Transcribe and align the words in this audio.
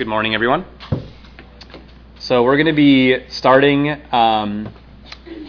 Good 0.00 0.08
morning, 0.08 0.34
everyone. 0.34 0.64
So, 2.20 2.42
we're 2.42 2.56
going 2.56 2.68
to 2.68 2.72
be 2.72 3.28
starting 3.28 3.90
um, 4.10 4.72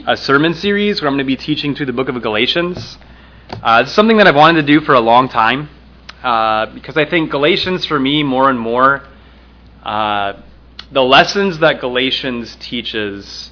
a 0.06 0.18
sermon 0.18 0.56
series 0.56 1.00
where 1.00 1.08
I'm 1.08 1.14
going 1.14 1.26
to 1.26 1.26
be 1.26 1.38
teaching 1.38 1.74
through 1.74 1.86
the 1.86 1.94
book 1.94 2.10
of 2.10 2.22
Galatians. 2.22 2.98
Uh, 3.50 3.84
it's 3.86 3.94
something 3.94 4.18
that 4.18 4.28
I've 4.28 4.36
wanted 4.36 4.68
to 4.68 4.68
do 4.68 4.82
for 4.82 4.94
a 4.94 5.00
long 5.00 5.30
time 5.30 5.70
uh, 6.22 6.66
because 6.66 6.98
I 6.98 7.06
think 7.06 7.32
Galatians, 7.32 7.86
for 7.86 7.98
me, 7.98 8.24
more 8.24 8.50
and 8.50 8.60
more, 8.60 9.08
uh, 9.84 10.42
the 10.92 11.02
lessons 11.02 11.60
that 11.60 11.80
Galatians 11.80 12.58
teaches 12.60 13.52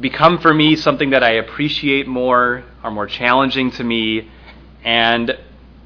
become 0.00 0.40
for 0.40 0.52
me 0.52 0.74
something 0.74 1.10
that 1.10 1.22
I 1.22 1.34
appreciate 1.34 2.08
more, 2.08 2.64
are 2.82 2.90
more 2.90 3.06
challenging 3.06 3.70
to 3.70 3.84
me, 3.84 4.28
and 4.82 5.38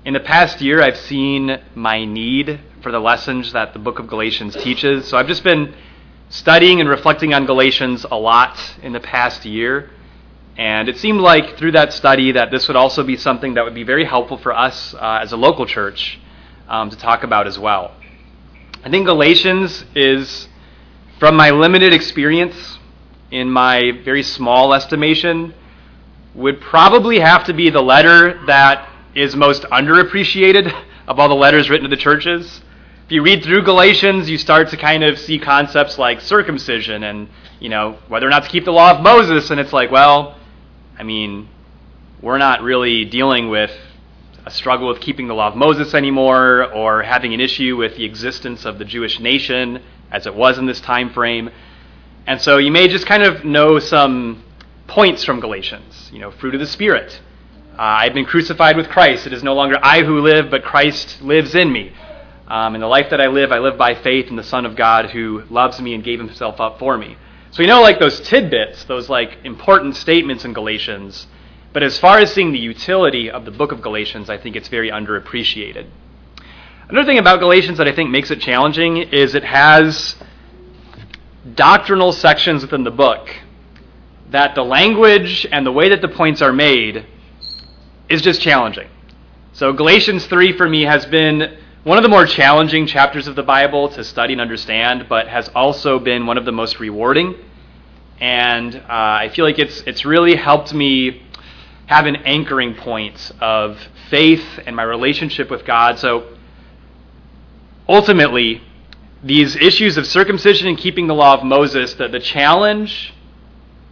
in 0.06 0.14
the 0.14 0.20
past 0.20 0.62
year, 0.62 0.82
I've 0.82 0.96
seen 0.96 1.60
my 1.74 2.06
need 2.06 2.58
for 2.84 2.92
the 2.92 3.00
lessons 3.00 3.52
that 3.54 3.72
the 3.72 3.78
book 3.78 3.98
of 3.98 4.06
Galatians 4.06 4.54
teaches. 4.54 5.08
So 5.08 5.16
I've 5.16 5.26
just 5.26 5.42
been 5.42 5.74
studying 6.28 6.80
and 6.80 6.88
reflecting 6.88 7.32
on 7.32 7.46
Galatians 7.46 8.04
a 8.04 8.14
lot 8.14 8.60
in 8.82 8.92
the 8.92 9.00
past 9.00 9.46
year. 9.46 9.90
And 10.58 10.86
it 10.86 10.98
seemed 10.98 11.20
like 11.20 11.56
through 11.56 11.72
that 11.72 11.94
study 11.94 12.32
that 12.32 12.50
this 12.50 12.68
would 12.68 12.76
also 12.76 13.02
be 13.02 13.16
something 13.16 13.54
that 13.54 13.64
would 13.64 13.74
be 13.74 13.84
very 13.84 14.04
helpful 14.04 14.36
for 14.36 14.52
us 14.52 14.92
uh, 14.92 15.20
as 15.22 15.32
a 15.32 15.36
local 15.38 15.64
church 15.64 16.20
um, 16.68 16.90
to 16.90 16.96
talk 16.96 17.24
about 17.24 17.46
as 17.46 17.58
well. 17.58 17.96
I 18.84 18.90
think 18.90 19.06
Galatians 19.06 19.86
is, 19.94 20.46
from 21.18 21.36
my 21.36 21.52
limited 21.52 21.94
experience, 21.94 22.78
in 23.30 23.50
my 23.50 23.92
very 24.04 24.22
small 24.22 24.74
estimation, 24.74 25.54
would 26.34 26.60
probably 26.60 27.20
have 27.20 27.44
to 27.44 27.54
be 27.54 27.70
the 27.70 27.80
letter 27.80 28.44
that 28.44 28.90
is 29.14 29.34
most 29.34 29.62
underappreciated 29.62 30.70
of 31.08 31.18
all 31.18 31.30
the 31.30 31.34
letters 31.34 31.70
written 31.70 31.88
to 31.88 31.96
the 31.96 32.00
churches 32.00 32.60
if 33.04 33.12
you 33.12 33.22
read 33.22 33.44
through 33.44 33.64
Galatians, 33.64 34.30
you 34.30 34.38
start 34.38 34.70
to 34.70 34.78
kind 34.78 35.04
of 35.04 35.18
see 35.18 35.38
concepts 35.38 35.98
like 35.98 36.22
circumcision 36.22 37.02
and, 37.02 37.28
you 37.60 37.68
know, 37.68 37.98
whether 38.08 38.26
or 38.26 38.30
not 38.30 38.44
to 38.44 38.48
keep 38.48 38.64
the 38.64 38.72
law 38.72 38.92
of 38.92 39.02
Moses. 39.02 39.50
And 39.50 39.60
it's 39.60 39.74
like, 39.74 39.90
well, 39.90 40.38
I 40.98 41.02
mean, 41.02 41.50
we're 42.22 42.38
not 42.38 42.62
really 42.62 43.04
dealing 43.04 43.50
with 43.50 43.70
a 44.46 44.50
struggle 44.50 44.88
with 44.88 45.00
keeping 45.00 45.28
the 45.28 45.34
law 45.34 45.48
of 45.48 45.54
Moses 45.54 45.92
anymore 45.92 46.72
or 46.72 47.02
having 47.02 47.34
an 47.34 47.40
issue 47.40 47.76
with 47.76 47.94
the 47.96 48.04
existence 48.04 48.64
of 48.64 48.78
the 48.78 48.86
Jewish 48.86 49.20
nation 49.20 49.82
as 50.10 50.26
it 50.26 50.34
was 50.34 50.56
in 50.56 50.64
this 50.64 50.80
time 50.80 51.10
frame. 51.10 51.50
And 52.26 52.40
so 52.40 52.56
you 52.56 52.72
may 52.72 52.88
just 52.88 53.04
kind 53.04 53.22
of 53.22 53.44
know 53.44 53.78
some 53.80 54.42
points 54.86 55.24
from 55.24 55.40
Galatians, 55.40 56.08
you 56.10 56.20
know, 56.20 56.30
fruit 56.30 56.54
of 56.54 56.60
the 56.60 56.66
Spirit. 56.66 57.20
Uh, 57.78 57.82
I've 57.82 58.14
been 58.14 58.24
crucified 58.24 58.78
with 58.78 58.88
Christ. 58.88 59.26
It 59.26 59.34
is 59.34 59.42
no 59.42 59.52
longer 59.52 59.76
I 59.82 60.02
who 60.04 60.20
live, 60.20 60.50
but 60.50 60.62
Christ 60.62 61.20
lives 61.20 61.54
in 61.54 61.70
me. 61.70 61.92
Um, 62.46 62.74
in 62.74 62.80
the 62.80 62.86
life 62.86 63.08
that 63.10 63.20
I 63.20 63.28
live, 63.28 63.52
I 63.52 63.58
live 63.58 63.78
by 63.78 63.94
faith 63.94 64.28
in 64.28 64.36
the 64.36 64.42
Son 64.42 64.66
of 64.66 64.76
God 64.76 65.10
who 65.10 65.44
loves 65.48 65.80
me 65.80 65.94
and 65.94 66.04
gave 66.04 66.18
himself 66.18 66.60
up 66.60 66.78
for 66.78 66.98
me. 66.98 67.16
So 67.50 67.62
we 67.62 67.66
know 67.66 67.80
like 67.80 67.98
those 67.98 68.20
tidbits, 68.20 68.84
those 68.84 69.08
like 69.08 69.38
important 69.44 69.96
statements 69.96 70.44
in 70.44 70.52
Galatians. 70.52 71.26
But 71.72 71.82
as 71.82 71.98
far 71.98 72.18
as 72.18 72.32
seeing 72.32 72.52
the 72.52 72.58
utility 72.58 73.30
of 73.30 73.44
the 73.44 73.50
book 73.50 73.72
of 73.72 73.80
Galatians, 73.80 74.28
I 74.28 74.36
think 74.36 74.56
it's 74.56 74.68
very 74.68 74.90
underappreciated. 74.90 75.86
Another 76.88 77.06
thing 77.06 77.18
about 77.18 77.40
Galatians 77.40 77.78
that 77.78 77.88
I 77.88 77.92
think 77.92 78.10
makes 78.10 78.30
it 78.30 78.40
challenging 78.40 78.98
is 78.98 79.34
it 79.34 79.44
has 79.44 80.16
doctrinal 81.54 82.12
sections 82.12 82.62
within 82.62 82.84
the 82.84 82.90
book 82.90 83.28
that 84.30 84.54
the 84.54 84.64
language 84.64 85.46
and 85.50 85.64
the 85.64 85.72
way 85.72 85.88
that 85.88 86.02
the 86.02 86.08
points 86.08 86.42
are 86.42 86.52
made 86.52 87.06
is 88.10 88.20
just 88.20 88.40
challenging. 88.40 88.88
So 89.52 89.72
Galatians 89.72 90.26
3 90.26 90.56
for 90.56 90.68
me 90.68 90.82
has 90.82 91.06
been 91.06 91.58
one 91.84 91.98
of 91.98 92.02
the 92.02 92.08
more 92.08 92.24
challenging 92.24 92.86
chapters 92.86 93.28
of 93.28 93.36
the 93.36 93.42
Bible 93.42 93.90
to 93.90 94.02
study 94.02 94.32
and 94.32 94.40
understand, 94.40 95.06
but 95.06 95.28
has 95.28 95.50
also 95.50 95.98
been 95.98 96.24
one 96.24 96.38
of 96.38 96.46
the 96.46 96.52
most 96.52 96.80
rewarding. 96.80 97.34
And 98.18 98.74
uh, 98.74 98.82
I 98.88 99.30
feel 99.34 99.44
like 99.44 99.58
it's 99.58 99.82
it's 99.82 100.06
really 100.06 100.34
helped 100.34 100.72
me 100.72 101.22
have 101.84 102.06
an 102.06 102.16
anchoring 102.16 102.74
point 102.74 103.30
of 103.38 103.78
faith 104.08 104.44
and 104.64 104.74
my 104.74 104.82
relationship 104.82 105.50
with 105.50 105.66
God. 105.66 105.98
So 105.98 106.34
ultimately, 107.86 108.62
these 109.22 109.54
issues 109.54 109.98
of 109.98 110.06
circumcision 110.06 110.68
and 110.68 110.78
keeping 110.78 111.06
the 111.06 111.14
law 111.14 111.34
of 111.34 111.44
Moses, 111.44 111.92
that 111.94 112.12
the 112.12 112.20
challenge 112.20 113.12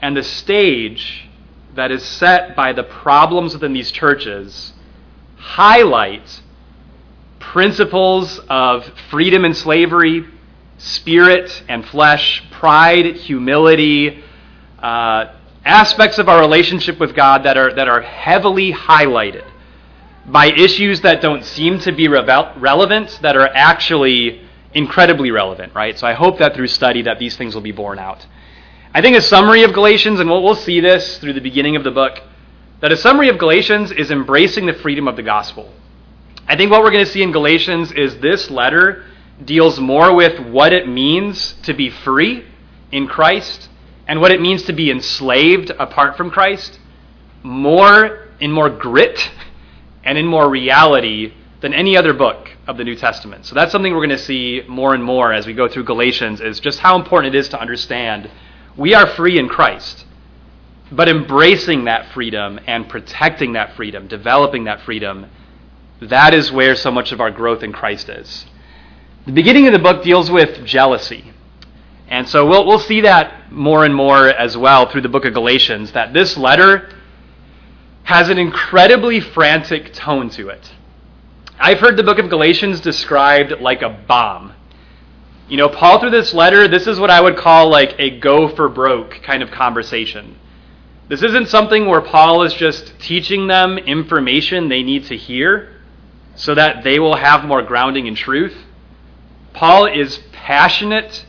and 0.00 0.16
the 0.16 0.22
stage 0.22 1.28
that 1.74 1.90
is 1.90 2.02
set 2.02 2.56
by 2.56 2.72
the 2.72 2.84
problems 2.84 3.52
within 3.52 3.74
these 3.74 3.92
churches 3.92 4.72
highlight 5.36 6.40
principles 7.52 8.38
of 8.48 8.82
freedom 9.10 9.44
and 9.44 9.54
slavery, 9.54 10.24
spirit 10.78 11.62
and 11.68 11.84
flesh, 11.84 12.42
pride, 12.50 13.14
humility, 13.14 14.24
uh, 14.78 15.26
aspects 15.62 16.16
of 16.16 16.30
our 16.30 16.40
relationship 16.40 16.98
with 16.98 17.14
God 17.14 17.44
that 17.44 17.58
are, 17.58 17.74
that 17.74 17.88
are 17.88 18.00
heavily 18.00 18.72
highlighted 18.72 19.44
by 20.24 20.46
issues 20.46 21.02
that 21.02 21.20
don't 21.20 21.44
seem 21.44 21.78
to 21.80 21.92
be 21.92 22.08
relevant, 22.08 23.18
that 23.20 23.36
are 23.36 23.48
actually 23.48 24.40
incredibly 24.72 25.30
relevant, 25.30 25.74
right? 25.74 25.98
So 25.98 26.06
I 26.06 26.14
hope 26.14 26.38
that 26.38 26.54
through 26.54 26.68
study 26.68 27.02
that 27.02 27.18
these 27.18 27.36
things 27.36 27.54
will 27.54 27.60
be 27.60 27.72
borne 27.72 27.98
out. 27.98 28.26
I 28.94 29.02
think 29.02 29.14
a 29.14 29.20
summary 29.20 29.62
of 29.62 29.74
Galatians, 29.74 30.20
and 30.20 30.30
we'll, 30.30 30.42
we'll 30.42 30.54
see 30.54 30.80
this 30.80 31.18
through 31.18 31.34
the 31.34 31.40
beginning 31.42 31.76
of 31.76 31.84
the 31.84 31.90
book, 31.90 32.18
that 32.80 32.92
a 32.92 32.96
summary 32.96 33.28
of 33.28 33.36
Galatians 33.36 33.92
is 33.92 34.10
embracing 34.10 34.64
the 34.64 34.72
freedom 34.72 35.06
of 35.06 35.16
the 35.16 35.22
gospel. 35.22 35.70
I 36.52 36.56
think 36.56 36.70
what 36.70 36.82
we're 36.82 36.90
going 36.90 37.06
to 37.06 37.10
see 37.10 37.22
in 37.22 37.32
Galatians 37.32 37.92
is 37.92 38.18
this 38.18 38.50
letter 38.50 39.06
deals 39.42 39.80
more 39.80 40.14
with 40.14 40.38
what 40.38 40.74
it 40.74 40.86
means 40.86 41.54
to 41.62 41.72
be 41.72 41.88
free 41.88 42.44
in 42.90 43.06
Christ 43.06 43.70
and 44.06 44.20
what 44.20 44.32
it 44.32 44.38
means 44.38 44.64
to 44.64 44.74
be 44.74 44.90
enslaved 44.90 45.70
apart 45.70 46.14
from 46.14 46.30
Christ, 46.30 46.78
more 47.42 48.28
in 48.38 48.52
more 48.52 48.68
grit 48.68 49.30
and 50.04 50.18
in 50.18 50.26
more 50.26 50.46
reality 50.50 51.32
than 51.62 51.72
any 51.72 51.96
other 51.96 52.12
book 52.12 52.50
of 52.66 52.76
the 52.76 52.84
New 52.84 52.96
Testament. 52.96 53.46
So 53.46 53.54
that's 53.54 53.72
something 53.72 53.90
we're 53.90 54.06
going 54.06 54.10
to 54.10 54.18
see 54.18 54.60
more 54.68 54.92
and 54.92 55.02
more 55.02 55.32
as 55.32 55.46
we 55.46 55.54
go 55.54 55.68
through 55.68 55.84
Galatians 55.84 56.42
is 56.42 56.60
just 56.60 56.80
how 56.80 56.96
important 56.96 57.34
it 57.34 57.38
is 57.38 57.48
to 57.48 57.58
understand 57.58 58.30
we 58.76 58.92
are 58.92 59.06
free 59.06 59.38
in 59.38 59.48
Christ. 59.48 60.04
But 60.90 61.08
embracing 61.08 61.86
that 61.86 62.12
freedom 62.12 62.60
and 62.66 62.90
protecting 62.90 63.54
that 63.54 63.74
freedom, 63.74 64.06
developing 64.06 64.64
that 64.64 64.82
freedom 64.82 65.30
that 66.10 66.34
is 66.34 66.52
where 66.52 66.74
so 66.74 66.90
much 66.90 67.12
of 67.12 67.20
our 67.20 67.30
growth 67.30 67.62
in 67.62 67.72
Christ 67.72 68.08
is. 68.08 68.46
The 69.26 69.32
beginning 69.32 69.66
of 69.66 69.72
the 69.72 69.78
book 69.78 70.02
deals 70.02 70.30
with 70.30 70.64
jealousy. 70.64 71.32
And 72.08 72.28
so 72.28 72.46
we'll, 72.46 72.66
we'll 72.66 72.78
see 72.78 73.02
that 73.02 73.52
more 73.52 73.84
and 73.84 73.94
more 73.94 74.28
as 74.28 74.56
well 74.56 74.90
through 74.90 75.02
the 75.02 75.08
book 75.08 75.24
of 75.24 75.32
Galatians, 75.32 75.92
that 75.92 76.12
this 76.12 76.36
letter 76.36 76.90
has 78.04 78.28
an 78.28 78.38
incredibly 78.38 79.20
frantic 79.20 79.92
tone 79.92 80.28
to 80.30 80.48
it. 80.48 80.72
I've 81.58 81.78
heard 81.78 81.96
the 81.96 82.02
book 82.02 82.18
of 82.18 82.28
Galatians 82.28 82.80
described 82.80 83.60
like 83.60 83.82
a 83.82 83.90
bomb. 83.90 84.52
You 85.48 85.56
know, 85.56 85.68
Paul, 85.68 86.00
through 86.00 86.10
this 86.10 86.34
letter, 86.34 86.66
this 86.66 86.86
is 86.86 86.98
what 86.98 87.10
I 87.10 87.20
would 87.20 87.36
call 87.36 87.70
like 87.70 87.94
a 87.98 88.18
go 88.18 88.48
for 88.48 88.68
broke 88.68 89.22
kind 89.22 89.42
of 89.42 89.50
conversation. 89.50 90.36
This 91.08 91.22
isn't 91.22 91.48
something 91.48 91.86
where 91.86 92.00
Paul 92.00 92.42
is 92.42 92.54
just 92.54 92.98
teaching 92.98 93.46
them 93.46 93.78
information 93.78 94.68
they 94.68 94.82
need 94.82 95.04
to 95.06 95.16
hear 95.16 95.81
so 96.34 96.54
that 96.54 96.84
they 96.84 96.98
will 96.98 97.16
have 97.16 97.44
more 97.44 97.62
grounding 97.62 98.06
in 98.06 98.14
truth. 98.14 98.56
Paul 99.52 99.86
is 99.86 100.20
passionate, 100.32 101.24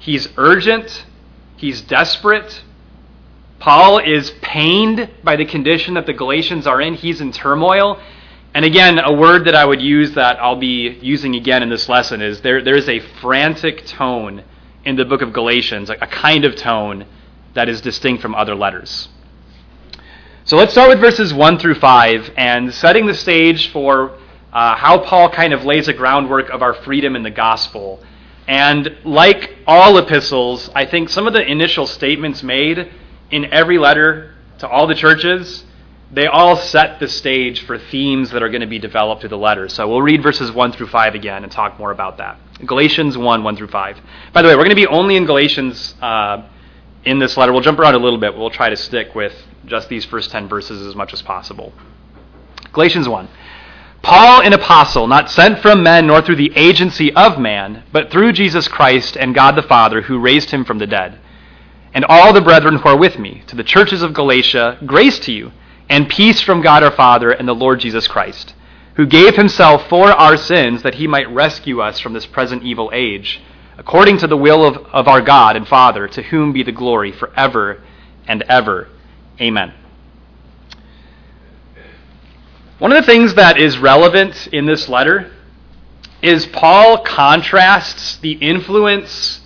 he's 0.00 0.28
urgent, 0.36 1.04
he's 1.56 1.80
desperate. 1.82 2.62
Paul 3.58 3.98
is 3.98 4.30
pained 4.40 5.10
by 5.24 5.36
the 5.36 5.44
condition 5.44 5.94
that 5.94 6.06
the 6.06 6.12
Galatians 6.12 6.66
are 6.66 6.80
in. 6.80 6.94
He's 6.94 7.20
in 7.20 7.32
turmoil. 7.32 8.00
And 8.54 8.64
again, 8.64 8.98
a 8.98 9.12
word 9.12 9.44
that 9.46 9.54
I 9.54 9.64
would 9.64 9.82
use 9.82 10.12
that 10.14 10.40
I'll 10.40 10.56
be 10.56 10.98
using 11.02 11.34
again 11.34 11.62
in 11.62 11.68
this 11.68 11.88
lesson 11.88 12.22
is 12.22 12.40
there, 12.40 12.62
there 12.62 12.76
is 12.76 12.88
a 12.88 13.00
frantic 13.20 13.84
tone 13.84 14.44
in 14.84 14.96
the 14.96 15.04
book 15.04 15.22
of 15.22 15.32
Galatians, 15.32 15.90
a 15.90 15.96
kind 15.96 16.44
of 16.44 16.56
tone 16.56 17.04
that 17.54 17.68
is 17.68 17.80
distinct 17.80 18.22
from 18.22 18.34
other 18.34 18.54
letters. 18.54 19.08
So 20.44 20.56
let's 20.56 20.72
start 20.72 20.88
with 20.88 21.00
verses 21.00 21.34
1 21.34 21.58
through 21.58 21.74
5 21.74 22.32
and 22.36 22.72
setting 22.72 23.06
the 23.06 23.14
stage 23.14 23.70
for 23.70 24.18
uh, 24.52 24.76
how 24.76 24.98
Paul 24.98 25.30
kind 25.30 25.52
of 25.52 25.64
lays 25.64 25.88
a 25.88 25.92
groundwork 25.92 26.50
of 26.50 26.62
our 26.62 26.74
freedom 26.74 27.16
in 27.16 27.22
the 27.22 27.30
gospel. 27.30 28.02
And 28.46 28.96
like 29.04 29.56
all 29.66 29.98
epistles, 29.98 30.70
I 30.74 30.86
think 30.86 31.10
some 31.10 31.26
of 31.26 31.34
the 31.34 31.44
initial 31.44 31.86
statements 31.86 32.42
made 32.42 32.90
in 33.30 33.52
every 33.52 33.78
letter 33.78 34.34
to 34.58 34.68
all 34.68 34.86
the 34.86 34.94
churches, 34.94 35.64
they 36.10 36.26
all 36.26 36.56
set 36.56 36.98
the 36.98 37.08
stage 37.08 37.64
for 37.66 37.78
themes 37.78 38.30
that 38.30 38.42
are 38.42 38.48
going 38.48 38.62
to 38.62 38.66
be 38.66 38.78
developed 38.78 39.20
through 39.20 39.30
the 39.30 39.38
letter. 39.38 39.68
So 39.68 39.86
we'll 39.86 40.02
read 40.02 40.22
verses 40.22 40.50
1 40.50 40.72
through 40.72 40.86
5 40.86 41.14
again 41.14 41.42
and 41.42 41.52
talk 41.52 41.78
more 41.78 41.90
about 41.90 42.16
that. 42.16 42.38
Galatians 42.64 43.18
1, 43.18 43.44
1 43.44 43.56
through 43.56 43.68
5. 43.68 44.00
By 44.32 44.42
the 44.42 44.48
way, 44.48 44.54
we're 44.54 44.64
going 44.64 44.70
to 44.70 44.76
be 44.76 44.86
only 44.86 45.16
in 45.16 45.26
Galatians 45.26 45.94
uh, 46.00 46.48
in 47.04 47.18
this 47.18 47.36
letter. 47.36 47.52
We'll 47.52 47.60
jump 47.60 47.78
around 47.78 47.94
a 47.94 47.98
little 47.98 48.18
bit. 48.18 48.36
We'll 48.36 48.50
try 48.50 48.70
to 48.70 48.76
stick 48.76 49.14
with 49.14 49.34
just 49.66 49.90
these 49.90 50.06
first 50.06 50.30
10 50.30 50.48
verses 50.48 50.86
as 50.86 50.94
much 50.94 51.12
as 51.12 51.20
possible. 51.20 51.74
Galatians 52.72 53.08
1. 53.08 53.28
Paul, 54.02 54.42
an 54.42 54.52
apostle, 54.52 55.06
not 55.06 55.30
sent 55.30 55.58
from 55.58 55.82
men 55.82 56.06
nor 56.06 56.22
through 56.22 56.36
the 56.36 56.52
agency 56.56 57.12
of 57.14 57.38
man, 57.38 57.82
but 57.92 58.10
through 58.10 58.32
Jesus 58.32 58.68
Christ 58.68 59.16
and 59.16 59.34
God 59.34 59.56
the 59.56 59.62
Father, 59.62 60.02
who 60.02 60.18
raised 60.18 60.50
him 60.50 60.64
from 60.64 60.78
the 60.78 60.86
dead. 60.86 61.18
And 61.92 62.04
all 62.04 62.32
the 62.32 62.40
brethren 62.40 62.76
who 62.76 62.88
are 62.88 62.96
with 62.96 63.18
me, 63.18 63.42
to 63.48 63.56
the 63.56 63.64
churches 63.64 64.02
of 64.02 64.14
Galatia, 64.14 64.78
grace 64.86 65.18
to 65.20 65.32
you, 65.32 65.52
and 65.88 66.08
peace 66.08 66.40
from 66.40 66.60
God 66.60 66.82
our 66.82 66.90
Father 66.90 67.30
and 67.30 67.48
the 67.48 67.54
Lord 67.54 67.80
Jesus 67.80 68.06
Christ, 68.06 68.54
who 68.94 69.06
gave 69.06 69.36
himself 69.36 69.88
for 69.88 70.10
our 70.12 70.36
sins 70.36 70.82
that 70.82 70.96
he 70.96 71.06
might 71.06 71.32
rescue 71.32 71.80
us 71.80 71.98
from 71.98 72.12
this 72.12 72.26
present 72.26 72.62
evil 72.62 72.90
age, 72.92 73.40
according 73.78 74.18
to 74.18 74.26
the 74.26 74.36
will 74.36 74.64
of, 74.64 74.76
of 74.92 75.08
our 75.08 75.22
God 75.22 75.56
and 75.56 75.66
Father, 75.66 76.06
to 76.08 76.22
whom 76.22 76.52
be 76.52 76.62
the 76.62 76.72
glory 76.72 77.10
forever 77.10 77.82
and 78.26 78.42
ever. 78.42 78.88
Amen. 79.40 79.72
One 82.78 82.92
of 82.92 83.04
the 83.04 83.10
things 83.10 83.34
that 83.34 83.58
is 83.58 83.76
relevant 83.76 84.46
in 84.52 84.64
this 84.64 84.88
letter 84.88 85.32
is 86.22 86.46
Paul 86.46 86.98
contrasts 86.98 88.18
the 88.18 88.34
influence 88.34 89.40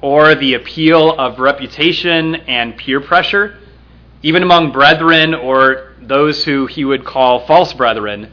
or 0.00 0.34
the 0.34 0.54
appeal 0.54 1.12
of 1.12 1.38
reputation 1.38 2.34
and 2.34 2.76
peer 2.76 3.00
pressure, 3.00 3.56
even 4.24 4.42
among 4.42 4.72
brethren 4.72 5.32
or 5.32 5.92
those 6.00 6.42
who 6.42 6.66
he 6.66 6.84
would 6.84 7.04
call 7.04 7.46
false 7.46 7.72
brethren, 7.72 8.32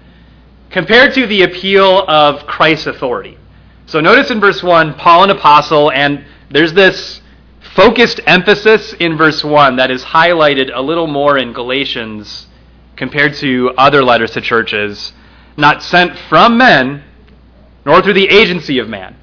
compared 0.72 1.14
to 1.14 1.28
the 1.28 1.44
appeal 1.44 2.04
of 2.08 2.48
Christ's 2.48 2.88
authority. 2.88 3.38
So 3.86 4.00
notice 4.00 4.32
in 4.32 4.40
verse 4.40 4.64
1, 4.64 4.96
Paul, 4.96 5.26
an 5.26 5.30
apostle, 5.30 5.92
and 5.92 6.26
there's 6.50 6.74
this 6.74 7.22
focused 7.76 8.20
emphasis 8.26 8.94
in 8.94 9.16
verse 9.16 9.44
1 9.44 9.76
that 9.76 9.92
is 9.92 10.04
highlighted 10.04 10.72
a 10.74 10.82
little 10.82 11.06
more 11.06 11.38
in 11.38 11.54
Galatians 11.54 12.48
compared 13.00 13.34
to 13.34 13.72
other 13.78 14.04
letters 14.04 14.32
to 14.32 14.42
churches, 14.42 15.14
not 15.56 15.82
sent 15.82 16.20
from 16.28 16.58
men, 16.58 17.02
nor 17.86 18.02
through 18.02 18.14
the 18.14 18.28
agency 18.28 18.78
of 18.78 18.90
man. 18.90 19.16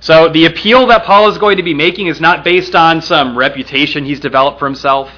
So 0.00 0.28
the 0.28 0.46
appeal 0.46 0.88
that 0.88 1.04
Paul 1.04 1.28
is 1.28 1.38
going 1.38 1.56
to 1.56 1.62
be 1.62 1.74
making 1.74 2.08
is 2.08 2.20
not 2.20 2.42
based 2.42 2.74
on 2.74 3.00
some 3.00 3.38
reputation 3.38 4.04
he's 4.04 4.18
developed 4.18 4.58
for 4.58 4.66
himself, 4.66 5.12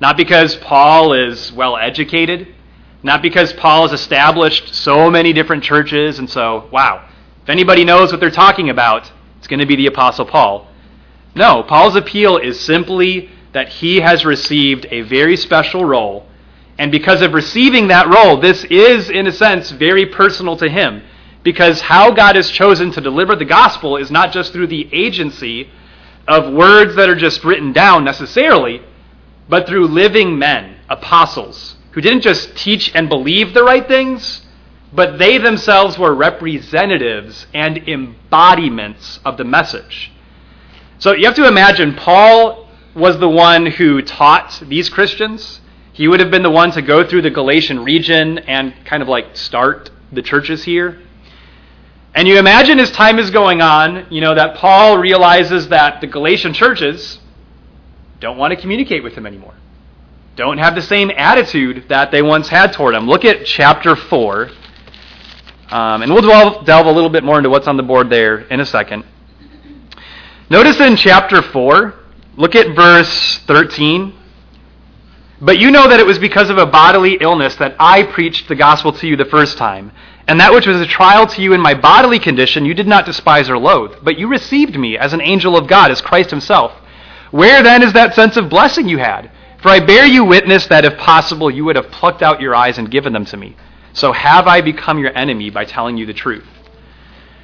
not 0.00 0.16
because 0.16 0.56
Paul 0.56 1.12
is 1.12 1.52
well 1.52 1.76
educated, 1.76 2.48
not 3.04 3.22
because 3.22 3.52
Paul 3.52 3.82
has 3.88 3.98
established 3.98 4.74
so 4.74 5.08
many 5.08 5.32
different 5.32 5.62
churches, 5.62 6.18
and 6.18 6.28
so, 6.28 6.68
wow, 6.72 7.08
if 7.44 7.48
anybody 7.48 7.84
knows 7.84 8.10
what 8.10 8.18
they're 8.18 8.30
talking 8.30 8.70
about, 8.70 9.12
it's 9.38 9.46
going 9.46 9.60
to 9.60 9.66
be 9.66 9.76
the 9.76 9.86
Apostle 9.86 10.26
Paul. 10.26 10.66
No, 11.36 11.62
Paul's 11.62 11.94
appeal 11.94 12.38
is 12.38 12.58
simply 12.58 13.30
that 13.52 13.68
he 13.68 14.00
has 14.00 14.24
received 14.24 14.88
a 14.90 15.02
very 15.02 15.36
special 15.36 15.84
role 15.84 16.26
and 16.78 16.92
because 16.92 17.22
of 17.22 17.32
receiving 17.32 17.88
that 17.88 18.08
role, 18.08 18.38
this 18.38 18.64
is, 18.64 19.08
in 19.08 19.26
a 19.26 19.32
sense, 19.32 19.70
very 19.70 20.06
personal 20.06 20.56
to 20.58 20.68
him. 20.68 21.02
Because 21.42 21.80
how 21.80 22.10
God 22.10 22.36
has 22.36 22.50
chosen 22.50 22.90
to 22.92 23.00
deliver 23.00 23.36
the 23.36 23.44
gospel 23.44 23.96
is 23.96 24.10
not 24.10 24.32
just 24.32 24.52
through 24.52 24.66
the 24.66 24.88
agency 24.92 25.70
of 26.28 26.52
words 26.52 26.96
that 26.96 27.08
are 27.08 27.14
just 27.14 27.44
written 27.44 27.72
down 27.72 28.04
necessarily, 28.04 28.82
but 29.48 29.66
through 29.66 29.86
living 29.86 30.38
men, 30.38 30.76
apostles, 30.88 31.76
who 31.92 32.00
didn't 32.00 32.22
just 32.22 32.56
teach 32.56 32.94
and 32.94 33.08
believe 33.08 33.54
the 33.54 33.62
right 33.62 33.86
things, 33.86 34.42
but 34.92 35.18
they 35.18 35.38
themselves 35.38 35.98
were 35.98 36.14
representatives 36.14 37.46
and 37.54 37.78
embodiments 37.88 39.20
of 39.24 39.36
the 39.36 39.44
message. 39.44 40.12
So 40.98 41.12
you 41.12 41.26
have 41.26 41.36
to 41.36 41.46
imagine 41.46 41.94
Paul 41.94 42.68
was 42.94 43.18
the 43.18 43.28
one 43.28 43.66
who 43.66 44.02
taught 44.02 44.62
these 44.66 44.88
Christians 44.88 45.60
he 45.96 46.08
would 46.08 46.20
have 46.20 46.30
been 46.30 46.42
the 46.42 46.50
one 46.50 46.70
to 46.72 46.82
go 46.82 47.08
through 47.08 47.22
the 47.22 47.30
Galatian 47.30 47.82
region 47.82 48.36
and 48.40 48.74
kind 48.84 49.02
of 49.02 49.08
like 49.08 49.34
start 49.34 49.88
the 50.12 50.20
churches 50.20 50.62
here. 50.62 51.00
And 52.14 52.28
you 52.28 52.38
imagine 52.38 52.78
as 52.78 52.90
time 52.90 53.18
is 53.18 53.30
going 53.30 53.62
on, 53.62 54.06
you 54.10 54.20
know, 54.20 54.34
that 54.34 54.56
Paul 54.56 54.98
realizes 54.98 55.68
that 55.68 56.02
the 56.02 56.06
Galatian 56.06 56.52
churches 56.52 57.18
don't 58.20 58.36
want 58.36 58.52
to 58.52 58.60
communicate 58.60 59.02
with 59.02 59.14
him 59.14 59.24
anymore. 59.24 59.54
Don't 60.34 60.58
have 60.58 60.74
the 60.74 60.82
same 60.82 61.10
attitude 61.16 61.86
that 61.88 62.10
they 62.10 62.20
once 62.20 62.50
had 62.50 62.74
toward 62.74 62.94
him. 62.94 63.06
Look 63.06 63.24
at 63.24 63.46
chapter 63.46 63.96
4. 63.96 64.50
Um, 65.70 66.02
and 66.02 66.12
we'll 66.12 66.20
delve, 66.20 66.66
delve 66.66 66.86
a 66.88 66.92
little 66.92 67.08
bit 67.08 67.24
more 67.24 67.38
into 67.38 67.48
what's 67.48 67.66
on 67.66 67.78
the 67.78 67.82
board 67.82 68.10
there 68.10 68.40
in 68.40 68.60
a 68.60 68.66
second. 68.66 69.02
Notice 70.50 70.78
in 70.78 70.96
chapter 70.96 71.40
4, 71.40 71.94
look 72.36 72.54
at 72.54 72.76
verse 72.76 73.38
13. 73.46 74.12
But 75.40 75.58
you 75.58 75.70
know 75.70 75.88
that 75.88 76.00
it 76.00 76.06
was 76.06 76.18
because 76.18 76.48
of 76.48 76.56
a 76.56 76.66
bodily 76.66 77.18
illness 77.20 77.56
that 77.56 77.76
I 77.78 78.04
preached 78.04 78.48
the 78.48 78.54
gospel 78.54 78.92
to 78.92 79.06
you 79.06 79.16
the 79.16 79.26
first 79.26 79.58
time. 79.58 79.92
And 80.28 80.40
that 80.40 80.52
which 80.52 80.66
was 80.66 80.80
a 80.80 80.86
trial 80.86 81.26
to 81.26 81.42
you 81.42 81.52
in 81.52 81.60
my 81.60 81.74
bodily 81.74 82.18
condition 82.18 82.64
you 82.64 82.74
did 82.74 82.88
not 82.88 83.06
despise 83.06 83.48
or 83.48 83.58
loathe, 83.58 83.98
but 84.02 84.18
you 84.18 84.28
received 84.28 84.78
me 84.78 84.96
as 84.96 85.12
an 85.12 85.20
angel 85.20 85.56
of 85.56 85.68
God, 85.68 85.90
as 85.90 86.00
Christ 86.00 86.30
himself. 86.30 86.72
Where 87.30 87.62
then 87.62 87.82
is 87.82 87.92
that 87.92 88.14
sense 88.14 88.36
of 88.36 88.48
blessing 88.48 88.88
you 88.88 88.98
had? 88.98 89.30
For 89.62 89.68
I 89.68 89.80
bear 89.80 90.06
you 90.06 90.24
witness 90.24 90.66
that 90.66 90.84
if 90.84 90.96
possible 90.96 91.50
you 91.50 91.64
would 91.64 91.76
have 91.76 91.90
plucked 91.90 92.22
out 92.22 92.40
your 92.40 92.54
eyes 92.54 92.78
and 92.78 92.90
given 92.90 93.12
them 93.12 93.24
to 93.26 93.36
me. 93.36 93.56
So 93.92 94.12
have 94.12 94.46
I 94.46 94.60
become 94.62 94.98
your 94.98 95.16
enemy 95.16 95.50
by 95.50 95.64
telling 95.64 95.96
you 95.96 96.06
the 96.06 96.14
truth? 96.14 96.46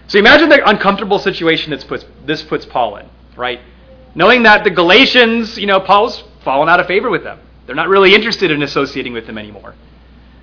So 0.06 0.19
imagine 0.19 0.49
the 0.49 0.69
uncomfortable 0.69 1.19
situation 1.19 1.71
this 1.71 1.85
puts, 1.85 2.05
this 2.27 2.43
puts 2.43 2.67
Paul 2.67 2.97
in, 2.97 3.09
right? 3.37 3.61
Knowing 4.15 4.43
that 4.43 4.65
the 4.65 4.71
Galatians, 4.71 5.59
you 5.59 5.67
know, 5.67 5.81
Paul's 5.81 6.23
fallen 6.44 6.69
out 6.69 6.81
of 6.81 6.87
favor 6.87 7.11
with 7.11 7.23
them. 7.23 7.39
They're 7.67 7.76
not 7.76 7.88
really 7.88 8.14
interested 8.14 8.50
in 8.50 8.62
associating 8.62 9.12
with 9.12 9.26
him 9.26 9.38
anymore. 9.38 9.75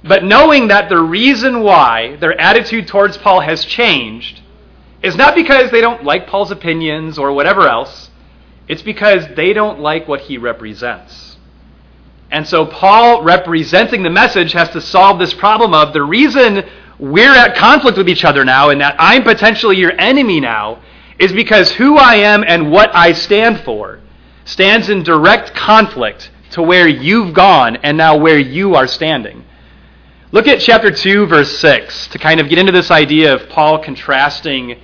But 0.03 0.23
knowing 0.23 0.69
that 0.69 0.89
the 0.89 1.01
reason 1.01 1.61
why 1.61 2.15
their 2.17 2.39
attitude 2.39 2.87
towards 2.87 3.17
Paul 3.17 3.41
has 3.41 3.65
changed 3.65 4.41
is 5.03 5.15
not 5.15 5.35
because 5.35 5.71
they 5.71 5.81
don't 5.81 6.03
like 6.03 6.27
Paul's 6.27 6.51
opinions 6.51 7.17
or 7.17 7.33
whatever 7.33 7.67
else, 7.67 8.09
it's 8.67 8.81
because 8.81 9.27
they 9.35 9.53
don't 9.53 9.79
like 9.79 10.07
what 10.07 10.21
he 10.21 10.37
represents. 10.37 11.37
And 12.31 12.47
so 12.47 12.65
Paul, 12.65 13.23
representing 13.23 14.03
the 14.03 14.09
message, 14.09 14.53
has 14.53 14.69
to 14.69 14.81
solve 14.81 15.19
this 15.19 15.33
problem 15.33 15.73
of 15.73 15.93
the 15.93 16.03
reason 16.03 16.63
we're 16.99 17.33
at 17.33 17.55
conflict 17.55 17.97
with 17.97 18.09
each 18.09 18.25
other 18.25 18.45
now 18.45 18.69
and 18.69 18.81
that 18.81 18.95
I'm 18.99 19.23
potentially 19.23 19.77
your 19.77 19.99
enemy 19.99 20.39
now 20.39 20.81
is 21.17 21.33
because 21.33 21.71
who 21.71 21.97
I 21.97 22.15
am 22.15 22.43
and 22.45 22.71
what 22.71 22.93
I 22.93 23.13
stand 23.13 23.61
for 23.61 23.99
stands 24.45 24.89
in 24.89 25.03
direct 25.03 25.53
conflict 25.53 26.29
to 26.51 26.61
where 26.61 26.87
you've 26.87 27.33
gone 27.33 27.77
and 27.77 27.97
now 27.97 28.17
where 28.17 28.39
you 28.39 28.75
are 28.75 28.87
standing. 28.87 29.45
Look 30.31 30.47
at 30.47 30.59
chapter 30.59 30.91
2, 30.91 31.25
verse 31.25 31.57
6, 31.59 32.07
to 32.09 32.19
kind 32.19 32.39
of 32.39 32.49
get 32.49 32.59
into 32.59 32.71
this 32.71 32.91
idea 32.91 33.33
of 33.33 33.49
Paul 33.49 33.79
contrasting 33.79 34.79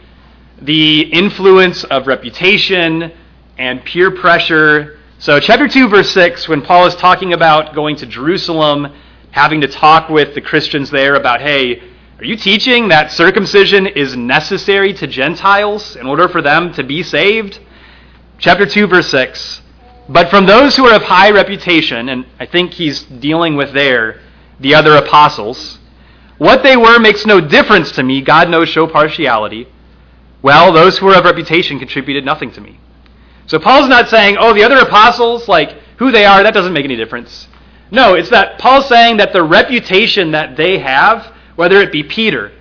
the 0.61 1.01
influence 1.01 1.83
of 1.83 2.07
reputation 2.07 3.11
and 3.57 3.83
peer 3.85 4.11
pressure. 4.11 4.99
So, 5.19 5.39
chapter 5.39 5.67
2, 5.67 5.87
verse 5.87 6.11
6, 6.11 6.47
when 6.47 6.61
Paul 6.61 6.87
is 6.87 6.95
talking 6.95 7.33
about 7.33 7.75
going 7.75 7.95
to 7.97 8.05
Jerusalem, 8.05 8.93
having 9.31 9.61
to 9.61 9.67
talk 9.67 10.09
with 10.09 10.33
the 10.33 10.41
Christians 10.41 10.89
there 10.89 11.15
about, 11.15 11.41
hey, 11.41 11.81
are 12.17 12.25
you 12.25 12.37
teaching 12.37 12.87
that 12.87 13.11
circumcision 13.11 13.85
is 13.85 14.15
necessary 14.15 14.93
to 14.93 15.05
Gentiles 15.05 15.95
in 15.95 16.07
order 16.07 16.29
for 16.29 16.41
them 16.41 16.73
to 16.73 16.83
be 16.83 17.03
saved? 17.03 17.59
Chapter 18.39 18.65
2, 18.65 18.87
verse 18.87 19.09
6. 19.11 19.61
But 20.07 20.29
from 20.29 20.45
those 20.45 20.75
who 20.75 20.85
are 20.85 20.95
of 20.95 21.03
high 21.03 21.31
reputation, 21.31 22.09
and 22.09 22.25
I 22.39 22.45
think 22.45 22.73
he's 22.73 23.03
dealing 23.03 23.55
with 23.55 23.73
there 23.73 24.21
the 24.59 24.75
other 24.75 24.95
apostles, 24.95 25.79
what 26.37 26.63
they 26.63 26.77
were 26.77 26.99
makes 26.99 27.25
no 27.25 27.41
difference 27.41 27.91
to 27.93 28.03
me. 28.03 28.21
God 28.21 28.49
knows 28.49 28.69
show 28.69 28.87
partiality. 28.87 29.67
Well, 30.41 30.71
those 30.71 30.97
who 30.97 31.07
are 31.07 31.17
of 31.17 31.25
reputation 31.25 31.79
contributed 31.79 32.23
nothing 32.23 32.51
to 32.51 32.61
me. 32.61 32.79
So 33.47 33.57
Paul's 33.59 33.89
not 33.89 34.09
saying, 34.09 34.37
oh, 34.39 34.53
the 34.53 34.63
other 34.63 34.77
apostles, 34.77 35.47
like 35.47 35.71
who 35.97 36.11
they 36.11 36.25
are, 36.25 36.43
that 36.43 36.53
doesn't 36.53 36.73
make 36.73 36.85
any 36.85 36.95
difference. 36.95 37.47
No, 37.91 38.13
it's 38.15 38.29
that 38.29 38.59
Paul's 38.59 38.87
saying 38.87 39.17
that 39.17 39.33
the 39.33 39.43
reputation 39.43 40.31
that 40.31 40.57
they 40.57 40.79
have, 40.79 41.33
whether 41.55 41.81
it 41.81 41.91
be 41.91 42.03
Peter, 42.03 42.51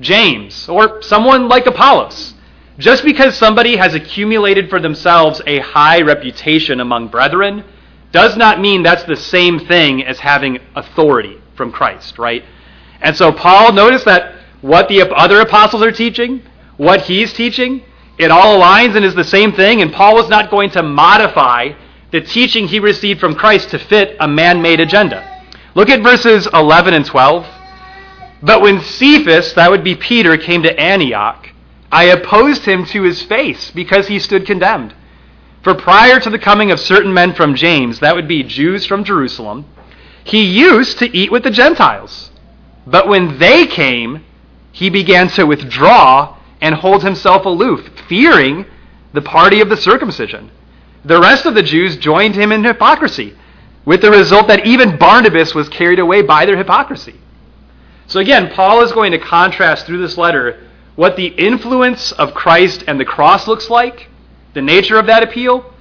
James, 0.00 0.68
or 0.68 1.00
someone 1.02 1.48
like 1.48 1.66
Apollos, 1.66 2.33
just 2.78 3.04
because 3.04 3.36
somebody 3.36 3.76
has 3.76 3.94
accumulated 3.94 4.68
for 4.68 4.80
themselves 4.80 5.40
a 5.46 5.60
high 5.60 6.00
reputation 6.00 6.80
among 6.80 7.08
brethren 7.08 7.64
does 8.10 8.36
not 8.36 8.60
mean 8.60 8.82
that's 8.82 9.04
the 9.04 9.16
same 9.16 9.58
thing 9.58 10.04
as 10.04 10.20
having 10.20 10.58
authority 10.76 11.40
from 11.56 11.72
Christ, 11.72 12.18
right? 12.18 12.44
And 13.00 13.16
so 13.16 13.32
Paul 13.32 13.72
noticed 13.72 14.04
that 14.04 14.36
what 14.60 14.88
the 14.88 15.02
other 15.02 15.40
apostles 15.40 15.82
are 15.82 15.92
teaching, 15.92 16.42
what 16.76 17.02
he's 17.02 17.32
teaching, 17.32 17.82
it 18.18 18.30
all 18.30 18.60
aligns 18.60 18.94
and 18.94 19.04
is 19.04 19.14
the 19.14 19.24
same 19.24 19.52
thing, 19.52 19.82
and 19.82 19.92
Paul 19.92 20.14
was 20.14 20.28
not 20.28 20.50
going 20.50 20.70
to 20.70 20.82
modify 20.82 21.72
the 22.12 22.20
teaching 22.20 22.68
he 22.68 22.78
received 22.78 23.18
from 23.18 23.34
Christ 23.34 23.70
to 23.70 23.78
fit 23.78 24.16
a 24.20 24.28
man 24.28 24.62
made 24.62 24.78
agenda. 24.78 25.42
Look 25.74 25.90
at 25.90 26.02
verses 26.02 26.46
11 26.52 26.94
and 26.94 27.04
12. 27.04 27.46
But 28.42 28.62
when 28.62 28.80
Cephas, 28.80 29.54
that 29.54 29.70
would 29.70 29.82
be 29.82 29.96
Peter, 29.96 30.36
came 30.36 30.62
to 30.62 30.80
Antioch, 30.80 31.48
I 31.94 32.06
opposed 32.06 32.64
him 32.64 32.84
to 32.86 33.04
his 33.04 33.22
face 33.22 33.70
because 33.70 34.08
he 34.08 34.18
stood 34.18 34.46
condemned. 34.46 34.92
For 35.62 35.76
prior 35.76 36.18
to 36.18 36.28
the 36.28 36.40
coming 36.40 36.72
of 36.72 36.80
certain 36.80 37.14
men 37.14 37.34
from 37.34 37.54
James, 37.54 38.00
that 38.00 38.16
would 38.16 38.26
be 38.26 38.42
Jews 38.42 38.84
from 38.84 39.04
Jerusalem, 39.04 39.64
he 40.24 40.42
used 40.42 40.98
to 40.98 41.16
eat 41.16 41.30
with 41.30 41.44
the 41.44 41.52
Gentiles. 41.52 42.32
But 42.84 43.06
when 43.06 43.38
they 43.38 43.68
came, 43.68 44.24
he 44.72 44.90
began 44.90 45.28
to 45.28 45.46
withdraw 45.46 46.36
and 46.60 46.74
hold 46.74 47.04
himself 47.04 47.46
aloof, 47.46 47.88
fearing 48.08 48.66
the 49.12 49.22
party 49.22 49.60
of 49.60 49.68
the 49.68 49.76
circumcision. 49.76 50.50
The 51.04 51.20
rest 51.20 51.46
of 51.46 51.54
the 51.54 51.62
Jews 51.62 51.96
joined 51.96 52.34
him 52.34 52.50
in 52.50 52.64
hypocrisy, 52.64 53.36
with 53.84 54.00
the 54.00 54.10
result 54.10 54.48
that 54.48 54.66
even 54.66 54.98
Barnabas 54.98 55.54
was 55.54 55.68
carried 55.68 56.00
away 56.00 56.22
by 56.22 56.44
their 56.44 56.56
hypocrisy. 56.56 57.20
So 58.08 58.18
again, 58.18 58.50
Paul 58.50 58.82
is 58.82 58.90
going 58.90 59.12
to 59.12 59.18
contrast 59.18 59.86
through 59.86 59.98
this 59.98 60.18
letter 60.18 60.60
what 60.96 61.16
the 61.16 61.26
influence 61.26 62.12
of 62.12 62.34
Christ 62.34 62.84
and 62.86 62.98
the 62.98 63.04
cross 63.04 63.48
looks 63.48 63.68
like, 63.68 64.08
the 64.54 64.62
nature 64.62 64.98
of 64.98 65.06
that 65.06 65.22
appeal, 65.22 65.72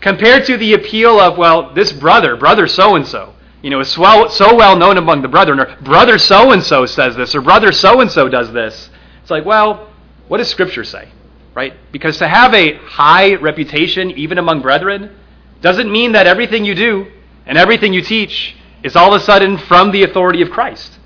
compared 0.00 0.44
to 0.46 0.56
the 0.56 0.74
appeal 0.74 1.20
of, 1.20 1.38
well, 1.38 1.72
this 1.74 1.92
brother, 1.92 2.36
brother 2.36 2.66
so 2.66 2.96
and 2.96 3.06
so, 3.06 3.34
you 3.62 3.70
know, 3.70 3.80
is 3.80 3.88
so, 3.88 4.28
so 4.28 4.54
well 4.54 4.76
known 4.76 4.98
among 4.98 5.22
the 5.22 5.28
brethren, 5.28 5.60
or 5.60 5.76
brother 5.82 6.18
so 6.18 6.52
and 6.52 6.62
so 6.62 6.86
says 6.86 7.16
this, 7.16 7.34
or 7.34 7.40
brother 7.40 7.72
so 7.72 8.00
and 8.00 8.10
so 8.10 8.28
does 8.28 8.52
this. 8.52 8.90
It's 9.22 9.30
like, 9.30 9.44
well, 9.44 9.90
what 10.28 10.38
does 10.38 10.48
Scripture 10.48 10.84
say? 10.84 11.08
Right? 11.54 11.74
Because 11.92 12.18
to 12.18 12.28
have 12.28 12.52
a 12.52 12.76
high 12.76 13.34
reputation, 13.36 14.10
even 14.12 14.38
among 14.38 14.62
brethren, 14.62 15.16
doesn't 15.60 15.90
mean 15.90 16.12
that 16.12 16.26
everything 16.26 16.64
you 16.64 16.74
do 16.74 17.06
and 17.46 17.56
everything 17.56 17.92
you 17.92 18.02
teach 18.02 18.56
is 18.82 18.96
all 18.96 19.14
of 19.14 19.20
a 19.20 19.24
sudden 19.24 19.56
from 19.56 19.90
the 19.92 20.02
authority 20.02 20.42
of 20.42 20.50
Christ. 20.50 20.98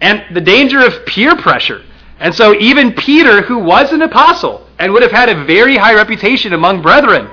And 0.00 0.36
the 0.36 0.40
danger 0.40 0.84
of 0.84 1.04
peer 1.06 1.34
pressure. 1.36 1.82
And 2.20 2.34
so, 2.34 2.54
even 2.54 2.92
Peter, 2.92 3.42
who 3.42 3.58
was 3.58 3.92
an 3.92 4.02
apostle 4.02 4.66
and 4.78 4.92
would 4.92 5.02
have 5.02 5.12
had 5.12 5.28
a 5.28 5.44
very 5.44 5.76
high 5.76 5.94
reputation 5.94 6.52
among 6.52 6.82
brethren, 6.82 7.30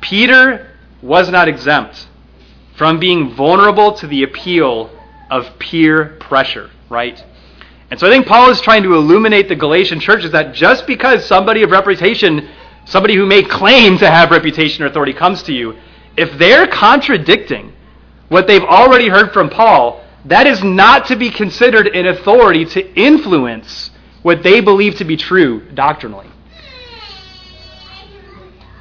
Peter 0.00 0.70
was 1.00 1.30
not 1.30 1.48
exempt 1.48 2.08
from 2.76 2.98
being 2.98 3.34
vulnerable 3.34 3.92
to 3.92 4.06
the 4.06 4.24
appeal 4.24 4.90
of 5.30 5.58
peer 5.58 6.16
pressure, 6.20 6.70
right? 6.90 7.24
And 7.90 8.00
so 8.00 8.08
I 8.08 8.10
think 8.10 8.26
Paul 8.26 8.50
is 8.50 8.60
trying 8.60 8.82
to 8.82 8.94
illuminate 8.94 9.48
the 9.48 9.54
Galatian 9.54 10.00
churches 10.00 10.32
that 10.32 10.54
just 10.54 10.86
because 10.86 11.24
somebody 11.24 11.62
of 11.62 11.70
reputation, 11.70 12.48
somebody 12.84 13.14
who 13.14 13.26
may 13.26 13.42
claim 13.42 13.98
to 13.98 14.10
have 14.10 14.30
reputation 14.30 14.82
or 14.82 14.88
authority 14.88 15.12
comes 15.12 15.42
to 15.44 15.52
you, 15.52 15.76
if 16.16 16.36
they're 16.38 16.66
contradicting 16.66 17.72
what 18.28 18.46
they've 18.46 18.62
already 18.62 19.08
heard 19.08 19.32
from 19.32 19.50
Paul, 19.50 20.03
that 20.24 20.46
is 20.46 20.62
not 20.62 21.06
to 21.06 21.16
be 21.16 21.30
considered 21.30 21.88
an 21.88 22.06
authority 22.06 22.64
to 22.64 22.94
influence 22.94 23.90
what 24.22 24.42
they 24.42 24.60
believe 24.60 24.96
to 24.96 25.04
be 25.04 25.16
true 25.16 25.68
doctrinally. 25.74 26.28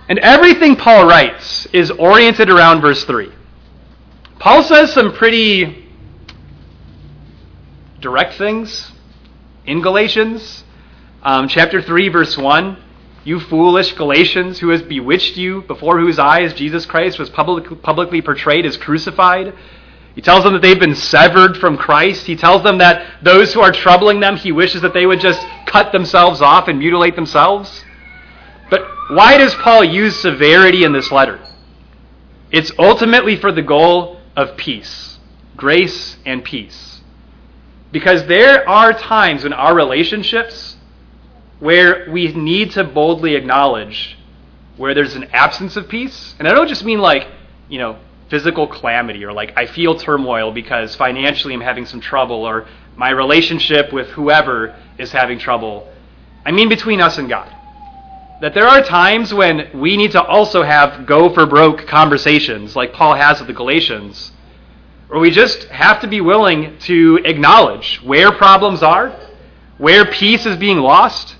And 0.08 0.20
everything 0.20 0.76
Paul 0.76 1.06
writes 1.08 1.66
is 1.68 1.92
oriented 1.92 2.50
around 2.50 2.82
verse 2.82 3.04
3. 3.04 3.32
Paul 4.40 4.64
says 4.64 4.94
some 4.94 5.14
pretty 5.14 5.90
direct 8.00 8.36
things 8.36 8.92
in 9.66 9.82
Galatians. 9.82 10.64
Um, 11.24 11.48
chapter 11.48 11.82
3, 11.82 12.10
verse 12.10 12.38
1 12.38 12.78
You 13.24 13.40
foolish 13.40 13.94
Galatians, 13.94 14.60
who 14.60 14.70
has 14.70 14.82
bewitched 14.82 15.38
you, 15.38 15.62
before 15.64 16.00
whose 16.00 16.20
eyes 16.20 16.54
Jesus 16.54 16.86
Christ 16.86 17.18
was 17.18 17.30
public, 17.30 17.82
publicly 17.82 18.22
portrayed 18.22 18.66
as 18.66 18.76
crucified. 18.76 19.54
He 20.16 20.22
tells 20.22 20.44
them 20.44 20.54
that 20.54 20.62
they've 20.62 20.80
been 20.80 20.96
severed 20.96 21.58
from 21.58 21.78
Christ. 21.78 22.26
He 22.26 22.36
tells 22.36 22.64
them 22.64 22.78
that 22.78 23.24
those 23.24 23.54
who 23.54 23.62
are 23.62 23.72
troubling 23.72 24.20
them, 24.20 24.36
he 24.36 24.52
wishes 24.52 24.82
that 24.82 24.94
they 24.94 25.06
would 25.06 25.20
just 25.20 25.46
cut 25.66 25.92
themselves 25.92 26.42
off 26.42 26.68
and 26.68 26.78
mutilate 26.78 27.16
themselves. 27.16 27.84
But 28.70 28.84
why 29.10 29.38
does 29.38 29.56
Paul 29.56 29.84
use 29.84 30.20
severity 30.20 30.84
in 30.84 30.94
this 30.94 31.12
letter? 31.12 31.40
It's 32.52 32.72
ultimately 32.78 33.36
for 33.36 33.52
the 33.52 33.64
goal 33.64 34.20
of 34.36 34.56
peace, 34.56 35.18
grace 35.58 36.18
and 36.26 36.44
peace. 36.44 37.02
Because 37.92 38.28
there 38.28 38.68
are 38.70 38.94
times 38.94 39.46
in 39.46 39.54
our 39.54 39.74
relationships 39.74 40.78
where 41.60 42.08
we 42.12 42.28
need 42.34 42.72
to 42.72 42.84
boldly 42.84 43.36
acknowledge 43.36 44.18
where 44.78 44.94
there's 44.94 45.16
an 45.16 45.26
absence 45.34 45.76
of 45.76 45.88
peace. 45.88 46.36
And 46.38 46.48
I 46.48 46.54
don't 46.54 46.68
just 46.68 46.84
mean 46.84 47.00
like, 47.00 47.28
you 47.70 47.80
know, 47.80 47.98
physical 48.30 48.68
calamity 48.68 49.24
or 49.24 49.34
like 49.34 49.54
I 49.58 49.66
feel 49.66 49.98
turmoil 49.98 50.52
because 50.52 50.96
financially 50.96 51.54
I'm 51.54 51.62
having 51.62 51.86
some 51.86 52.00
trouble 52.00 52.44
or 52.44 52.68
my 52.96 53.10
relationship 53.10 53.92
with 53.92 54.08
whoever 54.10 54.76
is 54.98 55.12
having 55.12 55.40
trouble. 55.40 55.92
I 56.46 56.52
mean 56.52 56.70
between 56.70 57.02
us 57.02 57.18
and 57.18 57.30
God. 57.30 57.54
That 58.42 58.54
there 58.54 58.68
are 58.68 58.82
times 58.82 59.34
when 59.34 59.70
we 59.80 59.96
need 59.96 60.12
to 60.12 60.22
also 60.22 60.64
have 60.64 61.06
go 61.06 61.34
for 61.34 61.46
broke 61.46 61.88
conversations 61.88 62.76
like 62.76 62.92
Paul 62.92 63.16
has 63.16 63.40
with 63.40 63.48
the 63.48 63.54
Galatians, 63.54 64.32
where 65.08 65.20
we 65.20 65.32
just 65.32 65.66
have 65.66 66.02
to 66.02 66.08
be 66.08 66.20
willing 66.20 66.78
to 66.80 67.22
acknowledge 67.24 68.02
where 68.04 68.32
problems 68.32 68.84
are, 68.84 69.18
where 69.78 70.06
peace 70.06 70.46
is 70.46 70.58
being 70.58 70.80
lost, 70.80 71.38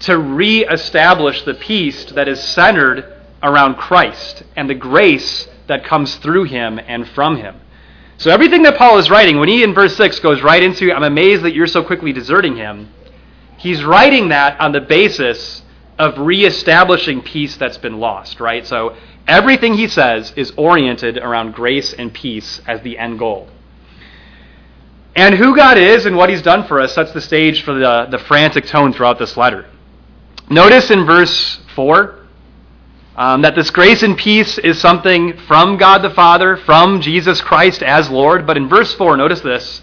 to 0.00 0.18
reestablish 0.18 1.42
the 1.42 1.54
peace 1.54 2.04
that 2.12 2.28
is 2.28 2.42
centered 2.42 3.12
around 3.42 3.74
Christ 3.74 4.42
and 4.56 4.70
the 4.70 4.74
grace 4.74 5.48
that 5.68 5.84
comes 5.84 6.16
through 6.16 6.44
him 6.44 6.80
and 6.86 7.08
from 7.08 7.36
him. 7.36 7.60
So 8.18 8.32
everything 8.32 8.62
that 8.64 8.76
Paul 8.76 8.98
is 8.98 9.10
writing, 9.10 9.38
when 9.38 9.48
he 9.48 9.62
in 9.62 9.74
verse 9.74 9.96
6 9.96 10.18
goes 10.18 10.42
right 10.42 10.62
into, 10.62 10.92
I'm 10.92 11.04
amazed 11.04 11.44
that 11.44 11.54
you're 11.54 11.68
so 11.68 11.84
quickly 11.84 12.12
deserting 12.12 12.56
him, 12.56 12.92
he's 13.58 13.84
writing 13.84 14.30
that 14.30 14.60
on 14.60 14.72
the 14.72 14.80
basis 14.80 15.62
of 15.98 16.18
reestablishing 16.18 17.22
peace 17.22 17.56
that's 17.56 17.78
been 17.78 17.98
lost, 17.98 18.40
right? 18.40 18.66
So 18.66 18.96
everything 19.26 19.74
he 19.74 19.86
says 19.86 20.32
is 20.36 20.52
oriented 20.56 21.18
around 21.18 21.54
grace 21.54 21.92
and 21.92 22.12
peace 22.12 22.60
as 22.66 22.82
the 22.82 22.98
end 22.98 23.18
goal. 23.18 23.48
And 25.14 25.34
who 25.34 25.54
God 25.56 25.78
is 25.78 26.06
and 26.06 26.16
what 26.16 26.30
he's 26.30 26.42
done 26.42 26.66
for 26.66 26.80
us 26.80 26.94
sets 26.94 27.12
the 27.12 27.20
stage 27.20 27.62
for 27.62 27.74
the, 27.74 28.06
the 28.10 28.18
frantic 28.18 28.66
tone 28.66 28.92
throughout 28.92 29.18
this 29.18 29.36
letter. 29.36 29.66
Notice 30.48 30.90
in 30.90 31.04
verse 31.04 31.60
4 31.74 32.17
um, 33.18 33.42
that 33.42 33.56
this 33.56 33.70
grace 33.70 34.04
and 34.04 34.16
peace 34.16 34.58
is 34.58 34.80
something 34.80 35.36
from 35.48 35.76
God 35.76 36.02
the 36.02 36.10
Father, 36.10 36.56
from 36.56 37.00
Jesus 37.00 37.40
Christ 37.40 37.82
as 37.82 38.08
Lord. 38.08 38.46
But 38.46 38.56
in 38.56 38.68
verse 38.68 38.94
4, 38.94 39.16
notice 39.16 39.40
this 39.40 39.82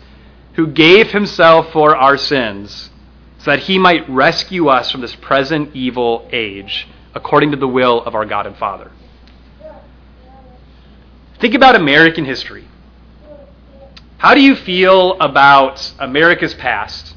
who 0.53 0.67
gave 0.67 1.11
himself 1.11 1.69
for 1.73 1.97
our 1.97 2.15
sins, 2.15 2.89
so 3.39 3.51
that 3.51 3.59
he 3.59 3.77
might 3.77 4.09
rescue 4.09 4.69
us 4.69 4.89
from 4.89 5.01
this 5.01 5.13
present 5.17 5.75
evil 5.75 6.25
age, 6.31 6.87
according 7.13 7.51
to 7.51 7.57
the 7.57 7.67
will 7.67 8.01
of 8.03 8.15
our 8.15 8.23
God 8.23 8.47
and 8.47 8.55
Father. 8.55 8.89
Think 11.41 11.55
about 11.55 11.75
American 11.75 12.23
history. 12.23 12.65
How 14.17 14.33
do 14.33 14.41
you 14.41 14.55
feel 14.55 15.19
about 15.19 15.93
America's 15.99 16.53
past 16.53 17.13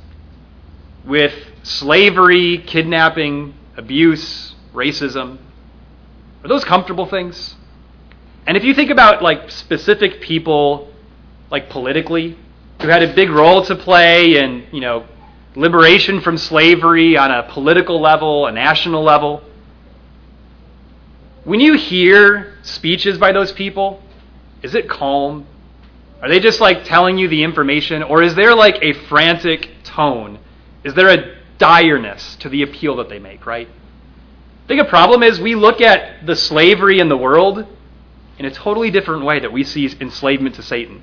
with 1.04 1.32
slavery, 1.62 2.58
kidnapping, 2.58 3.54
abuse, 3.76 4.56
racism? 4.74 5.38
Are 6.48 6.56
those 6.56 6.64
comfortable 6.64 7.04
things? 7.04 7.56
And 8.46 8.56
if 8.56 8.64
you 8.64 8.72
think 8.72 8.88
about 8.88 9.22
like 9.22 9.50
specific 9.50 10.22
people, 10.22 10.90
like 11.50 11.68
politically, 11.68 12.38
who 12.80 12.88
had 12.88 13.02
a 13.02 13.12
big 13.12 13.28
role 13.28 13.62
to 13.66 13.76
play 13.76 14.38
in, 14.38 14.64
you 14.72 14.80
know, 14.80 15.04
liberation 15.54 16.22
from 16.22 16.38
slavery 16.38 17.18
on 17.18 17.30
a 17.30 17.42
political 17.42 18.00
level, 18.00 18.46
a 18.46 18.52
national 18.52 19.02
level, 19.02 19.42
when 21.44 21.60
you 21.60 21.74
hear 21.74 22.56
speeches 22.62 23.18
by 23.18 23.30
those 23.30 23.52
people, 23.52 24.02
is 24.62 24.74
it 24.74 24.88
calm? 24.88 25.46
Are 26.22 26.30
they 26.30 26.40
just 26.40 26.62
like 26.62 26.84
telling 26.84 27.18
you 27.18 27.28
the 27.28 27.44
information? 27.44 28.02
Or 28.02 28.22
is 28.22 28.34
there 28.34 28.54
like 28.54 28.78
a 28.80 28.94
frantic 28.94 29.68
tone? 29.84 30.38
Is 30.82 30.94
there 30.94 31.10
a 31.10 31.36
direness 31.58 32.36
to 32.36 32.48
the 32.48 32.62
appeal 32.62 32.96
that 32.96 33.10
they 33.10 33.18
make, 33.18 33.44
right? 33.44 33.68
I 34.68 34.76
think 34.76 34.82
a 34.82 34.90
problem 34.90 35.22
is 35.22 35.40
we 35.40 35.54
look 35.54 35.80
at 35.80 36.26
the 36.26 36.36
slavery 36.36 36.98
in 36.98 37.08
the 37.08 37.16
world 37.16 37.66
in 38.38 38.44
a 38.44 38.50
totally 38.50 38.90
different 38.90 39.24
way 39.24 39.40
that 39.40 39.50
we 39.50 39.64
see 39.64 39.90
enslavement 39.98 40.56
to 40.56 40.62
Satan. 40.62 41.02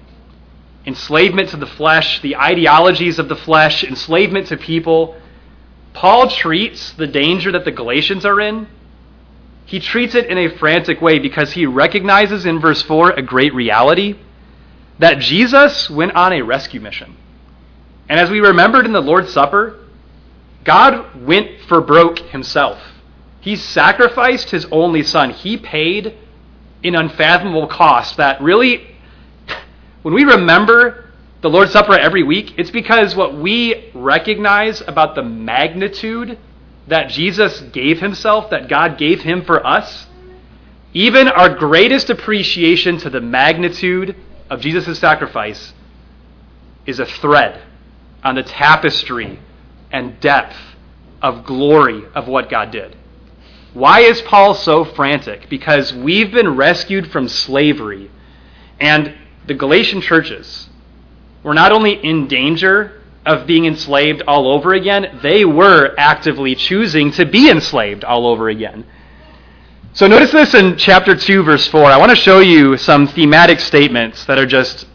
Enslavement 0.86 1.50
to 1.50 1.58
the 1.58 1.66
flesh, 1.66 2.22
the 2.22 2.36
ideologies 2.36 3.18
of 3.18 3.28
the 3.28 3.36
flesh, 3.36 3.84
enslavement 3.84 4.46
to 4.50 4.58
people. 4.58 5.20
Paul 5.94 6.30
treats 6.30 6.92
the 6.92 7.08
danger 7.08 7.52
that 7.54 7.66
the 7.66 7.72
Galatians 7.72 8.24
are 8.24 8.40
in, 8.40 8.68
he 9.66 9.80
treats 9.80 10.14
it 10.14 10.28
in 10.28 10.38
a 10.38 10.56
frantic 10.60 11.02
way 11.02 11.18
because 11.18 11.54
he 11.54 11.66
recognizes 11.66 12.46
in 12.46 12.60
verse 12.60 12.84
4 12.84 13.14
a 13.14 13.24
great 13.24 13.56
reality 13.56 14.20
that 15.00 15.18
Jesus 15.18 15.90
went 15.90 16.14
on 16.14 16.34
a 16.34 16.44
rescue 16.44 16.80
mission. 16.80 17.18
And 18.08 18.20
as 18.20 18.30
we 18.30 18.42
remembered 18.42 18.86
in 18.86 18.94
the 18.94 19.02
Lord's 19.02 19.34
Supper, 19.34 19.80
God 20.64 21.26
went 21.26 21.62
for 21.62 21.82
broke 21.82 22.20
himself. 22.20 22.80
He 23.46 23.56
sacrificed 23.58 24.50
his 24.50 24.66
only 24.72 25.04
son. 25.04 25.30
He 25.30 25.56
paid 25.56 26.18
an 26.84 26.96
unfathomable 26.96 27.68
cost 27.68 28.18
that 28.18 28.42
really, 28.42 28.88
when 30.02 30.16
we 30.16 30.24
remember 30.24 31.12
the 31.42 31.50
Lord's 31.52 31.72
Supper 31.72 31.94
every 31.94 32.24
week, 32.24 32.56
it's 32.58 32.72
because 32.72 33.16
what 33.16 33.38
we 33.38 33.92
recognize 33.94 34.82
about 34.82 35.14
the 35.14 35.22
magnitude 35.22 36.40
that 36.88 37.12
Jesus 37.12 37.62
gave 37.72 38.00
himself, 38.00 38.50
that 38.50 38.68
God 38.68 38.98
gave 38.98 39.22
him 39.22 39.46
for 39.46 39.64
us, 39.64 40.08
even 40.94 41.28
our 41.28 41.54
greatest 41.54 42.10
appreciation 42.10 42.98
to 42.98 43.12
the 43.12 43.22
magnitude 43.22 44.16
of 44.50 44.60
Jesus' 44.60 44.98
sacrifice 44.98 45.72
is 46.88 47.00
a 47.00 47.06
thread 47.06 47.62
on 48.24 48.34
the 48.34 48.44
tapestry 48.44 49.38
and 49.92 50.20
depth 50.20 50.58
of 51.22 51.46
glory 51.46 52.06
of 52.16 52.28
what 52.28 52.50
God 52.50 52.72
did. 52.72 52.96
Why 53.76 54.00
is 54.00 54.22
Paul 54.22 54.54
so 54.54 54.86
frantic? 54.86 55.50
Because 55.50 55.94
we've 55.94 56.32
been 56.32 56.56
rescued 56.56 57.12
from 57.12 57.28
slavery, 57.28 58.10
and 58.80 59.14
the 59.48 59.54
Galatian 59.54 60.00
churches 60.00 60.70
were 61.44 61.54
not 61.54 61.74
only 61.74 61.92
in 61.92 62.30
danger 62.30 63.02
of 63.26 63.46
being 63.46 63.66
enslaved 63.66 64.24
all 64.30 64.50
over 64.50 64.74
again, 64.74 65.20
they 65.22 65.44
were 65.44 65.94
actively 65.98 66.56
choosing 66.56 67.12
to 67.12 67.26
be 67.26 67.50
enslaved 67.50 68.06
all 68.06 68.28
over 68.28 68.48
again. 68.48 68.86
So 69.92 70.08
notice 70.08 70.32
this 70.32 70.54
in 70.54 70.78
chapter 70.78 71.14
2, 71.14 71.44
verse 71.44 71.68
4. 71.68 71.84
I 71.84 71.98
want 71.98 72.12
to 72.12 72.16
show 72.16 72.40
you 72.40 72.78
some 72.78 73.08
thematic 73.08 73.60
statements 73.60 74.24
that 74.24 74.38
are 74.38 74.46
just 74.46 74.88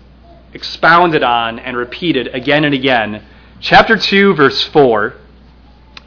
expounded 0.55 1.23
on 1.23 1.59
and 1.59 1.77
repeated 1.77 2.29
again 2.29 2.65
and 2.65 2.75
again. 2.75 3.27
Chapter 3.61 3.99
2, 3.99 4.33
verse 4.37 4.63
4. 4.63 5.17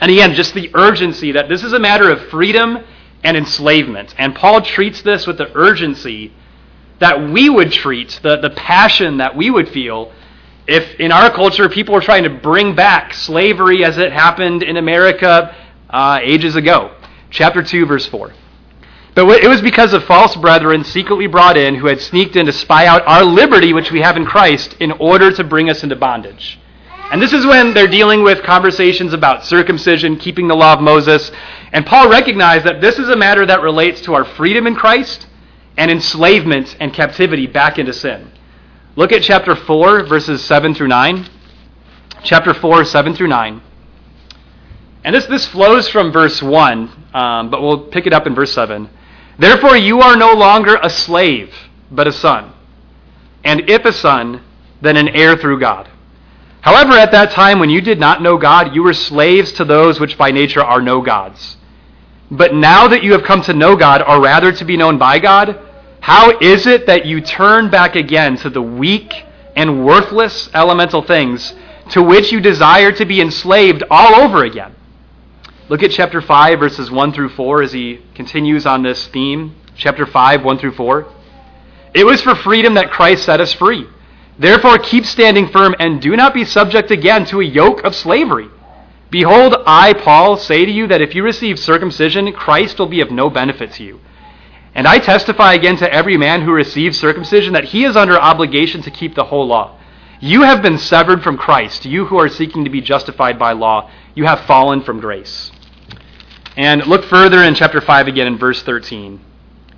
And 0.03 0.11
again, 0.11 0.33
just 0.33 0.53
the 0.53 0.69
urgency 0.73 1.31
that 1.31 1.47
this 1.47 1.63
is 1.63 1.71
a 1.71 1.79
matter 1.79 2.11
of 2.11 2.27
freedom 2.27 2.83
and 3.23 3.37
enslavement. 3.37 4.13
And 4.17 4.35
Paul 4.35 4.61
treats 4.61 5.01
this 5.01 5.25
with 5.25 5.37
the 5.37 5.49
urgency 5.57 6.33
that 6.99 7.29
we 7.29 7.49
would 7.49 7.71
treat, 7.71 8.19
the, 8.21 8.35
the 8.35 8.49
passion 8.49 9.15
that 9.19 9.37
we 9.37 9.49
would 9.49 9.69
feel 9.69 10.11
if 10.67 10.99
in 10.99 11.13
our 11.13 11.31
culture 11.31 11.69
people 11.69 11.93
were 11.93 12.01
trying 12.01 12.23
to 12.25 12.29
bring 12.29 12.75
back 12.75 13.13
slavery 13.13 13.85
as 13.85 13.97
it 13.97 14.11
happened 14.11 14.61
in 14.61 14.75
America 14.75 15.55
uh, 15.89 16.19
ages 16.21 16.57
ago. 16.57 16.93
Chapter 17.29 17.63
2, 17.63 17.85
verse 17.85 18.05
4. 18.05 18.33
But 19.15 19.41
it 19.41 19.47
was 19.47 19.61
because 19.61 19.93
of 19.93 20.03
false 20.03 20.35
brethren 20.35 20.83
secretly 20.83 21.27
brought 21.27 21.55
in 21.55 21.75
who 21.75 21.87
had 21.87 22.01
sneaked 22.01 22.35
in 22.35 22.47
to 22.47 22.51
spy 22.51 22.87
out 22.87 23.07
our 23.07 23.23
liberty 23.23 23.71
which 23.71 23.89
we 23.89 24.01
have 24.01 24.17
in 24.17 24.25
Christ 24.25 24.75
in 24.81 24.91
order 24.91 25.31
to 25.31 25.45
bring 25.45 25.69
us 25.69 25.81
into 25.81 25.95
bondage. 25.95 26.59
And 27.13 27.21
this 27.21 27.31
is 27.31 27.45
when 27.45 27.75
they're 27.75 27.87
dealing 27.87 28.23
with 28.23 28.41
conversations 28.41 29.13
about 29.13 29.45
circumcision, 29.45 30.17
keeping 30.17 30.47
the 30.47 30.55
law 30.55 30.73
of 30.73 30.81
Moses. 30.81 31.31
And 31.71 31.85
Paul 31.85 32.09
recognized 32.09 32.65
that 32.65 32.81
this 32.81 32.97
is 32.97 33.07
a 33.07 33.15
matter 33.15 33.45
that 33.45 33.61
relates 33.61 34.01
to 34.01 34.15
our 34.15 34.25
freedom 34.25 34.65
in 34.65 34.73
Christ 34.73 35.27
and 35.77 35.91
enslavement 35.91 36.75
and 36.79 36.91
captivity 36.91 37.45
back 37.45 37.77
into 37.77 37.93
sin. 37.93 38.31
Look 38.95 39.11
at 39.11 39.21
chapter 39.21 39.55
4, 39.55 40.05
verses 40.05 40.43
7 40.43 40.73
through 40.73 40.87
9. 40.87 41.29
Chapter 42.23 42.51
4, 42.51 42.83
7 42.83 43.13
through 43.13 43.27
9. 43.27 43.61
And 45.03 45.15
this, 45.15 45.27
this 45.27 45.45
flows 45.45 45.87
from 45.87 46.11
verse 46.11 46.41
1, 46.41 47.05
um, 47.13 47.51
but 47.51 47.61
we'll 47.61 47.89
pick 47.89 48.07
it 48.07 48.13
up 48.13 48.25
in 48.25 48.33
verse 48.33 48.53
7. 48.53 48.89
Therefore, 49.37 49.77
you 49.77 50.01
are 50.01 50.15
no 50.15 50.33
longer 50.33 50.79
a 50.81 50.89
slave, 50.89 51.53
but 51.91 52.07
a 52.07 52.11
son. 52.11 52.53
And 53.43 53.69
if 53.69 53.85
a 53.85 53.93
son, 53.93 54.43
then 54.81 54.97
an 54.97 55.09
heir 55.09 55.37
through 55.37 55.59
God. 55.59 55.91
However, 56.63 56.93
at 56.93 57.11
that 57.11 57.31
time 57.31 57.59
when 57.59 57.69
you 57.69 57.81
did 57.81 57.99
not 57.99 58.21
know 58.21 58.37
God, 58.37 58.73
you 58.73 58.83
were 58.83 58.93
slaves 58.93 59.51
to 59.53 59.65
those 59.65 59.99
which 59.99 60.17
by 60.17 60.31
nature 60.31 60.63
are 60.63 60.81
no 60.81 61.01
gods. 61.01 61.57
But 62.31 62.55
now 62.55 62.87
that 62.87 63.03
you 63.03 63.11
have 63.11 63.23
come 63.23 63.41
to 63.41 63.53
know 63.53 63.75
God, 63.75 64.01
or 64.01 64.21
rather 64.21 64.53
to 64.53 64.63
be 64.63 64.77
known 64.77 64.97
by 64.97 65.19
God, 65.19 65.59
how 65.99 66.39
is 66.39 66.65
it 66.65 66.87
that 66.87 67.05
you 67.05 67.19
turn 67.19 67.69
back 67.69 67.97
again 67.97 68.37
to 68.37 68.49
the 68.49 68.61
weak 68.61 69.13
and 69.57 69.85
worthless 69.85 70.49
elemental 70.53 71.01
things 71.01 71.53
to 71.89 72.01
which 72.01 72.31
you 72.31 72.39
desire 72.39 72.93
to 72.93 73.03
be 73.03 73.19
enslaved 73.19 73.83
all 73.91 74.15
over 74.15 74.45
again? 74.45 74.73
Look 75.67 75.83
at 75.83 75.91
chapter 75.91 76.21
5, 76.21 76.59
verses 76.59 76.89
1 76.89 77.11
through 77.11 77.29
4 77.29 77.61
as 77.63 77.73
he 77.73 77.99
continues 78.15 78.65
on 78.65 78.83
this 78.83 79.05
theme. 79.07 79.53
Chapter 79.75 80.05
5, 80.05 80.45
1 80.45 80.59
through 80.59 80.75
4. 80.75 81.07
It 81.93 82.05
was 82.05 82.21
for 82.21 82.35
freedom 82.35 82.75
that 82.75 82.89
Christ 82.89 83.25
set 83.25 83.41
us 83.41 83.51
free. 83.51 83.85
Therefore, 84.37 84.77
keep 84.79 85.05
standing 85.05 85.47
firm 85.47 85.75
and 85.79 86.01
do 86.01 86.15
not 86.15 86.33
be 86.33 86.45
subject 86.45 86.91
again 86.91 87.25
to 87.25 87.41
a 87.41 87.45
yoke 87.45 87.83
of 87.83 87.95
slavery. 87.95 88.47
Behold, 89.11 89.55
I, 89.67 89.93
Paul, 89.93 90.37
say 90.37 90.65
to 90.65 90.71
you 90.71 90.87
that 90.87 91.01
if 91.01 91.13
you 91.13 91.23
receive 91.23 91.59
circumcision, 91.59 92.33
Christ 92.33 92.79
will 92.79 92.87
be 92.87 93.01
of 93.01 93.11
no 93.11 93.29
benefit 93.29 93.71
to 93.73 93.83
you. 93.83 93.99
And 94.73 94.87
I 94.87 94.97
testify 94.97 95.53
again 95.53 95.77
to 95.77 95.93
every 95.93 96.17
man 96.17 96.41
who 96.41 96.51
receives 96.51 96.99
circumcision 96.99 97.53
that 97.53 97.65
he 97.65 97.85
is 97.85 97.95
under 97.95 98.19
obligation 98.19 98.81
to 98.81 98.89
keep 98.89 99.13
the 99.13 99.25
whole 99.25 99.45
law. 99.45 99.77
You 100.19 100.41
have 100.41 100.63
been 100.63 100.79
severed 100.79 101.21
from 101.21 101.37
Christ, 101.37 101.85
you 101.85 102.05
who 102.05 102.17
are 102.17 102.29
seeking 102.29 102.63
to 102.63 102.71
be 102.71 102.81
justified 102.81 103.37
by 103.37 103.51
law. 103.51 103.91
You 104.15 104.25
have 104.25 104.45
fallen 104.45 104.81
from 104.81 104.99
grace. 104.99 105.51
And 106.57 106.87
look 106.87 107.05
further 107.05 107.43
in 107.43 107.53
chapter 107.53 107.81
5 107.81 108.07
again 108.07 108.25
in 108.25 108.37
verse 108.37 108.63
13. 108.63 109.19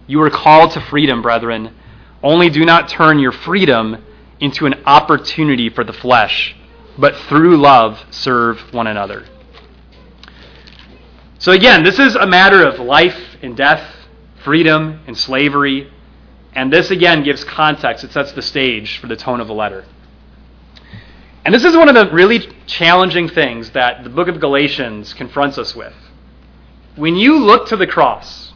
You 0.07 0.21
are 0.21 0.29
called 0.29 0.71
to 0.71 0.81
freedom, 0.81 1.21
brethren. 1.21 1.75
Only 2.23 2.49
do 2.49 2.63
not 2.63 2.87
turn 2.87 3.19
your 3.19 3.31
freedom 3.33 4.04
into 4.39 4.65
an 4.65 4.83
opportunity 4.85 5.69
for 5.69 5.83
the 5.83 5.93
flesh, 5.93 6.55
but 6.97 7.15
through 7.27 7.57
love 7.57 7.99
serve 8.11 8.73
one 8.73 8.87
another. 8.87 9.25
So, 11.39 11.51
again, 11.51 11.83
this 11.83 11.99
is 11.99 12.15
a 12.15 12.25
matter 12.25 12.63
of 12.63 12.79
life 12.79 13.37
and 13.41 13.55
death, 13.55 13.83
freedom 14.43 15.01
and 15.07 15.17
slavery, 15.17 15.91
and 16.53 16.71
this 16.71 16.91
again 16.91 17.23
gives 17.23 17.43
context. 17.43 18.03
It 18.03 18.11
sets 18.11 18.31
the 18.31 18.41
stage 18.41 18.97
for 18.99 19.07
the 19.07 19.15
tone 19.15 19.41
of 19.41 19.47
the 19.47 19.53
letter. 19.53 19.85
And 21.43 21.53
this 21.53 21.63
is 21.63 21.77
one 21.77 21.89
of 21.89 21.95
the 21.95 22.11
really 22.11 22.39
challenging 22.65 23.29
things 23.29 23.69
that 23.71 24.03
the 24.03 24.09
book 24.09 24.27
of 24.27 24.39
Galatians 24.39 25.13
confronts 25.13 25.57
us 25.57 25.75
with. 25.75 25.93
When 26.95 27.15
you 27.15 27.37
look 27.37 27.67
to 27.67 27.75
the 27.75 27.85
cross, 27.85 28.53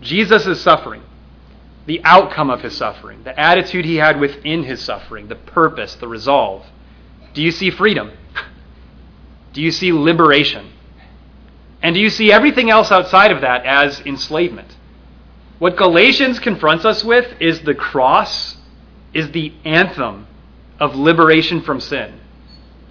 Jesus 0.00 0.46
is 0.46 0.60
suffering 0.60 1.02
the 1.86 2.00
outcome 2.04 2.50
of 2.50 2.62
his 2.62 2.76
suffering, 2.76 3.22
the 3.22 3.38
attitude 3.38 3.84
he 3.84 3.96
had 3.96 4.20
within 4.20 4.64
his 4.64 4.82
suffering, 4.82 5.28
the 5.28 5.36
purpose, 5.36 5.94
the 5.94 6.08
resolve. 6.08 6.66
Do 7.32 7.42
you 7.42 7.50
see 7.50 7.70
freedom? 7.70 8.12
Do 9.52 9.62
you 9.62 9.70
see 9.70 9.92
liberation? 9.92 10.72
And 11.82 11.94
do 11.94 12.00
you 12.00 12.10
see 12.10 12.32
everything 12.32 12.68
else 12.68 12.90
outside 12.90 13.30
of 13.30 13.42
that 13.42 13.64
as 13.64 14.00
enslavement? 14.00 14.76
What 15.58 15.76
Galatians 15.76 16.38
confronts 16.38 16.84
us 16.84 17.04
with 17.04 17.40
is 17.40 17.60
the 17.60 17.74
cross 17.74 18.56
is 19.14 19.30
the 19.30 19.52
anthem 19.64 20.26
of 20.78 20.94
liberation 20.96 21.62
from 21.62 21.80
sin. 21.80 22.20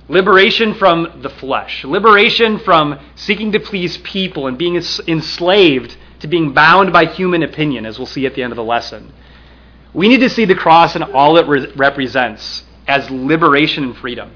Liberation 0.08 0.74
from 0.76 1.22
the 1.22 1.30
flesh. 1.30 1.84
Liberation 1.84 2.58
from 2.60 3.00
seeking 3.16 3.52
to 3.52 3.60
please 3.60 3.98
people 3.98 4.48
and 4.48 4.58
being 4.58 4.76
enslaved 4.76 5.98
to 6.26 6.30
being 6.30 6.54
bound 6.54 6.92
by 6.92 7.06
human 7.06 7.44
opinion, 7.44 7.86
as 7.86 8.00
we'll 8.00 8.08
see 8.08 8.26
at 8.26 8.34
the 8.34 8.42
end 8.42 8.52
of 8.52 8.58
the 8.58 8.64
lesson. 8.64 9.14
We 9.94 10.08
need 10.08 10.22
to 10.22 10.30
see 10.30 10.46
the 10.46 10.56
cross 10.56 10.96
and 10.96 11.04
all 11.04 11.38
it 11.38 11.48
re- 11.48 11.72
represents 11.76 12.64
as 12.88 13.10
liberation 13.12 13.84
and 13.84 13.96
freedom. 13.96 14.32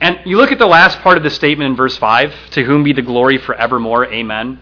And 0.00 0.20
you 0.24 0.36
look 0.36 0.52
at 0.52 0.58
the 0.58 0.66
last 0.66 1.00
part 1.00 1.16
of 1.16 1.24
the 1.24 1.30
statement 1.30 1.70
in 1.70 1.76
verse 1.76 1.96
5 1.96 2.50
to 2.52 2.64
whom 2.64 2.84
be 2.84 2.92
the 2.92 3.02
glory 3.02 3.38
forevermore. 3.38 4.06
Amen. 4.06 4.60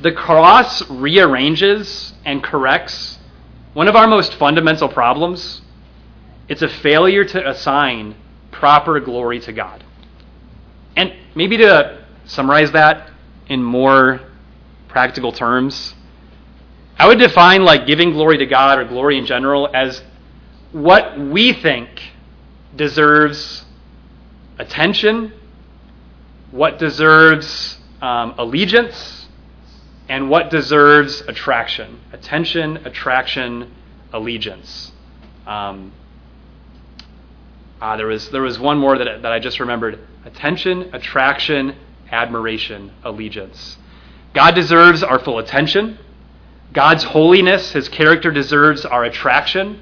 The 0.00 0.12
cross 0.12 0.88
rearranges 0.90 2.14
and 2.24 2.42
corrects 2.42 3.18
one 3.74 3.88
of 3.88 3.96
our 3.96 4.06
most 4.06 4.34
fundamental 4.34 4.88
problems. 4.88 5.60
It's 6.48 6.62
a 6.62 6.68
failure 6.68 7.24
to 7.24 7.50
assign 7.50 8.16
proper 8.50 8.98
glory 9.00 9.40
to 9.40 9.52
God. 9.52 9.84
And 10.96 11.14
maybe 11.34 11.58
to 11.58 12.04
summarize 12.24 12.72
that 12.72 13.10
in 13.48 13.62
more 13.62 14.20
practical 14.92 15.32
terms, 15.32 15.94
I 16.98 17.06
would 17.08 17.18
define 17.18 17.64
like 17.64 17.86
giving 17.86 18.12
glory 18.12 18.38
to 18.38 18.46
God 18.46 18.78
or 18.78 18.84
glory 18.84 19.18
in 19.18 19.26
general 19.26 19.68
as 19.74 20.02
what 20.70 21.18
we 21.18 21.52
think 21.52 21.88
deserves 22.76 23.64
attention, 24.58 25.32
what 26.50 26.78
deserves 26.78 27.78
um, 28.00 28.34
allegiance, 28.38 29.28
and 30.08 30.28
what 30.28 30.50
deserves 30.50 31.22
attraction. 31.22 32.00
Attention, 32.12 32.78
attraction, 32.86 33.74
allegiance. 34.12 34.92
Um, 35.46 35.92
ah, 37.80 37.96
there 37.96 38.06
was 38.06 38.30
there 38.30 38.42
was 38.42 38.58
one 38.58 38.78
more 38.78 38.98
that 38.98 39.22
that 39.22 39.32
I 39.32 39.38
just 39.38 39.60
remembered: 39.60 39.98
attention, 40.24 40.94
attraction, 40.94 41.76
admiration, 42.10 42.92
allegiance. 43.02 43.78
God 44.34 44.54
deserves 44.54 45.02
our 45.02 45.18
full 45.18 45.38
attention. 45.38 45.98
God's 46.72 47.04
holiness, 47.04 47.72
his 47.72 47.88
character 47.88 48.30
deserves 48.30 48.84
our 48.84 49.04
attraction. 49.04 49.80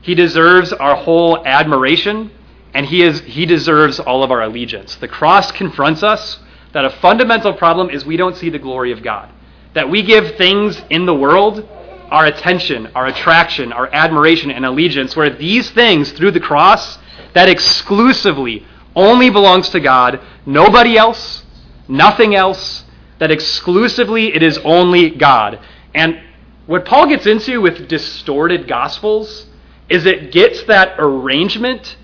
He 0.00 0.14
deserves 0.14 0.72
our 0.72 0.96
whole 0.96 1.46
admiration, 1.46 2.32
and 2.74 2.84
he, 2.86 3.02
is, 3.02 3.20
he 3.20 3.46
deserves 3.46 4.00
all 4.00 4.24
of 4.24 4.32
our 4.32 4.42
allegiance. 4.42 4.96
The 4.96 5.08
cross 5.08 5.52
confronts 5.52 6.02
us 6.02 6.40
that 6.72 6.84
a 6.84 6.90
fundamental 6.90 7.52
problem 7.52 7.90
is 7.90 8.04
we 8.04 8.16
don't 8.16 8.36
see 8.36 8.50
the 8.50 8.58
glory 8.58 8.90
of 8.90 9.02
God. 9.02 9.30
That 9.74 9.88
we 9.88 10.02
give 10.02 10.36
things 10.36 10.80
in 10.90 11.06
the 11.06 11.14
world 11.14 11.68
our 12.10 12.26
attention, 12.26 12.88
our 12.94 13.06
attraction, 13.06 13.72
our 13.72 13.88
admiration, 13.92 14.50
and 14.50 14.66
allegiance, 14.66 15.16
where 15.16 15.30
these 15.30 15.70
things, 15.70 16.12
through 16.12 16.32
the 16.32 16.40
cross, 16.40 16.98
that 17.32 17.48
exclusively 17.48 18.66
only 18.94 19.30
belongs 19.30 19.70
to 19.70 19.80
God, 19.80 20.20
nobody 20.44 20.98
else, 20.98 21.44
nothing 21.88 22.34
else, 22.34 22.84
that 23.22 23.30
exclusively 23.30 24.34
it 24.34 24.42
is 24.42 24.58
only 24.64 25.08
God. 25.08 25.60
And 25.94 26.20
what 26.66 26.84
Paul 26.84 27.06
gets 27.06 27.24
into 27.24 27.60
with 27.60 27.86
distorted 27.86 28.66
gospels 28.66 29.46
is 29.88 30.06
it 30.06 30.32
gets 30.32 30.64
that 30.64 30.96
arrangement 30.98 31.98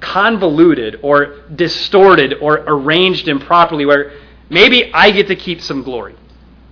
convoluted 0.00 1.00
or 1.02 1.40
distorted 1.54 2.32
or 2.40 2.64
arranged 2.66 3.28
improperly 3.28 3.84
where 3.84 4.12
maybe 4.48 4.90
I 4.94 5.10
get 5.10 5.26
to 5.26 5.36
keep 5.36 5.60
some 5.60 5.82
glory. 5.82 6.16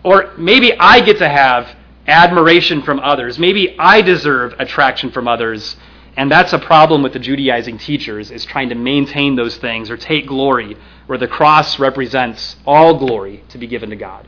Or 0.03 0.33
maybe 0.39 0.73
I 0.73 1.01
get 1.01 1.19
to 1.19 1.29
have 1.29 1.77
admiration 2.07 2.81
from 2.81 2.99
others. 3.01 3.39
Maybe 3.39 3.79
I 3.79 4.01
deserve 4.01 4.55
attraction 4.59 5.11
from 5.11 5.29
others. 5.29 5.77
And 6.17 6.31
that's 6.31 6.53
a 6.55 6.59
problem 6.59 7.03
with 7.03 7.13
the 7.13 7.19
Judaizing 7.19 7.79
teachers 7.79 8.31
is 8.31 8.45
trying 8.45 8.71
to 8.71 8.75
maintain 8.75 9.37
those 9.37 9.57
things 9.59 9.91
or 9.91 9.97
take 9.97 10.27
glory 10.27 10.77
where 11.07 11.19
the 11.19 11.29
cross 11.29 11.79
represents 11.79 12.57
all 12.67 12.99
glory 12.99 13.45
to 13.51 13.59
be 13.59 13.67
given 13.67 13.91
to 13.91 13.97
God. 13.97 14.27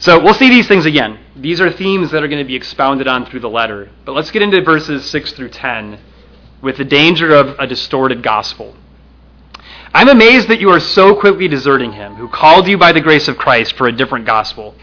So 0.00 0.22
we'll 0.22 0.34
see 0.34 0.48
these 0.48 0.68
things 0.68 0.86
again. 0.86 1.18
These 1.34 1.60
are 1.60 1.72
themes 1.72 2.12
that 2.12 2.22
are 2.22 2.28
going 2.28 2.42
to 2.42 2.46
be 2.46 2.54
expounded 2.54 3.08
on 3.08 3.26
through 3.26 3.40
the 3.40 3.50
letter. 3.50 3.90
But 4.04 4.12
let's 4.12 4.30
get 4.30 4.42
into 4.42 4.62
verses 4.62 5.04
6 5.10 5.32
through 5.32 5.48
10 5.48 5.98
with 6.62 6.76
the 6.76 6.84
danger 6.84 7.34
of 7.34 7.58
a 7.58 7.66
distorted 7.66 8.22
gospel. 8.22 8.76
I'm 9.92 10.08
amazed 10.08 10.48
that 10.48 10.60
you 10.60 10.70
are 10.70 10.80
so 10.80 11.16
quickly 11.18 11.48
deserting 11.48 11.92
him 11.92 12.14
who 12.14 12.28
called 12.28 12.68
you 12.68 12.78
by 12.78 12.92
the 12.92 13.00
grace 13.00 13.26
of 13.26 13.38
Christ 13.38 13.74
for 13.74 13.88
a 13.88 13.92
different 13.92 14.24
gospel, 14.24 14.76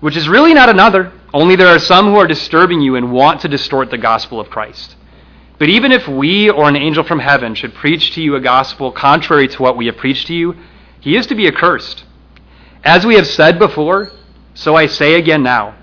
which 0.00 0.16
is 0.16 0.28
really 0.28 0.52
not 0.52 0.68
another, 0.68 1.12
only 1.32 1.56
there 1.56 1.68
are 1.68 1.78
some 1.78 2.06
who 2.06 2.16
are 2.16 2.26
disturbing 2.26 2.80
you 2.80 2.96
and 2.96 3.12
want 3.12 3.40
to 3.42 3.48
distort 3.48 3.90
the 3.90 3.98
gospel 3.98 4.40
of 4.40 4.50
Christ. 4.50 4.96
But 5.58 5.68
even 5.68 5.92
if 5.92 6.08
we 6.08 6.50
or 6.50 6.68
an 6.68 6.76
angel 6.76 7.04
from 7.04 7.18
heaven 7.18 7.54
should 7.54 7.74
preach 7.74 8.12
to 8.12 8.22
you 8.22 8.34
a 8.34 8.40
gospel 8.40 8.90
contrary 8.90 9.46
to 9.48 9.62
what 9.62 9.76
we 9.76 9.86
have 9.86 9.96
preached 9.96 10.26
to 10.28 10.34
you, 10.34 10.56
he 11.00 11.16
is 11.16 11.26
to 11.26 11.34
be 11.34 11.46
accursed. 11.46 12.04
As 12.82 13.04
we 13.04 13.14
have 13.14 13.26
said 13.26 13.58
before, 13.58 14.10
so 14.54 14.74
I 14.74 14.86
say 14.86 15.14
again 15.14 15.42
now 15.42 15.74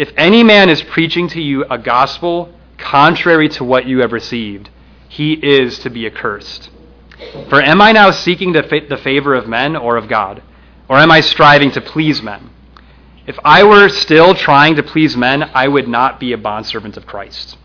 if 0.00 0.12
any 0.16 0.42
man 0.42 0.70
is 0.70 0.82
preaching 0.82 1.28
to 1.28 1.42
you 1.42 1.64
a 1.64 1.76
gospel 1.76 2.50
contrary 2.78 3.50
to 3.50 3.64
what 3.64 3.84
you 3.84 3.98
have 3.98 4.12
received, 4.12 4.70
he 5.10 5.34
is 5.34 5.78
to 5.80 5.90
be 5.90 6.06
accursed. 6.06 6.70
For 7.50 7.60
am 7.60 7.82
I 7.82 7.92
now 7.92 8.10
seeking 8.10 8.52
the 8.52 8.62
the 8.88 8.96
favor 8.96 9.34
of 9.34 9.46
men 9.46 9.76
or 9.76 9.98
of 9.98 10.08
God? 10.08 10.42
Or 10.88 10.96
am 10.96 11.10
I 11.10 11.20
striving 11.20 11.70
to 11.72 11.82
please 11.82 12.22
men? 12.22 12.48
If 13.30 13.38
I 13.44 13.62
were 13.62 13.88
still 13.88 14.34
trying 14.34 14.74
to 14.74 14.82
please 14.82 15.16
men, 15.16 15.44
I 15.54 15.68
would 15.68 15.86
not 15.86 16.18
be 16.18 16.32
a 16.32 16.36
bondservant 16.36 16.96
of 16.96 17.06
Christ. 17.06 17.56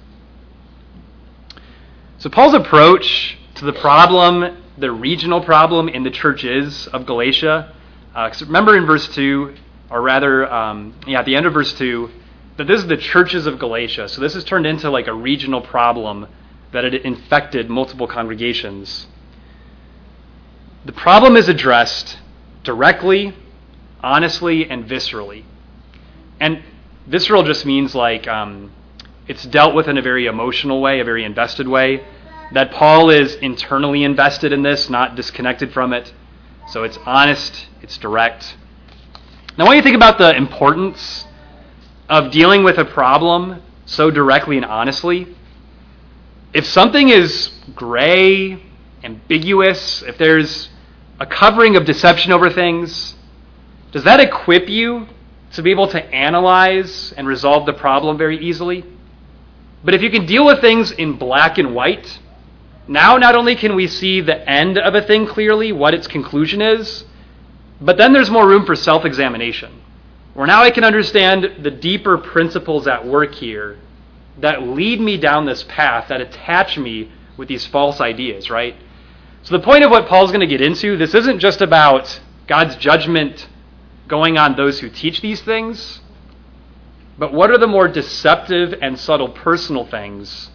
So, 2.19 2.29
Paul's 2.29 2.53
approach 2.53 3.35
to 3.55 3.65
the 3.65 3.73
problem, 3.73 4.61
the 4.77 4.91
regional 4.91 5.41
problem 5.41 5.89
in 5.89 6.03
the 6.03 6.11
churches 6.11 6.85
of 6.89 7.07
Galatia, 7.07 7.73
uh, 8.13 8.31
remember 8.41 8.77
in 8.77 8.85
verse 8.85 9.07
2, 9.15 9.55
or 9.89 10.03
rather, 10.03 10.47
um, 10.53 10.93
yeah, 11.07 11.21
at 11.21 11.25
the 11.25 11.35
end 11.35 11.47
of 11.47 11.53
verse 11.53 11.73
2, 11.73 12.11
that 12.57 12.67
this 12.67 12.81
is 12.81 12.87
the 12.87 12.97
churches 12.97 13.47
of 13.47 13.57
Galatia. 13.57 14.07
So 14.07 14.21
this 14.21 14.35
has 14.35 14.43
turned 14.43 14.67
into 14.67 14.91
like 14.91 15.07
a 15.07 15.15
regional 15.15 15.61
problem 15.61 16.27
that 16.73 16.83
had 16.83 16.93
infected 16.93 17.71
multiple 17.71 18.05
congregations. 18.05 19.07
The 20.85 20.93
problem 20.93 21.35
is 21.35 21.49
addressed 21.49 22.19
directly, 22.63 23.33
honestly, 24.03 24.69
and 24.69 24.85
viscerally. 24.85 25.43
And 26.39 26.63
visceral 27.07 27.43
just 27.43 27.65
means 27.65 27.95
like 27.95 28.27
um, 28.27 28.71
it's 29.27 29.45
dealt 29.45 29.75
with 29.75 29.87
in 29.87 29.97
a 29.97 30.01
very 30.01 30.25
emotional 30.25 30.81
way, 30.81 30.99
a 30.99 31.03
very 31.03 31.23
invested 31.23 31.67
way. 31.67 32.05
That 32.53 32.71
Paul 32.71 33.09
is 33.09 33.35
internally 33.35 34.03
invested 34.03 34.53
in 34.53 34.61
this, 34.61 34.89
not 34.89 35.15
disconnected 35.15 35.73
from 35.73 35.93
it. 35.93 36.13
So 36.67 36.83
it's 36.83 36.97
honest, 37.05 37.67
it's 37.81 37.97
direct. 37.97 38.55
Now, 39.57 39.67
when 39.67 39.77
you 39.77 39.83
think 39.83 39.95
about 39.95 40.17
the 40.17 40.35
importance 40.35 41.25
of 42.09 42.31
dealing 42.31 42.63
with 42.63 42.77
a 42.77 42.85
problem 42.85 43.61
so 43.85 44.11
directly 44.11 44.57
and 44.57 44.65
honestly, 44.65 45.35
if 46.53 46.65
something 46.65 47.09
is 47.09 47.51
gray, 47.73 48.61
ambiguous, 49.03 50.01
if 50.03 50.17
there's 50.17 50.69
a 51.19 51.25
covering 51.25 51.75
of 51.75 51.85
deception 51.85 52.31
over 52.31 52.49
things, 52.49 53.15
does 53.91 54.03
that 54.03 54.19
equip 54.19 54.69
you 54.69 55.07
to 55.55 55.63
be 55.63 55.71
able 55.71 55.87
to 55.89 56.03
analyze 56.13 57.13
and 57.17 57.27
resolve 57.27 57.65
the 57.65 57.73
problem 57.73 58.17
very 58.17 58.37
easily? 58.37 58.85
But 59.83 59.93
if 59.93 60.01
you 60.01 60.09
can 60.09 60.25
deal 60.25 60.45
with 60.45 60.61
things 60.61 60.91
in 60.91 61.17
black 61.17 61.57
and 61.57 61.75
white, 61.75 62.19
now 62.87 63.17
not 63.17 63.35
only 63.35 63.55
can 63.55 63.75
we 63.75 63.87
see 63.87 64.21
the 64.21 64.47
end 64.49 64.77
of 64.77 64.95
a 64.95 65.01
thing 65.01 65.27
clearly, 65.27 65.71
what 65.71 65.93
its 65.93 66.07
conclusion 66.07 66.61
is, 66.61 67.05
but 67.81 67.97
then 67.97 68.13
there's 68.13 68.31
more 68.31 68.47
room 68.47 68.65
for 68.65 68.75
self 68.75 69.05
examination, 69.05 69.81
where 70.33 70.47
now 70.47 70.63
I 70.63 70.71
can 70.71 70.83
understand 70.83 71.63
the 71.63 71.71
deeper 71.71 72.17
principles 72.17 72.87
at 72.87 73.05
work 73.05 73.33
here 73.33 73.77
that 74.39 74.63
lead 74.63 74.99
me 74.99 75.17
down 75.17 75.45
this 75.45 75.63
path, 75.63 76.07
that 76.09 76.21
attach 76.21 76.77
me 76.77 77.11
with 77.37 77.47
these 77.47 77.65
false 77.65 78.01
ideas, 78.01 78.49
right? 78.49 78.75
So, 79.43 79.57
the 79.57 79.63
point 79.63 79.83
of 79.83 79.91
what 79.91 80.07
Paul's 80.07 80.31
going 80.31 80.41
to 80.41 80.47
get 80.47 80.61
into, 80.61 80.97
this 80.97 81.13
isn't 81.13 81.39
just 81.39 81.61
about 81.61 82.19
God's 82.47 82.75
judgment 82.77 83.47
going 84.07 84.37
on 84.37 84.55
those 84.55 84.79
who 84.79 84.89
teach 84.89 85.21
these 85.21 85.41
things, 85.41 86.01
but 87.17 87.33
what 87.33 87.49
are 87.49 87.57
the 87.57 87.67
more 87.67 87.87
deceptive 87.87 88.77
and 88.81 88.99
subtle 88.99 89.29
personal 89.29 89.85
things 89.85 90.49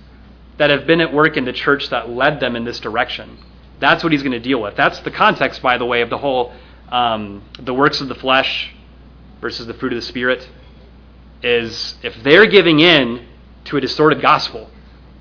that 0.58 0.70
have 0.70 0.86
been 0.86 1.00
at 1.00 1.12
work 1.12 1.36
in 1.36 1.44
the 1.44 1.52
church 1.52 1.88
that 1.88 2.10
led 2.10 2.40
them 2.40 2.54
in 2.54 2.64
this 2.64 2.80
direction? 2.80 3.38
That's 3.78 4.04
what 4.04 4.12
he's 4.12 4.22
going 4.22 4.32
to 4.32 4.40
deal 4.40 4.60
with. 4.60 4.76
That's 4.76 5.00
the 5.00 5.10
context, 5.10 5.62
by 5.62 5.78
the 5.78 5.86
way, 5.86 6.02
of 6.02 6.10
the 6.10 6.18
whole 6.18 6.52
um, 6.90 7.42
the 7.58 7.72
works 7.72 8.00
of 8.00 8.08
the 8.08 8.14
flesh 8.14 8.74
versus 9.40 9.66
the 9.66 9.74
fruit 9.74 9.92
of 9.92 9.96
the 9.96 10.02
Spirit 10.02 10.48
is 11.42 11.94
if 12.02 12.14
they're 12.22 12.46
giving 12.46 12.80
in 12.80 13.26
to 13.64 13.76
a 13.76 13.80
distorted 13.80 14.20
gospel, 14.20 14.68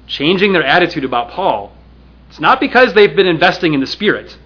changing 0.08 0.52
their 0.52 0.64
attitude 0.64 1.04
about 1.04 1.32
Paul, 1.32 1.72
it's 2.28 2.40
not 2.40 2.60
because 2.60 2.94
they've 2.94 3.16
been 3.16 3.28
investing 3.28 3.74
in 3.74 3.80
the 3.80 3.88
Spirit, 3.88 4.38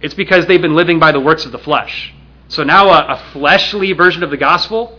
it's 0.00 0.14
because 0.14 0.46
they've 0.46 0.60
been 0.60 0.74
living 0.74 0.98
by 0.98 1.12
the 1.12 1.20
works 1.20 1.44
of 1.44 1.52
the 1.52 1.58
flesh. 1.58 2.12
So 2.52 2.64
now 2.64 2.90
a, 2.90 3.14
a 3.14 3.16
fleshly 3.32 3.94
version 3.94 4.22
of 4.22 4.28
the 4.28 4.36
gospel, 4.36 4.98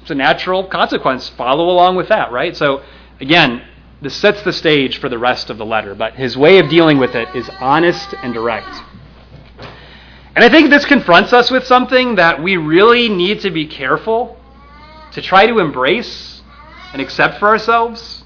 it's 0.00 0.10
a 0.10 0.16
natural 0.16 0.66
consequence. 0.66 1.28
Follow 1.28 1.70
along 1.70 1.94
with 1.94 2.08
that, 2.08 2.32
right? 2.32 2.56
So 2.56 2.82
again, 3.20 3.62
this 4.00 4.16
sets 4.16 4.42
the 4.42 4.52
stage 4.52 4.98
for 4.98 5.08
the 5.08 5.16
rest 5.16 5.48
of 5.48 5.58
the 5.58 5.64
letter, 5.64 5.94
but 5.94 6.14
his 6.14 6.36
way 6.36 6.58
of 6.58 6.68
dealing 6.68 6.98
with 6.98 7.14
it 7.14 7.28
is 7.36 7.48
honest 7.60 8.12
and 8.24 8.34
direct. 8.34 8.82
And 10.34 10.44
I 10.44 10.48
think 10.48 10.70
this 10.70 10.84
confronts 10.84 11.32
us 11.32 11.52
with 11.52 11.64
something 11.64 12.16
that 12.16 12.42
we 12.42 12.56
really 12.56 13.08
need 13.08 13.42
to 13.42 13.52
be 13.52 13.64
careful 13.64 14.36
to 15.12 15.22
try 15.22 15.46
to 15.46 15.60
embrace 15.60 16.42
and 16.92 17.00
accept 17.00 17.38
for 17.38 17.46
ourselves. 17.46 18.24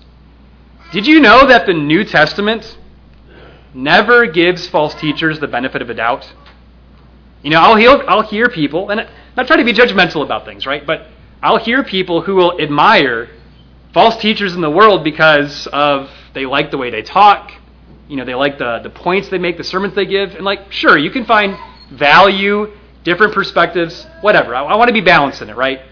Did 0.93 1.07
you 1.07 1.21
know 1.21 1.47
that 1.47 1.67
the 1.67 1.75
New 1.75 2.05
Testament 2.05 2.79
never 3.75 4.25
gives 4.25 4.67
false 4.67 4.95
teachers 4.95 5.41
the 5.41 5.47
benefit 5.47 5.83
of 5.83 5.91
a 5.91 5.95
doubt? 5.95 6.33
You 7.47 7.53
know, 7.53 7.61
I'll 7.61 7.77
hear, 7.77 8.03
I'll 8.09 8.25
hear 8.25 8.49
people, 8.49 8.91
and 8.91 9.01
I'm 9.01 9.09
not 9.37 9.47
trying 9.47 9.61
to 9.61 9.65
be 9.65 9.73
judgmental 9.73 10.25
about 10.25 10.45
things, 10.45 10.67
right? 10.67 10.85
But 10.85 11.07
I'll 11.41 11.59
hear 11.59 11.85
people 11.85 12.21
who 12.21 12.35
will 12.35 12.61
admire 12.61 13.29
false 13.95 14.17
teachers 14.17 14.57
in 14.57 14.63
the 14.63 14.71
world 14.71 15.05
because 15.05 15.69
of 15.69 16.11
they 16.35 16.45
like 16.45 16.73
the 16.73 16.77
way 16.77 16.91
they 16.91 17.03
talk, 17.03 17.53
you 18.09 18.17
know, 18.17 18.25
they 18.25 18.35
like 18.35 18.59
the, 18.59 18.81
the 18.83 18.91
points 18.91 19.29
they 19.29 19.39
make, 19.39 19.59
the 19.59 19.63
sermons 19.63 19.95
they 19.95 20.07
give, 20.07 20.35
and 20.35 20.45
like, 20.45 20.73
sure, 20.73 20.99
you 20.99 21.09
can 21.09 21.25
find 21.25 21.57
value, 21.93 22.73
different 23.05 23.33
perspectives, 23.33 24.09
whatever. 24.23 24.53
I, 24.53 24.65
I 24.65 24.75
want 24.75 24.89
to 24.89 24.93
be 24.93 25.01
balanced 25.01 25.41
in 25.41 25.49
it, 25.49 25.55
right? 25.55 25.83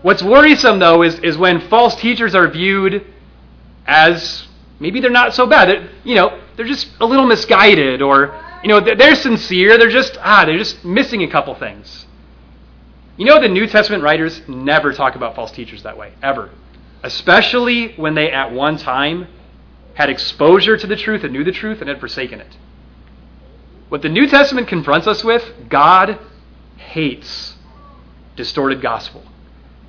What's 0.00 0.22
worrisome, 0.22 0.78
though, 0.78 1.02
is, 1.02 1.18
is 1.18 1.36
when 1.36 1.60
false 1.68 1.94
teachers 1.94 2.34
are 2.34 2.48
viewed 2.48 3.04
as 3.84 4.46
maybe 4.80 5.00
they're 5.00 5.10
not 5.10 5.34
so 5.34 5.46
bad. 5.46 5.68
They're, 5.68 5.90
you 6.04 6.14
know, 6.14 6.40
they're 6.56 6.64
just 6.64 6.88
a 7.00 7.04
little 7.04 7.26
misguided, 7.26 8.00
or 8.00 8.40
you 8.64 8.70
know, 8.70 8.80
they're 8.80 9.14
sincere. 9.14 9.76
They're 9.76 9.90
just 9.90 10.16
ah, 10.22 10.44
they're 10.46 10.56
just 10.56 10.86
missing 10.86 11.22
a 11.22 11.30
couple 11.30 11.54
things. 11.54 12.06
You 13.18 13.26
know, 13.26 13.38
the 13.38 13.48
New 13.48 13.66
Testament 13.66 14.02
writers 14.02 14.40
never 14.48 14.94
talk 14.94 15.16
about 15.16 15.36
false 15.36 15.52
teachers 15.52 15.82
that 15.82 15.98
way 15.98 16.14
ever, 16.22 16.50
especially 17.02 17.94
when 17.96 18.14
they 18.14 18.32
at 18.32 18.52
one 18.52 18.78
time 18.78 19.28
had 19.92 20.08
exposure 20.08 20.78
to 20.78 20.86
the 20.86 20.96
truth 20.96 21.24
and 21.24 21.32
knew 21.34 21.44
the 21.44 21.52
truth 21.52 21.80
and 21.80 21.90
had 21.90 22.00
forsaken 22.00 22.40
it. 22.40 22.56
What 23.90 24.00
the 24.00 24.08
New 24.08 24.26
Testament 24.26 24.66
confronts 24.66 25.06
us 25.06 25.22
with, 25.22 25.68
God 25.68 26.18
hates 26.78 27.56
distorted 28.34 28.80
gospel. 28.80 29.22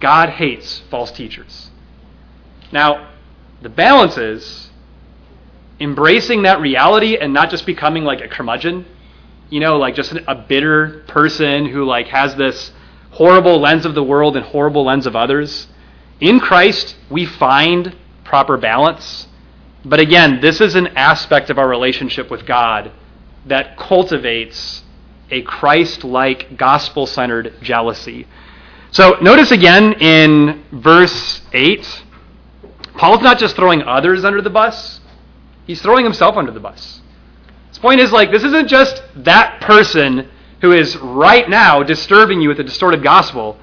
God 0.02 0.30
hates 0.32 0.82
false 0.92 1.12
teachers. 1.12 1.72
Now, 2.74 3.10
the 3.62 3.70
balance 3.70 4.18
is 4.18 4.65
embracing 5.80 6.44
that 6.44 6.60
reality 6.60 7.18
and 7.18 7.34
not 7.34 7.50
just 7.50 7.66
becoming 7.66 8.04
like 8.04 8.22
a 8.22 8.28
curmudgeon, 8.28 8.86
you 9.50 9.60
know, 9.60 9.78
like 9.78 9.96
just 9.96 10.14
a 10.28 10.36
bitter 10.36 11.04
person 11.08 11.66
who 11.66 11.86
like 11.86 12.08
has 12.08 12.36
this 12.36 12.72
horrible 13.12 13.60
lens 13.60 13.86
of 13.86 13.96
the 13.96 14.04
world 14.04 14.36
and 14.36 14.46
horrible 14.46 14.86
lens 14.86 15.06
of 15.06 15.16
others. 15.16 15.68
In 16.20 16.40
Christ, 16.40 16.96
we 17.10 17.26
find 17.26 17.96
proper 18.24 18.58
balance. 18.58 19.28
But 19.84 20.00
again, 20.00 20.42
this 20.42 20.62
is 20.62 20.76
an 20.76 20.88
aspect 20.98 21.50
of 21.50 21.60
our 21.60 21.68
relationship 21.68 22.32
with 22.32 22.46
God 22.46 22.92
that 23.46 23.78
cultivates 23.78 24.84
a 25.30 25.42
Christ 25.44 26.04
like, 26.04 26.58
gospel 26.58 27.06
centered 27.06 27.54
jealousy. 27.62 28.28
So 28.92 29.18
notice 29.22 29.52
again 29.52 29.94
in 29.94 30.64
verse 30.72 31.42
8, 31.54 32.04
Paul's 32.96 33.22
not 33.22 33.38
just 33.38 33.56
throwing 33.56 33.84
others 33.84 34.24
under 34.24 34.42
the 34.42 34.50
bus, 34.50 35.02
He's 35.66 35.82
throwing 35.82 36.04
himself 36.04 36.38
under 36.38 36.52
the 36.52 36.60
bus. 36.60 37.02
His 37.70 37.80
point 37.80 38.00
is 38.00 38.12
like, 38.12 38.32
this 38.32 38.44
isn't 38.44 38.68
just 38.68 39.04
that 39.18 39.62
person 39.62 40.30
who 40.62 40.72
is 40.72 40.96
right 40.98 41.50
now 41.50 41.84
disturbing 41.84 42.42
you 42.42 42.50
with 42.50 42.60
a 42.60 42.64
distorted 42.64 43.04
gospel. 43.04 43.58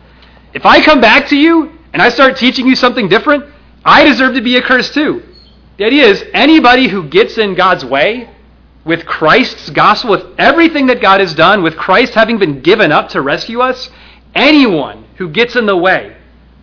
If 0.52 0.66
I 0.66 0.84
come 0.84 1.00
back 1.00 1.28
to 1.28 1.36
you 1.36 1.72
and 1.92 2.02
I 2.02 2.10
start 2.10 2.36
teaching 2.36 2.66
you 2.66 2.76
something 2.76 3.08
different, 3.08 3.44
I 3.84 4.04
deserve 4.04 4.34
to 4.34 4.42
be 4.42 4.56
accursed 4.56 4.94
too. 4.94 5.22
The 5.78 5.84
idea 5.84 6.06
is 6.06 6.24
anybody 6.34 6.88
who 6.88 7.08
gets 7.08 7.38
in 7.38 7.54
God's 7.54 7.84
way 7.84 8.28
with 8.84 9.06
Christ's 9.06 9.70
gospel, 9.70 10.10
with 10.10 10.26
everything 10.38 10.86
that 10.86 11.00
God 11.00 11.20
has 11.20 11.34
done, 11.34 11.62
with 11.62 11.76
Christ 11.76 12.14
having 12.14 12.38
been 12.38 12.60
given 12.60 12.92
up 12.92 13.08
to 13.10 13.22
rescue 13.22 13.60
us, 13.60 13.90
anyone 14.34 15.04
who 15.16 15.28
gets 15.28 15.56
in 15.56 15.66
the 15.66 15.76
way 15.76 16.16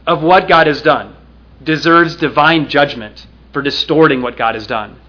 of 0.06 0.22
what 0.22 0.48
God 0.48 0.68
has 0.68 0.82
done 0.82 1.16
deserves 1.64 2.16
divine 2.16 2.70
judgment 2.70 3.26
for 3.54 3.62
distorting 3.62 4.22
what 4.22 4.38
God 4.38 4.56
has 4.56 4.68
done. 4.68 5.00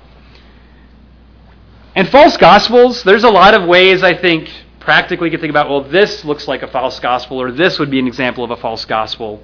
And 1.95 2.09
false 2.09 2.37
gospels, 2.37 3.03
there's 3.03 3.25
a 3.25 3.31
lot 3.31 3.55
of 3.55 3.69
ways 3.69 4.03
I 4.03 4.15
think 4.15 4.51
practically 4.79 5.29
you 5.29 5.31
can 5.33 5.41
think 5.41 5.51
about, 5.51 5.69
well, 5.69 5.83
this 5.83 6.25
looks 6.25 6.47
like 6.47 6.63
a 6.63 6.69
false 6.69 7.01
gospel, 7.01 7.41
or 7.41 7.51
this 7.51 7.79
would 7.79 7.91
be 7.91 7.99
an 7.99 8.07
example 8.07 8.45
of 8.45 8.51
a 8.51 8.57
false 8.57 8.85
gospel. 8.85 9.43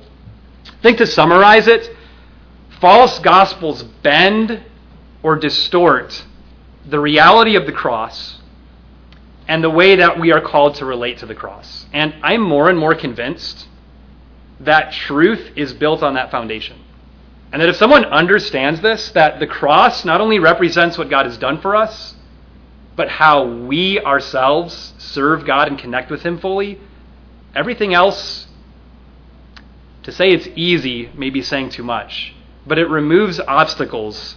I 0.66 0.82
think 0.82 0.98
to 0.98 1.06
summarize 1.06 1.66
it, 1.66 1.90
false 2.80 3.18
gospels 3.18 3.82
bend 3.82 4.62
or 5.22 5.36
distort 5.36 6.24
the 6.84 7.00
reality 7.00 7.56
of 7.56 7.66
the 7.66 7.72
cross 7.72 8.38
and 9.48 9.62
the 9.62 9.70
way 9.70 9.96
that 9.96 10.18
we 10.18 10.32
are 10.32 10.40
called 10.40 10.76
to 10.76 10.84
relate 10.84 11.18
to 11.18 11.26
the 11.26 11.34
cross. 11.34 11.86
And 11.92 12.14
I'm 12.22 12.40
more 12.40 12.68
and 12.68 12.78
more 12.78 12.94
convinced 12.94 13.68
that 14.60 14.92
truth 14.92 15.52
is 15.56 15.72
built 15.72 16.02
on 16.02 16.14
that 16.14 16.30
foundation. 16.30 16.78
And 17.52 17.62
that 17.62 17.68
if 17.68 17.76
someone 17.76 18.04
understands 18.04 18.80
this, 18.80 19.10
that 19.12 19.38
the 19.38 19.46
cross 19.46 20.04
not 20.04 20.20
only 20.20 20.38
represents 20.38 20.98
what 20.98 21.08
God 21.08 21.26
has 21.26 21.38
done 21.38 21.60
for 21.60 21.76
us, 21.76 22.14
but 22.96 23.08
how 23.08 23.46
we 23.46 24.00
ourselves 24.00 24.94
serve 24.98 25.44
God 25.44 25.68
and 25.68 25.78
connect 25.78 26.10
with 26.10 26.22
Him 26.22 26.38
fully, 26.38 26.80
everything 27.54 27.94
else, 27.94 28.46
to 30.02 30.12
say 30.12 30.30
it's 30.30 30.48
easy 30.56 31.10
may 31.14 31.30
be 31.30 31.42
saying 31.42 31.70
too 31.70 31.82
much, 31.82 32.34
but 32.66 32.78
it 32.78 32.88
removes 32.88 33.38
obstacles 33.40 34.36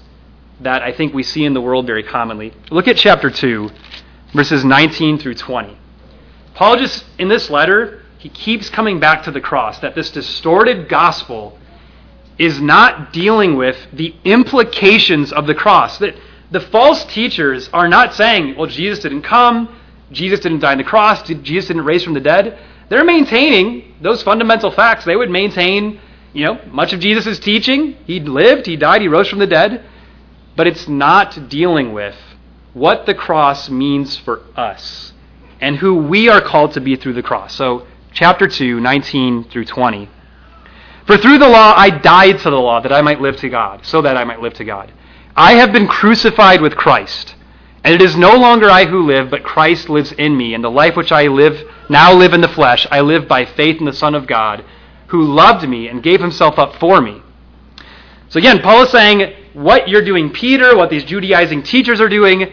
that 0.59 0.81
I 0.81 0.91
think 0.91 1.13
we 1.13 1.23
see 1.23 1.45
in 1.45 1.53
the 1.53 1.61
world 1.61 1.85
very 1.85 2.03
commonly. 2.03 2.53
Look 2.69 2.87
at 2.87 2.97
chapter 2.97 3.29
2, 3.29 3.69
verses 4.33 4.65
19 4.65 5.19
through 5.19 5.35
20. 5.35 5.77
Paul 6.53 6.75
just, 6.77 7.05
in 7.17 7.29
this 7.29 7.49
letter, 7.49 8.03
he 8.17 8.27
keeps 8.27 8.69
coming 8.69 8.99
back 8.99 9.23
to 9.23 9.31
the 9.31 9.39
cross, 9.39 9.79
that 9.79 9.95
this 9.95 10.11
distorted 10.11 10.89
gospel 10.89 11.57
is 12.37 12.59
not 12.59 13.13
dealing 13.13 13.55
with 13.55 13.77
the 13.93 14.13
implications 14.25 15.31
of 15.31 15.47
the 15.47 15.55
cross. 15.55 15.97
That 15.99 16.15
the 16.51 16.59
false 16.59 17.05
teachers 17.05 17.69
are 17.73 17.87
not 17.87 18.13
saying, 18.13 18.57
well, 18.57 18.67
Jesus 18.67 18.99
didn't 18.99 19.21
come, 19.21 19.75
Jesus 20.11 20.39
didn't 20.39 20.59
die 20.59 20.71
on 20.71 20.77
the 20.77 20.83
cross, 20.83 21.21
Jesus 21.23 21.67
didn't 21.67 21.85
raise 21.85 22.03
from 22.03 22.13
the 22.13 22.19
dead. 22.19 22.57
They're 22.89 23.03
maintaining 23.03 23.95
those 24.01 24.23
fundamental 24.23 24.71
facts. 24.71 25.05
They 25.05 25.15
would 25.15 25.29
maintain, 25.29 25.99
you 26.33 26.45
know, 26.45 26.59
much 26.71 26.91
of 26.91 26.99
Jesus' 26.99 27.37
teaching. 27.39 27.95
He 28.05 28.19
lived, 28.19 28.65
he 28.65 28.75
died, 28.75 29.01
he 29.01 29.07
rose 29.07 29.29
from 29.29 29.39
the 29.39 29.47
dead. 29.47 29.85
But 30.55 30.65
it's 30.65 30.87
not 30.87 31.49
dealing 31.49 31.93
with 31.93 32.15
what 32.73 33.05
the 33.05 33.13
cross 33.13 33.69
means 33.69 34.17
for 34.17 34.41
us 34.55 35.13
and 35.61 35.77
who 35.77 35.95
we 35.95 36.29
are 36.29 36.41
called 36.41 36.73
to 36.73 36.81
be 36.81 36.95
through 36.95 37.13
the 37.13 37.23
cross. 37.23 37.53
So, 37.55 37.85
chapter 38.11 38.47
2, 38.47 38.79
19 38.79 39.45
through 39.45 39.65
20. 39.65 40.09
For 41.05 41.17
through 41.17 41.37
the 41.37 41.49
law 41.49 41.73
I 41.75 41.89
died 41.89 42.39
to 42.39 42.49
the 42.49 42.57
law 42.57 42.81
that 42.81 42.93
I 42.93 43.01
might 43.01 43.21
live 43.21 43.37
to 43.37 43.49
God, 43.49 43.85
so 43.85 44.01
that 44.01 44.17
I 44.17 44.23
might 44.23 44.41
live 44.41 44.53
to 44.55 44.65
God. 44.65 44.91
I 45.39 45.53
have 45.53 45.71
been 45.71 45.87
crucified 45.87 46.59
with 46.59 46.75
Christ, 46.75 47.33
and 47.85 47.95
it 47.95 48.01
is 48.01 48.17
no 48.17 48.35
longer 48.35 48.69
I 48.69 48.83
who 48.83 49.05
live, 49.05 49.31
but 49.31 49.41
Christ 49.41 49.87
lives 49.87 50.11
in 50.11 50.35
me, 50.35 50.53
and 50.53 50.61
the 50.61 50.69
life 50.69 50.97
which 50.97 51.13
I 51.13 51.27
live 51.27 51.63
now 51.87 52.13
live 52.13 52.33
in 52.33 52.41
the 52.41 52.49
flesh, 52.49 52.85
I 52.91 52.99
live 52.99 53.25
by 53.25 53.45
faith 53.45 53.79
in 53.79 53.85
the 53.85 53.93
Son 53.93 54.15
of 54.15 54.27
God, 54.27 54.65
who 55.07 55.23
loved 55.23 55.65
me 55.65 55.87
and 55.87 56.03
gave 56.03 56.19
himself 56.19 56.59
up 56.59 56.75
for 56.75 56.99
me. 56.99 57.21
So 58.27 58.37
again, 58.37 58.59
Paul 58.59 58.83
is 58.83 58.89
saying 58.89 59.33
what 59.53 59.87
you're 59.87 60.03
doing, 60.03 60.29
Peter, 60.29 60.75
what 60.75 60.89
these 60.89 61.05
Judaizing 61.05 61.63
teachers 61.63 62.01
are 62.01 62.09
doing, 62.09 62.51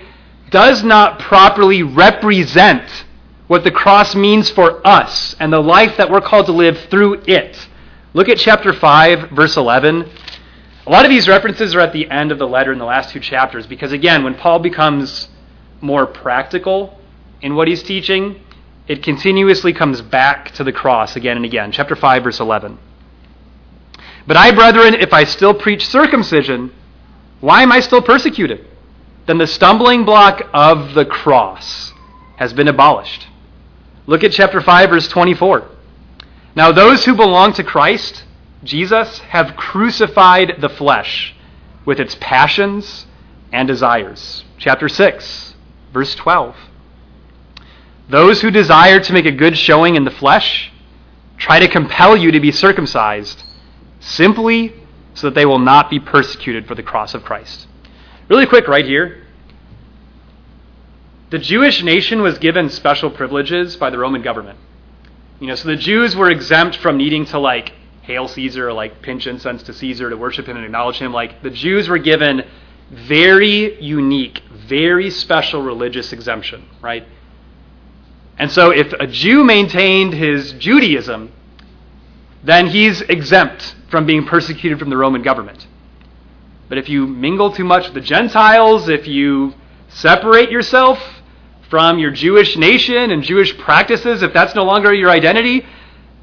does 0.50 0.84
not 0.84 1.18
properly 1.18 1.82
represent 1.82 3.04
what 3.48 3.64
the 3.64 3.72
cross 3.72 4.14
means 4.14 4.48
for 4.48 4.86
us 4.86 5.34
and 5.40 5.52
the 5.52 5.58
life 5.58 5.96
that 5.96 6.08
we're 6.08 6.20
called 6.20 6.46
to 6.46 6.52
live 6.52 6.78
through 6.88 7.24
it. 7.26 7.66
Look 8.14 8.28
at 8.28 8.38
chapter 8.38 8.72
5, 8.72 9.30
verse 9.30 9.56
11. 9.56 10.08
A 10.86 10.90
lot 10.90 11.04
of 11.04 11.10
these 11.10 11.26
references 11.26 11.74
are 11.74 11.80
at 11.80 11.92
the 11.92 12.08
end 12.08 12.30
of 12.30 12.38
the 12.38 12.46
letter 12.46 12.72
in 12.72 12.78
the 12.78 12.84
last 12.84 13.10
two 13.10 13.18
chapters 13.18 13.66
because, 13.66 13.90
again, 13.90 14.22
when 14.22 14.36
Paul 14.36 14.60
becomes 14.60 15.28
more 15.80 16.06
practical 16.06 17.00
in 17.42 17.56
what 17.56 17.66
he's 17.66 17.82
teaching, 17.82 18.40
it 18.86 19.02
continuously 19.02 19.72
comes 19.72 20.00
back 20.00 20.52
to 20.52 20.62
the 20.62 20.72
cross 20.72 21.16
again 21.16 21.36
and 21.36 21.44
again. 21.44 21.72
Chapter 21.72 21.96
5, 21.96 22.22
verse 22.22 22.38
11. 22.38 22.78
But 24.28 24.36
I, 24.36 24.52
brethren, 24.52 24.94
if 24.94 25.12
I 25.12 25.24
still 25.24 25.54
preach 25.54 25.88
circumcision, 25.88 26.72
why 27.40 27.62
am 27.62 27.72
I 27.72 27.80
still 27.80 28.00
persecuted? 28.00 28.64
Then 29.26 29.38
the 29.38 29.46
stumbling 29.48 30.04
block 30.04 30.48
of 30.54 30.94
the 30.94 31.04
cross 31.04 31.92
has 32.36 32.52
been 32.52 32.68
abolished. 32.68 33.26
Look 34.06 34.22
at 34.22 34.30
chapter 34.30 34.60
5, 34.60 34.90
verse 34.90 35.08
24. 35.08 35.68
Now, 36.54 36.70
those 36.70 37.04
who 37.04 37.16
belong 37.16 37.54
to 37.54 37.64
Christ 37.64 38.22
Jesus 38.64 39.18
have 39.20 39.56
crucified 39.56 40.56
the 40.60 40.68
flesh 40.68 41.34
with 41.84 42.00
its 42.00 42.16
passions 42.20 43.06
and 43.52 43.68
desires. 43.68 44.44
Chapter 44.58 44.88
6, 44.88 45.54
verse 45.92 46.14
12. 46.14 46.56
Those 48.08 48.40
who 48.40 48.50
desire 48.50 49.00
to 49.00 49.12
make 49.12 49.26
a 49.26 49.32
good 49.32 49.56
showing 49.56 49.96
in 49.96 50.04
the 50.04 50.10
flesh 50.10 50.72
try 51.38 51.58
to 51.58 51.68
compel 51.68 52.16
you 52.16 52.32
to 52.32 52.40
be 52.40 52.52
circumcised 52.52 53.44
simply 54.00 54.72
so 55.14 55.28
that 55.28 55.34
they 55.34 55.46
will 55.46 55.58
not 55.58 55.90
be 55.90 55.98
persecuted 55.98 56.66
for 56.66 56.74
the 56.74 56.82
cross 56.82 57.14
of 57.14 57.24
Christ. 57.24 57.66
Really 58.28 58.46
quick, 58.46 58.68
right 58.68 58.84
here. 58.84 59.24
The 61.30 61.38
Jewish 61.38 61.82
nation 61.82 62.22
was 62.22 62.38
given 62.38 62.70
special 62.70 63.10
privileges 63.10 63.76
by 63.76 63.90
the 63.90 63.98
Roman 63.98 64.22
government. 64.22 64.58
You 65.40 65.48
know, 65.48 65.54
so 65.54 65.68
the 65.68 65.76
Jews 65.76 66.14
were 66.14 66.30
exempt 66.30 66.76
from 66.76 66.96
needing 66.96 67.24
to 67.26 67.38
like 67.38 67.72
hail 68.06 68.28
Caesar 68.28 68.72
like 68.72 69.02
pinch 69.02 69.26
incense 69.26 69.64
to 69.64 69.72
Caesar 69.72 70.08
to 70.10 70.16
worship 70.16 70.46
him 70.46 70.56
and 70.56 70.64
acknowledge 70.64 70.98
him. 70.98 71.12
Like 71.12 71.42
the 71.42 71.50
Jews 71.50 71.88
were 71.88 71.98
given 71.98 72.44
very 72.90 73.82
unique, 73.82 74.42
very 74.68 75.10
special 75.10 75.62
religious 75.62 76.12
exemption, 76.12 76.68
right? 76.80 77.06
And 78.38 78.50
so 78.50 78.70
if 78.70 78.92
a 78.92 79.08
Jew 79.08 79.42
maintained 79.42 80.14
his 80.14 80.52
Judaism, 80.52 81.32
then 82.44 82.68
he's 82.68 83.00
exempt 83.02 83.74
from 83.90 84.06
being 84.06 84.24
persecuted 84.24 84.78
from 84.78 84.88
the 84.88 84.96
Roman 84.96 85.22
government. 85.22 85.66
But 86.68 86.78
if 86.78 86.88
you 86.88 87.08
mingle 87.08 87.50
too 87.50 87.64
much 87.64 87.86
with 87.86 87.94
the 87.94 88.00
Gentiles, 88.00 88.88
if 88.88 89.08
you 89.08 89.54
separate 89.88 90.50
yourself 90.50 91.00
from 91.68 91.98
your 91.98 92.12
Jewish 92.12 92.56
nation 92.56 93.10
and 93.10 93.24
Jewish 93.24 93.56
practices, 93.58 94.22
if 94.22 94.32
that's 94.32 94.54
no 94.54 94.62
longer 94.62 94.94
your 94.94 95.10
identity, 95.10 95.66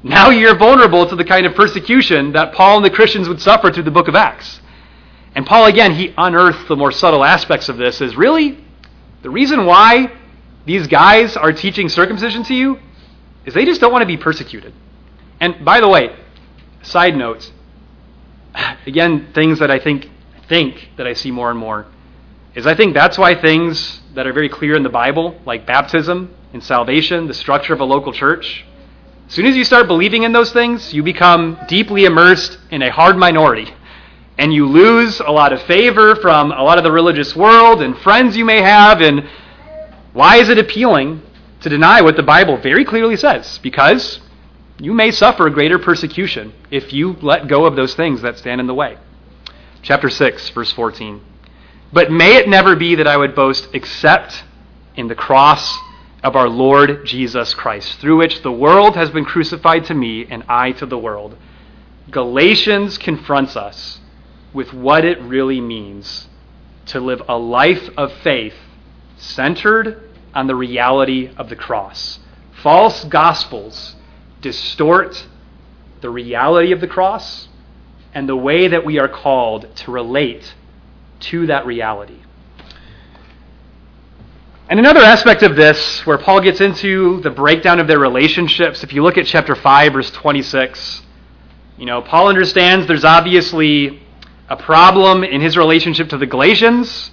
now 0.04 0.28
you're 0.28 0.54
vulnerable 0.54 1.08
to 1.08 1.16
the 1.16 1.24
kind 1.24 1.46
of 1.46 1.54
persecution 1.54 2.32
that 2.32 2.52
Paul 2.52 2.76
and 2.76 2.84
the 2.84 2.90
Christians 2.90 3.26
would 3.26 3.40
suffer 3.40 3.72
through 3.72 3.84
the 3.84 3.90
book 3.90 4.06
of 4.06 4.14
Acts. 4.14 4.60
And 5.34 5.46
Paul, 5.46 5.64
again, 5.64 5.94
he 5.94 6.12
unearthed 6.16 6.68
the 6.68 6.76
more 6.76 6.92
subtle 6.92 7.24
aspects 7.24 7.70
of 7.70 7.78
this 7.78 8.02
is 8.02 8.14
really 8.14 8.62
the 9.22 9.30
reason 9.30 9.64
why 9.64 10.12
these 10.66 10.86
guys 10.88 11.38
are 11.38 11.54
teaching 11.54 11.88
circumcision 11.88 12.44
to 12.44 12.54
you 12.54 12.78
is 13.46 13.54
they 13.54 13.64
just 13.64 13.80
don't 13.80 13.92
want 13.92 14.02
to 14.02 14.06
be 14.06 14.18
persecuted. 14.18 14.74
And 15.40 15.64
by 15.64 15.80
the 15.80 15.88
way, 15.88 16.14
side 16.82 17.16
notes, 17.16 17.50
again, 18.86 19.32
things 19.32 19.58
that 19.60 19.70
I 19.70 19.78
think 19.78 20.10
think 20.48 20.90
that 20.98 21.06
I 21.06 21.14
see 21.14 21.30
more 21.30 21.48
and 21.48 21.58
more 21.58 21.86
is 22.54 22.66
I 22.66 22.74
think 22.74 22.92
that's 22.92 23.16
why 23.16 23.34
things 23.34 24.02
that 24.12 24.26
are 24.26 24.34
very 24.34 24.50
clear 24.50 24.76
in 24.76 24.82
the 24.82 24.90
Bible, 24.90 25.40
like 25.46 25.66
baptism 25.66 26.34
and 26.52 26.62
salvation, 26.62 27.26
the 27.26 27.34
structure 27.34 27.72
of 27.72 27.80
a 27.80 27.84
local 27.84 28.12
church, 28.12 28.66
as 29.34 29.36
soon 29.36 29.46
as 29.46 29.56
you 29.56 29.64
start 29.64 29.88
believing 29.88 30.22
in 30.22 30.30
those 30.30 30.52
things, 30.52 30.94
you 30.94 31.02
become 31.02 31.58
deeply 31.66 32.04
immersed 32.04 32.56
in 32.70 32.82
a 32.82 32.92
hard 32.92 33.16
minority. 33.16 33.74
And 34.38 34.54
you 34.54 34.64
lose 34.64 35.18
a 35.18 35.32
lot 35.32 35.52
of 35.52 35.60
favor 35.62 36.14
from 36.14 36.52
a 36.52 36.62
lot 36.62 36.78
of 36.78 36.84
the 36.84 36.92
religious 36.92 37.34
world 37.34 37.82
and 37.82 37.98
friends 37.98 38.36
you 38.36 38.44
may 38.44 38.62
have. 38.62 39.00
And 39.00 39.28
why 40.12 40.36
is 40.36 40.50
it 40.50 40.58
appealing 40.58 41.20
to 41.62 41.68
deny 41.68 42.00
what 42.00 42.14
the 42.14 42.22
Bible 42.22 42.58
very 42.58 42.84
clearly 42.84 43.16
says? 43.16 43.58
Because 43.58 44.20
you 44.78 44.94
may 44.94 45.10
suffer 45.10 45.50
greater 45.50 45.80
persecution 45.80 46.52
if 46.70 46.92
you 46.92 47.14
let 47.20 47.48
go 47.48 47.66
of 47.66 47.74
those 47.74 47.96
things 47.96 48.22
that 48.22 48.38
stand 48.38 48.60
in 48.60 48.68
the 48.68 48.74
way. 48.74 48.98
Chapter 49.82 50.10
6, 50.10 50.50
verse 50.50 50.70
14. 50.70 51.20
But 51.92 52.12
may 52.12 52.36
it 52.36 52.48
never 52.48 52.76
be 52.76 52.94
that 52.94 53.08
I 53.08 53.16
would 53.16 53.34
boast 53.34 53.68
except 53.72 54.44
in 54.94 55.08
the 55.08 55.16
cross 55.16 55.76
of 56.24 56.34
our 56.34 56.48
Lord 56.48 57.04
Jesus 57.04 57.52
Christ, 57.52 58.00
through 58.00 58.16
which 58.16 58.40
the 58.42 58.50
world 58.50 58.96
has 58.96 59.10
been 59.10 59.26
crucified 59.26 59.84
to 59.84 59.94
me 59.94 60.26
and 60.26 60.42
I 60.48 60.72
to 60.72 60.86
the 60.86 60.98
world. 60.98 61.36
Galatians 62.10 62.96
confronts 62.96 63.56
us 63.56 64.00
with 64.54 64.72
what 64.72 65.04
it 65.04 65.20
really 65.20 65.60
means 65.60 66.28
to 66.86 66.98
live 66.98 67.22
a 67.28 67.36
life 67.36 67.90
of 67.98 68.10
faith 68.10 68.54
centered 69.18 70.10
on 70.32 70.46
the 70.46 70.54
reality 70.54 71.30
of 71.36 71.50
the 71.50 71.56
cross. 71.56 72.18
False 72.62 73.04
gospels 73.04 73.94
distort 74.40 75.26
the 76.00 76.08
reality 76.08 76.72
of 76.72 76.80
the 76.80 76.88
cross 76.88 77.48
and 78.14 78.26
the 78.26 78.36
way 78.36 78.66
that 78.68 78.86
we 78.86 78.98
are 78.98 79.08
called 79.08 79.74
to 79.76 79.90
relate 79.90 80.54
to 81.20 81.46
that 81.46 81.66
reality. 81.66 82.23
And 84.74 84.80
another 84.80 85.02
aspect 85.02 85.44
of 85.44 85.54
this, 85.54 86.04
where 86.04 86.18
Paul 86.18 86.40
gets 86.40 86.60
into 86.60 87.20
the 87.20 87.30
breakdown 87.30 87.78
of 87.78 87.86
their 87.86 88.00
relationships, 88.00 88.82
if 88.82 88.92
you 88.92 89.04
look 89.04 89.16
at 89.16 89.24
chapter 89.24 89.54
5, 89.54 89.92
verse 89.92 90.10
26, 90.10 91.02
you 91.78 91.86
know, 91.86 92.02
Paul 92.02 92.26
understands 92.26 92.88
there's 92.88 93.04
obviously 93.04 94.02
a 94.48 94.56
problem 94.56 95.22
in 95.22 95.40
his 95.40 95.56
relationship 95.56 96.08
to 96.08 96.18
the 96.18 96.26
Galatians, 96.26 97.12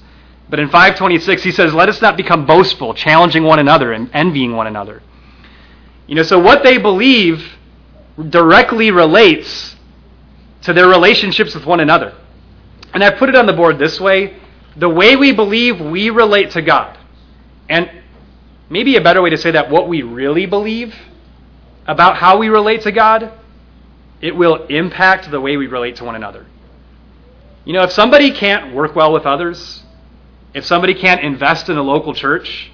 but 0.49 0.59
in 0.59 0.69
526 0.69 1.43
he 1.43 1.51
says, 1.51 1.71
Let 1.71 1.87
us 1.87 2.01
not 2.01 2.17
become 2.17 2.47
boastful, 2.47 2.95
challenging 2.95 3.43
one 3.43 3.59
another 3.59 3.93
and 3.93 4.09
envying 4.11 4.55
one 4.55 4.65
another. 4.65 5.03
You 6.07 6.15
know, 6.15 6.23
so 6.23 6.39
what 6.39 6.63
they 6.63 6.79
believe 6.79 7.47
directly 8.31 8.89
relates 8.89 9.75
to 10.63 10.73
their 10.73 10.87
relationships 10.87 11.53
with 11.53 11.67
one 11.67 11.79
another. 11.79 12.15
And 12.95 13.03
I 13.03 13.11
put 13.11 13.29
it 13.29 13.35
on 13.35 13.45
the 13.45 13.53
board 13.53 13.77
this 13.77 13.99
way 14.01 14.35
the 14.75 14.89
way 14.89 15.15
we 15.15 15.31
believe 15.31 15.79
we 15.79 16.09
relate 16.09 16.49
to 16.49 16.63
God 16.63 16.97
and 17.71 17.89
maybe 18.69 18.97
a 18.97 19.01
better 19.01 19.21
way 19.21 19.29
to 19.29 19.37
say 19.37 19.51
that, 19.51 19.71
what 19.71 19.87
we 19.87 20.01
really 20.01 20.45
believe 20.45 20.93
about 21.87 22.17
how 22.17 22.37
we 22.37 22.49
relate 22.49 22.81
to 22.81 22.91
God, 22.91 23.31
it 24.19 24.35
will 24.35 24.65
impact 24.67 25.31
the 25.31 25.39
way 25.39 25.55
we 25.55 25.67
relate 25.67 25.95
to 25.95 26.03
one 26.03 26.15
another. 26.15 26.45
You 27.63 27.71
know, 27.71 27.83
if 27.83 27.93
somebody 27.93 28.31
can't 28.31 28.75
work 28.75 28.93
well 28.93 29.13
with 29.13 29.25
others, 29.25 29.83
if 30.53 30.65
somebody 30.65 30.93
can't 30.93 31.21
invest 31.21 31.69
in 31.69 31.77
a 31.77 31.81
local 31.81 32.13
church, 32.13 32.69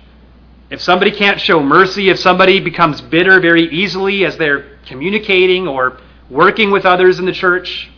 if 0.72 0.82
somebody 0.82 1.12
can't 1.12 1.40
show 1.40 1.62
mercy, 1.62 2.10
if 2.10 2.18
somebody 2.18 2.60
becomes 2.60 3.00
bitter 3.00 3.40
very 3.40 3.70
easily 3.70 4.26
as 4.26 4.36
they're 4.38 4.80
communicating 4.88 5.68
or 5.68 6.00
working 6.28 6.72
with 6.72 6.86
others 6.86 7.20
in 7.20 7.26
the 7.26 7.32
church, 7.32 7.92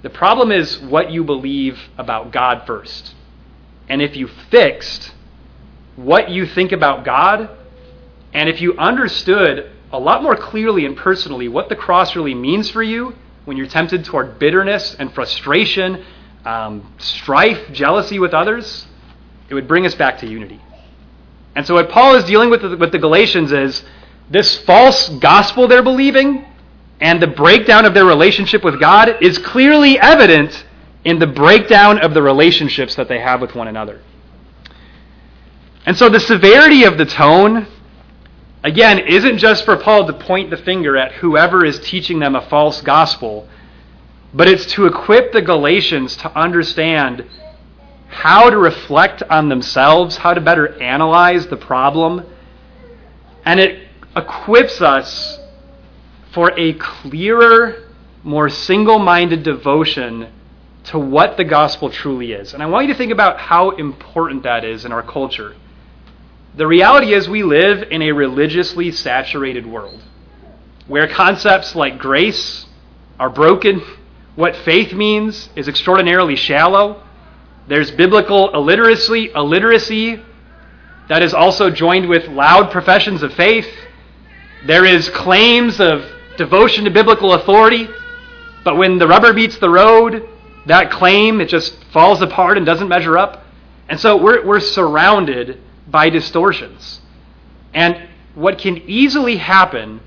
the 0.00 0.10
problem 0.10 0.50
is 0.50 0.78
what 0.80 1.10
you 1.10 1.24
believe 1.24 1.78
about 1.98 2.32
God 2.32 2.66
first. 2.66 3.14
And 3.88 4.00
if 4.00 4.16
you 4.16 4.28
fixed 4.50 5.12
what 5.96 6.30
you 6.30 6.46
think 6.46 6.72
about 6.72 7.04
God, 7.04 7.50
and 8.32 8.48
if 8.48 8.60
you 8.60 8.76
understood 8.78 9.72
a 9.92 9.98
lot 9.98 10.22
more 10.22 10.36
clearly 10.36 10.84
and 10.84 10.96
personally 10.96 11.48
what 11.48 11.68
the 11.68 11.76
cross 11.76 12.14
really 12.14 12.34
means 12.34 12.70
for 12.70 12.82
you 12.82 13.14
when 13.44 13.56
you're 13.56 13.66
tempted 13.66 14.04
toward 14.04 14.38
bitterness 14.38 14.94
and 14.98 15.12
frustration, 15.14 16.04
um, 16.44 16.92
strife, 16.98 17.72
jealousy 17.72 18.18
with 18.18 18.34
others, 18.34 18.86
it 19.48 19.54
would 19.54 19.68
bring 19.68 19.86
us 19.86 19.94
back 19.94 20.18
to 20.18 20.26
unity. 20.26 20.60
And 21.54 21.66
so, 21.66 21.74
what 21.74 21.88
Paul 21.88 22.16
is 22.16 22.24
dealing 22.24 22.50
with 22.50 22.62
with 22.62 22.92
the 22.92 22.98
Galatians 22.98 23.52
is 23.52 23.82
this 24.28 24.58
false 24.58 25.08
gospel 25.08 25.68
they're 25.68 25.82
believing 25.82 26.44
and 27.00 27.20
the 27.22 27.26
breakdown 27.26 27.84
of 27.84 27.94
their 27.94 28.04
relationship 28.04 28.64
with 28.64 28.80
God 28.80 29.22
is 29.22 29.38
clearly 29.38 29.98
evident 29.98 30.64
in 31.04 31.18
the 31.18 31.26
breakdown 31.26 31.98
of 31.98 32.14
the 32.14 32.22
relationships 32.22 32.96
that 32.96 33.08
they 33.08 33.20
have 33.20 33.40
with 33.40 33.54
one 33.54 33.68
another. 33.68 34.00
And 35.86 35.96
so 35.96 36.08
the 36.08 36.18
severity 36.18 36.82
of 36.82 36.98
the 36.98 37.06
tone, 37.06 37.68
again, 38.64 38.98
isn't 38.98 39.38
just 39.38 39.64
for 39.64 39.76
Paul 39.76 40.06
to 40.08 40.12
point 40.12 40.50
the 40.50 40.56
finger 40.56 40.96
at 40.96 41.12
whoever 41.12 41.64
is 41.64 41.78
teaching 41.78 42.18
them 42.18 42.34
a 42.34 42.42
false 42.48 42.80
gospel, 42.80 43.48
but 44.34 44.48
it's 44.48 44.66
to 44.72 44.86
equip 44.86 45.32
the 45.32 45.40
Galatians 45.40 46.16
to 46.16 46.38
understand 46.38 47.24
how 48.08 48.50
to 48.50 48.58
reflect 48.58 49.22
on 49.30 49.48
themselves, 49.48 50.16
how 50.16 50.34
to 50.34 50.40
better 50.40 50.76
analyze 50.82 51.46
the 51.46 51.56
problem. 51.56 52.24
And 53.44 53.60
it 53.60 53.86
equips 54.16 54.82
us 54.82 55.38
for 56.32 56.52
a 56.58 56.72
clearer, 56.74 57.84
more 58.24 58.48
single 58.48 58.98
minded 58.98 59.44
devotion 59.44 60.32
to 60.84 60.98
what 60.98 61.36
the 61.36 61.44
gospel 61.44 61.90
truly 61.90 62.32
is. 62.32 62.54
And 62.54 62.62
I 62.62 62.66
want 62.66 62.88
you 62.88 62.92
to 62.92 62.98
think 62.98 63.12
about 63.12 63.38
how 63.38 63.70
important 63.70 64.42
that 64.42 64.64
is 64.64 64.84
in 64.84 64.90
our 64.90 65.02
culture. 65.02 65.54
The 66.56 66.66
reality 66.66 67.12
is, 67.12 67.28
we 67.28 67.42
live 67.42 67.90
in 67.90 68.00
a 68.00 68.12
religiously 68.12 68.90
saturated 68.90 69.66
world 69.66 70.00
where 70.86 71.06
concepts 71.06 71.74
like 71.74 71.98
grace 71.98 72.64
are 73.20 73.28
broken, 73.28 73.82
what 74.36 74.56
faith 74.56 74.94
means 74.94 75.50
is 75.54 75.68
extraordinarily 75.68 76.34
shallow. 76.34 77.02
There's 77.68 77.90
biblical 77.90 78.54
illiteracy, 78.54 79.32
illiteracy 79.34 80.22
that 81.10 81.22
is 81.22 81.34
also 81.34 81.68
joined 81.68 82.08
with 82.08 82.26
loud 82.28 82.70
professions 82.70 83.22
of 83.22 83.34
faith. 83.34 83.68
There 84.64 84.86
is 84.86 85.10
claims 85.10 85.78
of 85.78 86.06
devotion 86.38 86.84
to 86.84 86.90
biblical 86.90 87.34
authority, 87.34 87.86
but 88.64 88.78
when 88.78 88.96
the 88.96 89.06
rubber 89.06 89.34
meets 89.34 89.58
the 89.58 89.68
road, 89.68 90.26
that 90.64 90.90
claim 90.90 91.42
it 91.42 91.50
just 91.50 91.84
falls 91.92 92.22
apart 92.22 92.56
and 92.56 92.64
doesn't 92.64 92.88
measure 92.88 93.18
up. 93.18 93.44
And 93.90 94.00
so 94.00 94.16
we're, 94.16 94.42
we're 94.42 94.60
surrounded 94.60 95.60
by 95.86 96.10
distortions. 96.10 97.00
And 97.74 98.08
what 98.34 98.58
can 98.58 98.78
easily 98.86 99.36
happen 99.36 100.00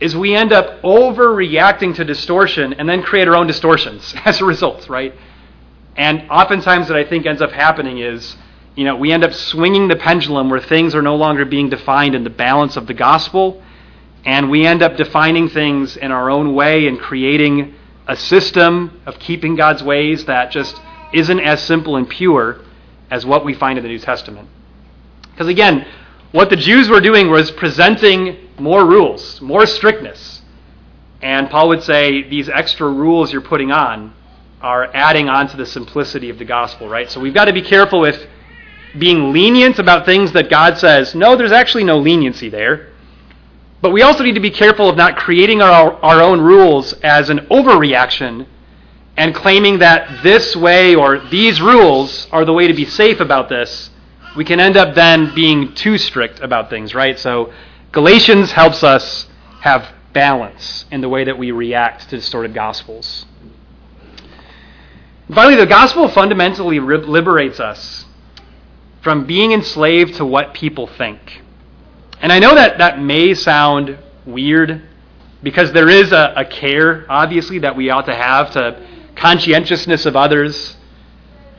is 0.00 0.14
we 0.14 0.34
end 0.34 0.52
up 0.52 0.82
overreacting 0.82 1.94
to 1.96 2.04
distortion 2.04 2.74
and 2.74 2.88
then 2.88 3.02
create 3.02 3.28
our 3.28 3.36
own 3.36 3.46
distortions 3.46 4.14
as 4.24 4.40
a 4.40 4.44
result, 4.44 4.88
right? 4.88 5.14
And 5.96 6.30
oftentimes, 6.30 6.88
what 6.90 6.98
I 6.98 7.04
think 7.04 7.24
ends 7.24 7.40
up 7.40 7.50
happening 7.50 7.98
is, 7.98 8.36
you 8.74 8.84
know, 8.84 8.96
we 8.96 9.12
end 9.12 9.24
up 9.24 9.32
swinging 9.32 9.88
the 9.88 9.96
pendulum 9.96 10.50
where 10.50 10.60
things 10.60 10.94
are 10.94 11.00
no 11.00 11.16
longer 11.16 11.46
being 11.46 11.70
defined 11.70 12.14
in 12.14 12.24
the 12.24 12.30
balance 12.30 12.76
of 12.76 12.86
the 12.86 12.92
gospel, 12.92 13.62
and 14.26 14.50
we 14.50 14.66
end 14.66 14.82
up 14.82 14.96
defining 14.96 15.48
things 15.48 15.96
in 15.96 16.12
our 16.12 16.28
own 16.28 16.54
way 16.54 16.86
and 16.86 17.00
creating 17.00 17.74
a 18.06 18.16
system 18.16 19.00
of 19.06 19.18
keeping 19.18 19.56
God's 19.56 19.82
ways 19.82 20.26
that 20.26 20.50
just 20.50 20.78
isn't 21.14 21.40
as 21.40 21.62
simple 21.62 21.96
and 21.96 22.08
pure 22.08 22.60
as 23.10 23.24
what 23.24 23.44
we 23.44 23.54
find 23.54 23.78
in 23.78 23.82
the 23.82 23.88
New 23.88 23.98
Testament. 23.98 24.48
Because 25.36 25.48
again, 25.48 25.86
what 26.32 26.48
the 26.48 26.56
Jews 26.56 26.88
were 26.88 27.02
doing 27.02 27.30
was 27.30 27.50
presenting 27.50 28.48
more 28.58 28.86
rules, 28.86 29.38
more 29.42 29.66
strictness. 29.66 30.40
And 31.20 31.50
Paul 31.50 31.68
would 31.68 31.82
say, 31.82 32.22
these 32.22 32.48
extra 32.48 32.88
rules 32.88 33.30
you're 33.30 33.42
putting 33.42 33.70
on 33.70 34.14
are 34.62 34.90
adding 34.94 35.28
on 35.28 35.46
to 35.48 35.58
the 35.58 35.66
simplicity 35.66 36.30
of 36.30 36.38
the 36.38 36.46
gospel, 36.46 36.88
right? 36.88 37.10
So 37.10 37.20
we've 37.20 37.34
got 37.34 37.44
to 37.44 37.52
be 37.52 37.60
careful 37.60 38.00
with 38.00 38.26
being 38.98 39.30
lenient 39.34 39.78
about 39.78 40.06
things 40.06 40.32
that 40.32 40.48
God 40.48 40.78
says, 40.78 41.14
no, 41.14 41.36
there's 41.36 41.52
actually 41.52 41.84
no 41.84 41.98
leniency 41.98 42.48
there. 42.48 42.92
But 43.82 43.90
we 43.92 44.00
also 44.00 44.24
need 44.24 44.36
to 44.36 44.40
be 44.40 44.50
careful 44.50 44.88
of 44.88 44.96
not 44.96 45.18
creating 45.18 45.60
our, 45.60 45.92
our 46.02 46.22
own 46.22 46.40
rules 46.40 46.94
as 47.02 47.28
an 47.28 47.40
overreaction 47.50 48.46
and 49.18 49.34
claiming 49.34 49.80
that 49.80 50.22
this 50.22 50.56
way 50.56 50.94
or 50.94 51.18
these 51.28 51.60
rules 51.60 52.26
are 52.32 52.46
the 52.46 52.54
way 52.54 52.68
to 52.68 52.74
be 52.74 52.86
safe 52.86 53.20
about 53.20 53.50
this 53.50 53.90
we 54.36 54.44
can 54.44 54.60
end 54.60 54.76
up 54.76 54.94
then 54.94 55.34
being 55.34 55.74
too 55.74 55.98
strict 55.98 56.40
about 56.40 56.70
things, 56.70 56.94
right? 56.94 57.18
So 57.18 57.52
Galatians 57.92 58.52
helps 58.52 58.84
us 58.84 59.26
have 59.60 59.88
balance 60.12 60.84
in 60.90 61.00
the 61.00 61.08
way 61.08 61.24
that 61.24 61.38
we 61.38 61.50
react 61.50 62.08
to 62.10 62.16
distorted 62.16 62.54
gospels. 62.54 63.26
Finally, 65.34 65.56
the 65.56 65.66
gospel 65.66 66.08
fundamentally 66.08 66.78
liberates 66.78 67.58
us 67.58 68.04
from 69.02 69.26
being 69.26 69.52
enslaved 69.52 70.14
to 70.14 70.24
what 70.24 70.54
people 70.54 70.86
think. 70.86 71.42
And 72.20 72.32
I 72.32 72.38
know 72.38 72.54
that 72.54 72.78
that 72.78 73.00
may 73.00 73.34
sound 73.34 73.98
weird 74.24 74.82
because 75.42 75.72
there 75.72 75.88
is 75.88 76.12
a, 76.12 76.32
a 76.36 76.44
care, 76.44 77.06
obviously, 77.08 77.58
that 77.60 77.76
we 77.76 77.90
ought 77.90 78.06
to 78.06 78.14
have 78.14 78.52
to 78.52 78.86
conscientiousness 79.16 80.06
of 80.06 80.16
others. 80.16 80.76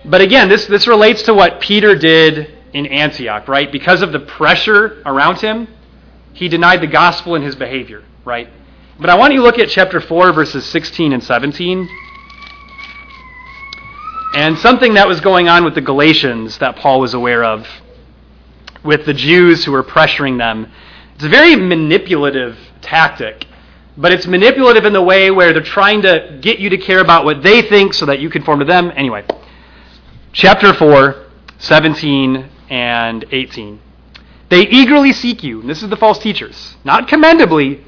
But 0.05 0.21
again, 0.21 0.49
this, 0.49 0.65
this 0.67 0.87
relates 0.87 1.23
to 1.23 1.33
what 1.33 1.59
Peter 1.59 1.95
did 1.95 2.56
in 2.77 2.85
Antioch, 2.85 3.47
right? 3.47 3.71
Because 3.71 4.03
of 4.03 4.11
the 4.11 4.19
pressure 4.19 5.01
around 5.03 5.39
him, 5.39 5.67
he 6.33 6.47
denied 6.47 6.79
the 6.79 6.87
gospel 6.87 7.33
in 7.33 7.41
his 7.41 7.55
behavior, 7.55 8.03
right? 8.23 8.47
But 8.99 9.09
I 9.09 9.15
want 9.15 9.33
you 9.33 9.39
to 9.39 9.43
look 9.43 9.57
at 9.57 9.67
chapter 9.67 9.99
4, 9.99 10.31
verses 10.31 10.63
16 10.65 11.11
and 11.11 11.23
17. 11.23 11.89
And 14.35 14.59
something 14.59 14.93
that 14.93 15.07
was 15.07 15.19
going 15.21 15.49
on 15.49 15.65
with 15.65 15.73
the 15.73 15.81
Galatians 15.81 16.59
that 16.59 16.75
Paul 16.75 16.99
was 16.99 17.15
aware 17.15 17.43
of, 17.43 17.67
with 18.83 19.07
the 19.07 19.13
Jews 19.13 19.65
who 19.65 19.71
were 19.71 19.83
pressuring 19.83 20.37
them. 20.37 20.71
It's 21.15 21.23
a 21.23 21.29
very 21.29 21.55
manipulative 21.55 22.59
tactic, 22.81 23.47
but 23.97 24.11
it's 24.11 24.27
manipulative 24.27 24.85
in 24.85 24.93
the 24.93 25.01
way 25.01 25.31
where 25.31 25.51
they're 25.51 25.63
trying 25.63 26.03
to 26.03 26.37
get 26.41 26.59
you 26.59 26.69
to 26.69 26.77
care 26.77 26.99
about 26.99 27.25
what 27.25 27.41
they 27.41 27.63
think 27.63 27.95
so 27.95 28.05
that 28.05 28.19
you 28.19 28.29
conform 28.29 28.59
to 28.59 28.65
them. 28.65 28.91
Anyway, 28.95 29.25
chapter 30.31 30.75
4, 30.75 31.25
17 31.57 32.51
and 32.69 33.25
18. 33.31 33.79
They 34.49 34.67
eagerly 34.67 35.11
seek 35.11 35.43
you, 35.43 35.61
this 35.63 35.83
is 35.83 35.89
the 35.89 35.97
false 35.97 36.19
teachers, 36.19 36.75
not 36.83 37.07
commendably, 37.07 37.83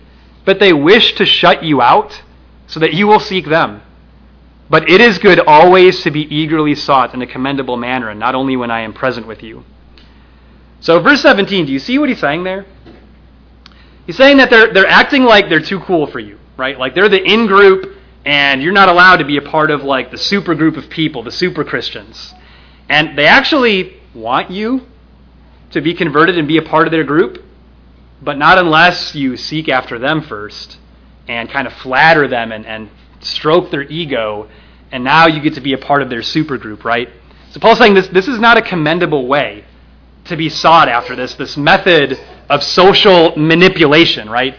but 0.45 0.59
they 0.59 0.73
wish 0.73 1.13
to 1.13 1.25
shut 1.25 1.63
you 1.63 1.81
out 1.81 2.21
so 2.67 2.79
that 2.79 2.93
you 2.93 3.07
will 3.07 3.19
seek 3.19 3.45
them. 3.45 3.81
But 4.69 4.89
it 4.89 5.01
is 5.01 5.17
good 5.17 5.39
always 5.39 6.01
to 6.03 6.11
be 6.11 6.21
eagerly 6.33 6.75
sought 6.75 7.13
in 7.13 7.21
a 7.21 7.27
commendable 7.27 7.77
manner, 7.77 8.09
and 8.09 8.19
not 8.19 8.35
only 8.35 8.55
when 8.55 8.69
I 8.69 8.81
am 8.81 8.93
present 8.93 9.25
with 9.25 9.41
you. 9.41 9.63
So, 10.81 10.99
verse 11.01 11.21
17, 11.21 11.65
do 11.65 11.71
you 11.73 11.79
see 11.79 11.97
what 11.97 12.09
he's 12.09 12.19
saying 12.19 12.43
there? 12.43 12.65
He's 14.05 14.17
saying 14.17 14.37
that 14.37 14.49
they're, 14.49 14.73
they're 14.73 14.87
acting 14.87 15.23
like 15.23 15.49
they're 15.49 15.59
too 15.59 15.79
cool 15.81 16.07
for 16.07 16.19
you, 16.19 16.37
right? 16.57 16.77
Like 16.77 16.93
they're 16.93 17.09
the 17.09 17.21
in 17.21 17.47
group, 17.47 17.95
and 18.25 18.61
you're 18.61 18.73
not 18.73 18.89
allowed 18.89 19.17
to 19.17 19.25
be 19.25 19.37
a 19.37 19.41
part 19.41 19.71
of 19.71 19.83
like 19.83 20.11
the 20.11 20.17
super 20.17 20.55
group 20.55 20.77
of 20.77 20.89
people, 20.89 21.23
the 21.23 21.31
super 21.31 21.63
Christians. 21.63 22.33
And 22.89 23.17
they 23.17 23.25
actually 23.25 23.98
want 24.19 24.51
you 24.51 24.85
to 25.71 25.81
be 25.81 25.93
converted 25.93 26.37
and 26.37 26.47
be 26.47 26.57
a 26.57 26.61
part 26.61 26.87
of 26.87 26.91
their 26.91 27.03
group, 27.03 27.43
but 28.21 28.37
not 28.37 28.57
unless 28.57 29.15
you 29.15 29.37
seek 29.37 29.69
after 29.69 29.99
them 29.99 30.21
first 30.21 30.77
and 31.27 31.49
kind 31.49 31.67
of 31.67 31.73
flatter 31.73 32.27
them 32.27 32.51
and, 32.51 32.65
and 32.65 32.89
stroke 33.19 33.71
their 33.71 33.83
ego, 33.83 34.49
and 34.91 35.03
now 35.03 35.27
you 35.27 35.41
get 35.41 35.53
to 35.53 35.61
be 35.61 35.73
a 35.73 35.77
part 35.77 36.01
of 36.01 36.09
their 36.09 36.23
super 36.23 36.57
group, 36.57 36.83
right? 36.83 37.09
So 37.51 37.59
Paul's 37.59 37.77
saying 37.77 37.93
this, 37.93 38.07
this 38.07 38.27
is 38.27 38.39
not 38.39 38.57
a 38.57 38.61
commendable 38.61 39.27
way 39.27 39.63
to 40.25 40.35
be 40.35 40.49
sought 40.49 40.89
after 40.89 41.15
this, 41.15 41.35
this 41.35 41.57
method 41.57 42.19
of 42.49 42.63
social 42.63 43.35
manipulation, 43.37 44.29
right? 44.29 44.55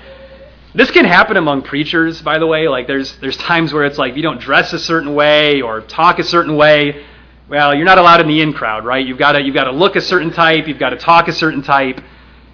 This 0.75 0.91
can 0.91 1.05
happen 1.05 1.37
among 1.37 1.63
preachers, 1.63 2.23
by 2.23 2.39
the 2.39 2.47
way. 2.47 2.69
Like 2.69 2.87
there's 2.87 3.17
there's 3.17 3.37
times 3.37 3.73
where 3.73 3.85
it's 3.85 3.99
like 3.99 4.15
you 4.15 4.23
don't 4.23 4.41
dress 4.41 4.73
a 4.73 4.79
certain 4.79 5.15
way 5.15 5.63
or 5.63 5.81
talk 5.81 6.21
a 6.21 6.25
certain 6.25 6.57
way, 6.57 7.05
well, 7.51 7.75
you're 7.75 7.85
not 7.85 7.99
allowed 7.99 8.21
in 8.21 8.29
the 8.29 8.41
in 8.41 8.53
crowd, 8.53 8.85
right? 8.85 9.05
You've 9.05 9.19
got 9.19 9.33
to 9.33 9.43
you've 9.43 9.57
got 9.57 9.65
to 9.65 9.73
look 9.73 9.97
a 9.97 10.01
certain 10.01 10.33
type, 10.33 10.69
you've 10.69 10.79
got 10.79 10.91
to 10.91 10.97
talk 10.97 11.27
a 11.27 11.33
certain 11.33 11.63
type. 11.63 12.01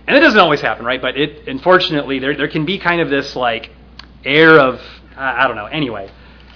And 0.06 0.16
it 0.16 0.20
doesn't 0.20 0.40
always 0.40 0.62
happen, 0.62 0.86
right? 0.86 1.02
But 1.02 1.18
it 1.18 1.46
unfortunately 1.46 2.18
there 2.18 2.34
there 2.34 2.48
can 2.48 2.64
be 2.64 2.78
kind 2.78 3.02
of 3.02 3.10
this 3.10 3.36
like 3.36 3.70
air 4.24 4.58
of 4.58 4.80
I 5.14 5.46
don't 5.46 5.56
know. 5.56 5.66
Anyway, 5.66 6.10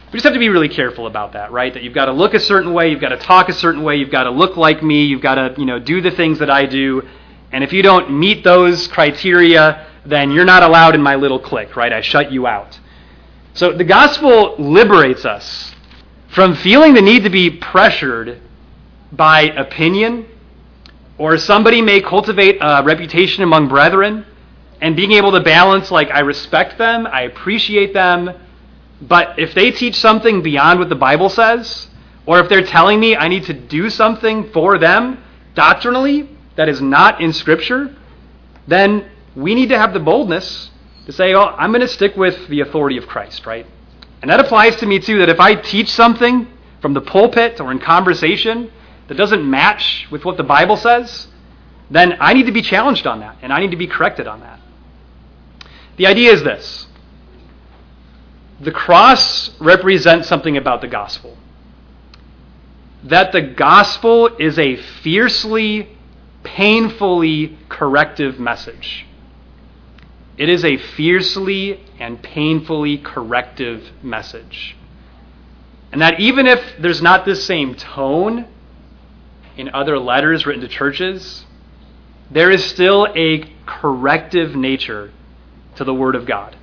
we 0.07 0.17
just 0.17 0.25
have 0.25 0.33
to 0.33 0.39
be 0.39 0.49
really 0.49 0.71
careful 0.71 1.07
about 1.07 1.35
that, 1.35 1.53
right? 1.53 1.73
That 1.73 1.83
you've 1.83 1.95
got 1.95 2.07
to 2.07 2.13
look 2.13 2.33
a 2.33 2.41
certain 2.41 2.73
way, 2.73 2.91
you've 2.91 3.01
got 3.01 3.11
to 3.11 3.19
talk 3.19 3.51
a 3.51 3.53
certain 3.53 3.83
way, 3.83 3.97
you've 3.97 4.11
got 4.11 4.25
to 4.25 4.31
look 4.31 4.57
like 4.57 4.83
me, 4.83 5.05
you've 5.05 5.23
got 5.23 5.35
to, 5.35 5.55
you 5.59 5.67
know, 5.67 5.79
do 5.79 6.01
the 6.01 6.11
things 6.11 6.39
that 6.39 6.51
I 6.51 6.65
do. 6.65 7.03
And 7.53 7.63
if 7.63 7.73
you 7.73 7.83
don't 7.83 8.19
meet 8.19 8.43
those 8.43 8.89
criteria, 8.89 9.87
then 10.07 10.31
you're 10.31 10.45
not 10.45 10.63
allowed 10.63 10.95
in 10.95 11.03
my 11.03 11.15
little 11.15 11.39
clique, 11.39 11.77
right? 11.77 11.93
I 11.93 12.01
shut 12.01 12.33
you 12.33 12.47
out. 12.47 12.79
So 13.55 13.73
the 13.73 13.85
gospel 13.85 14.57
liberates 14.59 15.25
us 15.25 15.75
from 16.31 16.55
feeling 16.55 16.95
the 16.95 17.03
need 17.03 17.25
to 17.25 17.31
be 17.31 17.51
pressured 17.51 18.41
by 19.13 19.43
opinion, 19.43 20.27
or 21.19 21.37
somebody 21.37 21.83
may 21.83 22.01
cultivate 22.01 22.59
a 22.61 22.83
reputation 22.85 23.43
among 23.43 23.69
brethren, 23.69 24.25
and 24.81 24.97
being 24.97 25.13
able 25.13 25.33
to 25.33 25.41
balance, 25.41 25.91
like, 25.91 26.11
I 26.11 26.21
respect 26.21 26.79
them, 26.79 27.07
I 27.07 27.23
appreciate 27.23 27.93
them, 27.93 28.31
but 29.03 29.39
if 29.39 29.55
they 29.55 29.71
teach 29.71 29.97
something 29.97 30.43
beyond 30.43 30.79
what 30.79 30.89
the 30.89 30.95
Bible 30.95 31.29
says, 31.29 31.89
or 32.27 32.39
if 32.39 32.49
they're 32.49 32.65
telling 32.65 33.01
me 33.01 33.17
I 33.17 33.29
need 33.29 33.45
to 33.45 33.55
do 33.55 33.91
something 33.91 34.51
for 34.53 34.79
them 34.79 35.23
doctrinally 35.55 36.29
that 36.57 36.69
is 36.69 36.81
not 36.81 37.21
in 37.21 37.33
Scripture, 37.33 37.95
then 38.69 39.11
we 39.35 39.55
need 39.55 39.71
to 39.71 39.79
have 39.79 39.93
the 39.93 40.01
boldness 40.01 40.71
to 41.07 41.13
say, 41.13 41.35
oh, 41.35 41.47
I'm 41.47 41.71
going 41.71 41.81
to 41.81 41.89
stick 41.89 42.17
with 42.17 42.49
the 42.49 42.61
authority 42.61 42.99
of 42.99 43.07
Christ, 43.07 43.47
right? 43.47 43.67
And 44.23 44.31
that 44.31 44.41
applies 44.41 44.77
to 44.77 44.87
me 44.87 44.99
too, 44.99 45.19
that 45.19 45.29
if 45.29 45.41
I 45.41 45.55
teach 45.55 45.91
something 45.91 46.47
from 46.81 46.95
the 46.95 47.01
pulpit 47.01 47.61
or 47.61 47.73
in 47.73 47.79
conversation 47.79 48.71
that 49.09 49.15
doesn't 49.17 49.49
match 49.49 50.07
with 50.11 50.25
what 50.25 50.37
the 50.37 50.43
Bible 50.43 50.77
says, 50.77 51.29
then 51.91 52.17
I 52.21 52.35
need 52.35 52.47
to 52.47 52.53
be 52.53 52.63
challenged 52.63 53.07
on 53.07 53.21
that, 53.21 53.37
and 53.43 53.53
I 53.53 53.61
need 53.61 53.73
to 53.73 53.77
be 53.77 53.87
corrected 53.87 54.27
on 54.27 54.41
that. 54.41 54.61
The 55.97 56.07
idea 56.07 56.33
is 56.33 56.43
this 56.43 56.87
the 58.61 58.71
cross 58.71 59.51
represents 59.59 60.29
something 60.29 60.57
about 60.57 60.83
the 60.83 60.89
gospel. 60.89 61.37
That 63.05 63.33
the 63.33 63.41
gospel 63.41 64.29
is 64.37 64.59
a 64.59 64.77
fiercely, 64.77 65.97
painfully 66.45 67.59
corrective 67.71 68.39
message. 68.39 69.07
It 70.37 70.51
is 70.51 70.65
a 70.65 70.77
fiercely 70.77 71.81
and 72.01 72.23
painfully 72.23 72.99
corrective 72.99 73.93
message. 74.03 74.77
And 75.93 76.01
that 76.03 76.19
even 76.19 76.47
if 76.47 76.61
there's 76.79 77.03
not 77.03 77.25
this 77.25 77.45
same 77.45 77.75
tone 77.75 78.47
in 79.57 79.69
other 79.71 79.99
letters 79.99 80.47
written 80.47 80.63
to 80.63 80.69
churches, 80.69 81.45
there 82.31 82.51
is 82.51 82.65
still 82.65 83.09
a 83.15 83.45
corrective 83.67 84.57
nature 84.57 85.13
to 85.77 85.85
the 85.85 85.95
Word 85.95 86.15
of 86.15 86.27
God. 86.27 86.57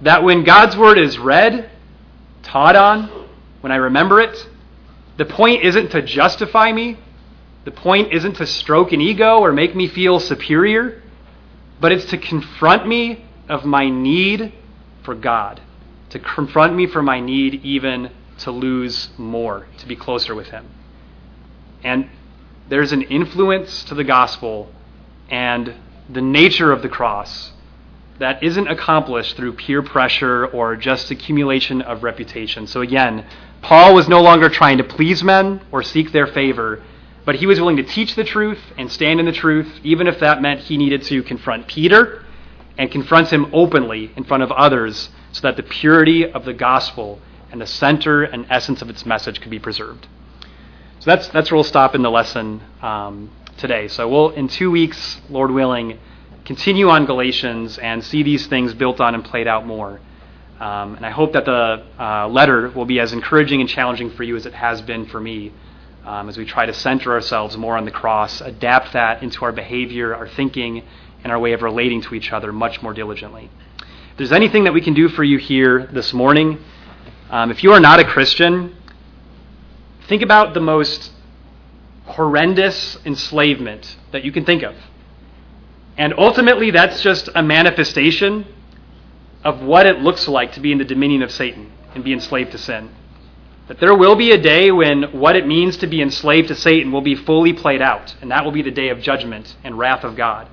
That 0.00 0.22
when 0.22 0.44
God's 0.44 0.76
Word 0.76 0.98
is 0.98 1.18
read, 1.18 1.70
taught 2.42 2.76
on, 2.76 3.28
when 3.60 3.70
I 3.70 3.76
remember 3.76 4.20
it, 4.20 4.48
the 5.18 5.24
point 5.24 5.62
isn't 5.64 5.90
to 5.90 6.02
justify 6.02 6.72
me, 6.72 6.98
the 7.64 7.70
point 7.70 8.12
isn't 8.12 8.34
to 8.34 8.46
stroke 8.46 8.92
an 8.92 9.00
ego 9.00 9.38
or 9.38 9.52
make 9.52 9.76
me 9.76 9.86
feel 9.88 10.18
superior 10.18 11.02
but 11.82 11.90
it's 11.90 12.04
to 12.06 12.16
confront 12.16 12.86
me 12.86 13.24
of 13.48 13.64
my 13.64 13.88
need 13.88 14.52
for 15.02 15.14
God, 15.14 15.60
to 16.10 16.18
confront 16.18 16.74
me 16.74 16.86
for 16.86 17.02
my 17.02 17.20
need 17.20 17.64
even 17.64 18.10
to 18.38 18.50
lose 18.50 19.10
more, 19.18 19.66
to 19.78 19.86
be 19.86 19.96
closer 19.96 20.34
with 20.34 20.48
Him. 20.48 20.68
And 21.82 22.08
there's 22.68 22.92
an 22.92 23.02
influence 23.02 23.84
to 23.84 23.94
the 23.94 24.04
gospel 24.04 24.72
and 25.28 25.74
the 26.08 26.20
nature 26.20 26.72
of 26.72 26.82
the 26.82 26.88
cross 26.88 27.52
that 28.18 28.42
isn't 28.42 28.68
accomplished 28.68 29.36
through 29.36 29.54
peer 29.54 29.82
pressure 29.82 30.46
or 30.46 30.76
just 30.76 31.10
accumulation 31.10 31.82
of 31.82 32.02
reputation. 32.02 32.66
So 32.66 32.80
again, 32.80 33.26
Paul 33.62 33.94
was 33.94 34.08
no 34.08 34.20
longer 34.20 34.48
trying 34.48 34.78
to 34.78 34.84
please 34.84 35.24
men 35.24 35.60
or 35.72 35.82
seek 35.82 36.12
their 36.12 36.26
favor. 36.26 36.82
But 37.24 37.36
he 37.36 37.46
was 37.46 37.58
willing 37.58 37.76
to 37.76 37.82
teach 37.82 38.14
the 38.14 38.24
truth 38.24 38.60
and 38.76 38.90
stand 38.90 39.20
in 39.20 39.26
the 39.26 39.32
truth, 39.32 39.80
even 39.82 40.06
if 40.06 40.20
that 40.20 40.42
meant 40.42 40.60
he 40.60 40.76
needed 40.76 41.02
to 41.04 41.22
confront 41.22 41.66
Peter 41.68 42.21
and 42.78 42.90
confronts 42.90 43.30
him 43.30 43.50
openly 43.52 44.12
in 44.16 44.24
front 44.24 44.42
of 44.42 44.50
others 44.52 45.10
so 45.32 45.42
that 45.42 45.56
the 45.56 45.62
purity 45.62 46.30
of 46.30 46.44
the 46.44 46.52
gospel 46.52 47.20
and 47.50 47.60
the 47.60 47.66
center 47.66 48.22
and 48.22 48.46
essence 48.50 48.82
of 48.82 48.88
its 48.88 49.04
message 49.04 49.40
could 49.40 49.50
be 49.50 49.58
preserved. 49.58 50.06
So 51.00 51.10
that's, 51.10 51.28
that's 51.28 51.50
where 51.50 51.56
we'll 51.56 51.64
stop 51.64 51.94
in 51.94 52.02
the 52.02 52.10
lesson 52.10 52.62
um, 52.80 53.30
today. 53.58 53.88
So 53.88 54.08
we'll, 54.08 54.30
in 54.30 54.48
two 54.48 54.70
weeks, 54.70 55.20
Lord 55.28 55.50
willing, 55.50 55.98
continue 56.44 56.88
on 56.88 57.06
Galatians 57.06 57.78
and 57.78 58.02
see 58.04 58.22
these 58.22 58.46
things 58.46 58.72
built 58.74 59.00
on 59.00 59.14
and 59.14 59.24
played 59.24 59.46
out 59.46 59.66
more. 59.66 60.00
Um, 60.60 60.94
and 60.94 61.04
I 61.04 61.10
hope 61.10 61.32
that 61.32 61.44
the 61.44 61.84
uh, 61.98 62.28
letter 62.28 62.70
will 62.70 62.84
be 62.84 63.00
as 63.00 63.12
encouraging 63.12 63.60
and 63.60 63.68
challenging 63.68 64.10
for 64.10 64.22
you 64.22 64.36
as 64.36 64.46
it 64.46 64.54
has 64.54 64.80
been 64.80 65.06
for 65.06 65.20
me 65.20 65.52
um, 66.04 66.28
as 66.28 66.36
we 66.36 66.44
try 66.44 66.66
to 66.66 66.72
center 66.72 67.12
ourselves 67.12 67.56
more 67.56 67.76
on 67.76 67.84
the 67.84 67.90
cross, 67.90 68.40
adapt 68.40 68.92
that 68.92 69.22
into 69.22 69.44
our 69.44 69.52
behavior, 69.52 70.14
our 70.14 70.28
thinking, 70.28 70.84
and 71.22 71.32
our 71.32 71.38
way 71.38 71.52
of 71.52 71.62
relating 71.62 72.00
to 72.02 72.14
each 72.14 72.32
other 72.32 72.52
much 72.52 72.82
more 72.82 72.92
diligently. 72.92 73.50
If 74.10 74.18
there's 74.18 74.32
anything 74.32 74.64
that 74.64 74.74
we 74.74 74.80
can 74.80 74.94
do 74.94 75.08
for 75.08 75.24
you 75.24 75.38
here 75.38 75.86
this 75.92 76.12
morning, 76.12 76.58
um, 77.30 77.50
if 77.50 77.62
you 77.64 77.72
are 77.72 77.80
not 77.80 77.98
a 77.98 78.04
Christian, 78.04 78.76
think 80.08 80.22
about 80.22 80.54
the 80.54 80.60
most 80.60 81.12
horrendous 82.04 82.98
enslavement 83.06 83.96
that 84.10 84.24
you 84.24 84.32
can 84.32 84.44
think 84.44 84.62
of. 84.62 84.74
And 85.96 86.14
ultimately, 86.16 86.70
that's 86.70 87.02
just 87.02 87.28
a 87.34 87.42
manifestation 87.42 88.46
of 89.44 89.62
what 89.62 89.86
it 89.86 90.00
looks 90.00 90.28
like 90.28 90.52
to 90.52 90.60
be 90.60 90.72
in 90.72 90.78
the 90.78 90.84
dominion 90.84 91.22
of 91.22 91.30
Satan 91.30 91.72
and 91.94 92.04
be 92.04 92.12
enslaved 92.12 92.52
to 92.52 92.58
sin. 92.58 92.90
That 93.68 93.80
there 93.80 93.94
will 93.94 94.16
be 94.16 94.32
a 94.32 94.38
day 94.38 94.70
when 94.70 95.04
what 95.18 95.36
it 95.36 95.46
means 95.46 95.76
to 95.78 95.86
be 95.86 96.02
enslaved 96.02 96.48
to 96.48 96.54
Satan 96.54 96.92
will 96.92 97.00
be 97.00 97.14
fully 97.14 97.52
played 97.52 97.80
out, 97.80 98.14
and 98.20 98.30
that 98.30 98.44
will 98.44 98.52
be 98.52 98.62
the 98.62 98.70
day 98.70 98.88
of 98.88 99.00
judgment 99.00 99.56
and 99.64 99.78
wrath 99.78 100.04
of 100.04 100.16
God. 100.16 100.48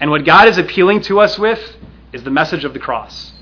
And 0.00 0.10
what 0.10 0.24
God 0.24 0.48
is 0.48 0.58
appealing 0.58 1.02
to 1.02 1.20
us 1.20 1.38
with 1.38 1.76
is 2.12 2.22
the 2.22 2.30
message 2.30 2.64
of 2.64 2.72
the 2.72 2.78
cross. 2.78 3.32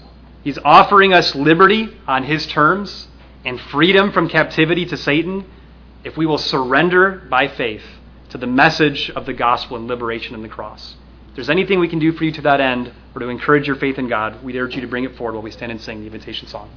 He's 0.43 0.59
offering 0.65 1.13
us 1.13 1.35
liberty 1.35 1.89
on 2.07 2.25
His 2.25 2.47
terms 2.47 3.09
and 3.45 3.61
freedom 3.61 4.13
from 4.13 4.29
captivity 4.29 4.87
to 4.87 4.97
Satan 4.97 5.45
if 6.05 6.17
we 6.17 6.25
will 6.25 6.39
surrender 6.39 7.23
by 7.29 7.49
faith 7.49 7.83
to 8.31 8.39
the 8.39 8.47
message 8.47 9.11
of 9.11 9.27
the 9.27 9.33
gospel 9.33 9.77
and 9.77 9.87
liberation 9.87 10.35
in 10.35 10.43
the 10.43 10.49
cross. 10.49 10.95
If 11.31 11.35
there's 11.35 11.51
anything 11.51 11.81
we 11.81 11.89
can 11.89 11.99
do 11.99 12.13
for 12.13 12.25
you 12.25 12.33
to 12.33 12.43
that 12.43 12.61
end 12.61 12.93
or 13.15 13.21
to 13.21 13.29
encourage 13.29 13.67
your 13.67 13.77
faith 13.77 13.99
in 13.99 14.09
God, 14.09 14.43
we'd 14.43 14.57
urge 14.57 14.75
you 14.75 14.81
to 14.81 14.87
bring 14.87 15.05
it 15.05 15.17
forward 15.17 15.35
while 15.35 15.43
we 15.43 15.51
stand 15.51 15.73
and 15.73 15.81
sing 15.81 16.01
the 16.01 16.07
invitation 16.07 16.49
song. 16.49 16.71